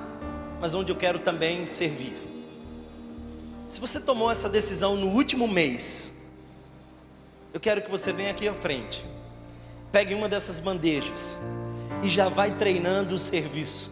mas 0.60 0.74
onde 0.74 0.92
eu 0.92 0.96
quero 0.96 1.18
também 1.18 1.64
servir. 1.64 2.16
Se 3.66 3.80
você 3.80 3.98
tomou 3.98 4.30
essa 4.30 4.48
decisão 4.48 4.94
no 4.94 5.08
último 5.08 5.48
mês, 5.48 6.12
eu 7.54 7.60
quero 7.60 7.80
que 7.80 7.90
você 7.90 8.12
venha 8.12 8.30
aqui 8.30 8.46
à 8.46 8.54
frente, 8.54 9.04
pegue 9.90 10.14
uma 10.14 10.28
dessas 10.28 10.60
bandejas 10.60 11.38
e 12.02 12.08
já 12.08 12.28
vai 12.28 12.50
treinando 12.52 13.14
o 13.14 13.18
serviço, 13.18 13.90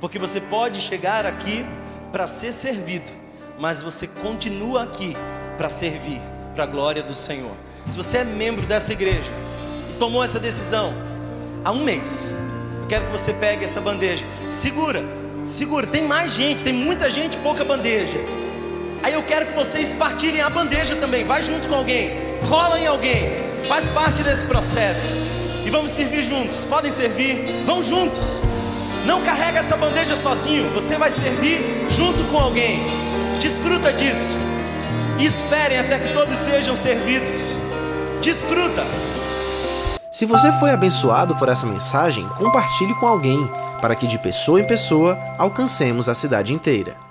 porque 0.00 0.18
você 0.18 0.40
pode 0.40 0.80
chegar 0.80 1.26
aqui 1.26 1.64
para 2.12 2.26
ser 2.26 2.52
servido, 2.52 3.10
mas 3.58 3.82
você 3.82 4.06
continua 4.06 4.84
aqui 4.84 5.16
para 5.56 5.68
servir, 5.68 6.20
para 6.54 6.64
a 6.64 6.66
glória 6.66 7.02
do 7.02 7.14
Senhor. 7.14 7.52
Se 7.90 7.96
você 7.96 8.18
é 8.18 8.24
membro 8.24 8.66
dessa 8.66 8.92
igreja 8.92 9.32
e 9.90 9.94
tomou 9.94 10.22
essa 10.22 10.38
decisão 10.38 10.94
há 11.64 11.72
um 11.72 11.82
mês, 11.82 12.34
eu 12.82 12.86
quero 12.88 13.06
que 13.06 13.12
você 13.12 13.32
pegue 13.32 13.64
essa 13.64 13.80
bandeja, 13.80 14.24
segura, 14.48 15.02
segura. 15.44 15.86
Tem 15.86 16.06
mais 16.06 16.32
gente, 16.32 16.62
tem 16.62 16.72
muita 16.72 17.10
gente, 17.10 17.36
pouca 17.38 17.64
bandeja. 17.64 18.18
Aí 19.02 19.12
eu 19.12 19.22
quero 19.22 19.46
que 19.46 19.52
vocês 19.52 19.92
partilhem 19.92 20.40
a 20.40 20.48
bandeja 20.48 20.96
também. 20.96 21.24
Vai 21.24 21.42
junto 21.42 21.68
com 21.68 21.74
alguém, 21.74 22.12
cola 22.48 22.78
em 22.78 22.86
alguém, 22.86 23.43
faz 23.68 23.88
parte 23.88 24.22
desse 24.22 24.44
processo. 24.44 25.16
E 25.64 25.70
vamos 25.70 25.92
servir 25.92 26.22
juntos. 26.22 26.64
Podem 26.64 26.90
servir, 26.90 27.44
vão 27.64 27.82
juntos. 27.82 28.40
Não 29.06 29.22
carrega 29.22 29.60
essa 29.60 29.76
bandeja 29.76 30.16
sozinho. 30.16 30.70
Você 30.70 30.96
vai 30.96 31.10
servir 31.10 31.86
junto 31.88 32.24
com 32.24 32.38
alguém. 32.38 32.80
Desfruta 33.40 33.92
disso. 33.92 34.36
E 35.18 35.26
esperem 35.26 35.78
até 35.78 35.98
que 35.98 36.12
todos 36.12 36.36
sejam 36.38 36.76
servidos. 36.76 37.56
Desfruta. 38.20 38.84
Se 40.10 40.26
você 40.26 40.52
foi 40.52 40.70
abençoado 40.70 41.34
por 41.36 41.48
essa 41.48 41.66
mensagem, 41.66 42.26
compartilhe 42.38 42.94
com 42.94 43.06
alguém, 43.06 43.50
para 43.80 43.96
que 43.96 44.06
de 44.06 44.18
pessoa 44.18 44.60
em 44.60 44.66
pessoa 44.66 45.18
alcancemos 45.36 46.08
a 46.08 46.14
cidade 46.14 46.54
inteira. 46.54 47.03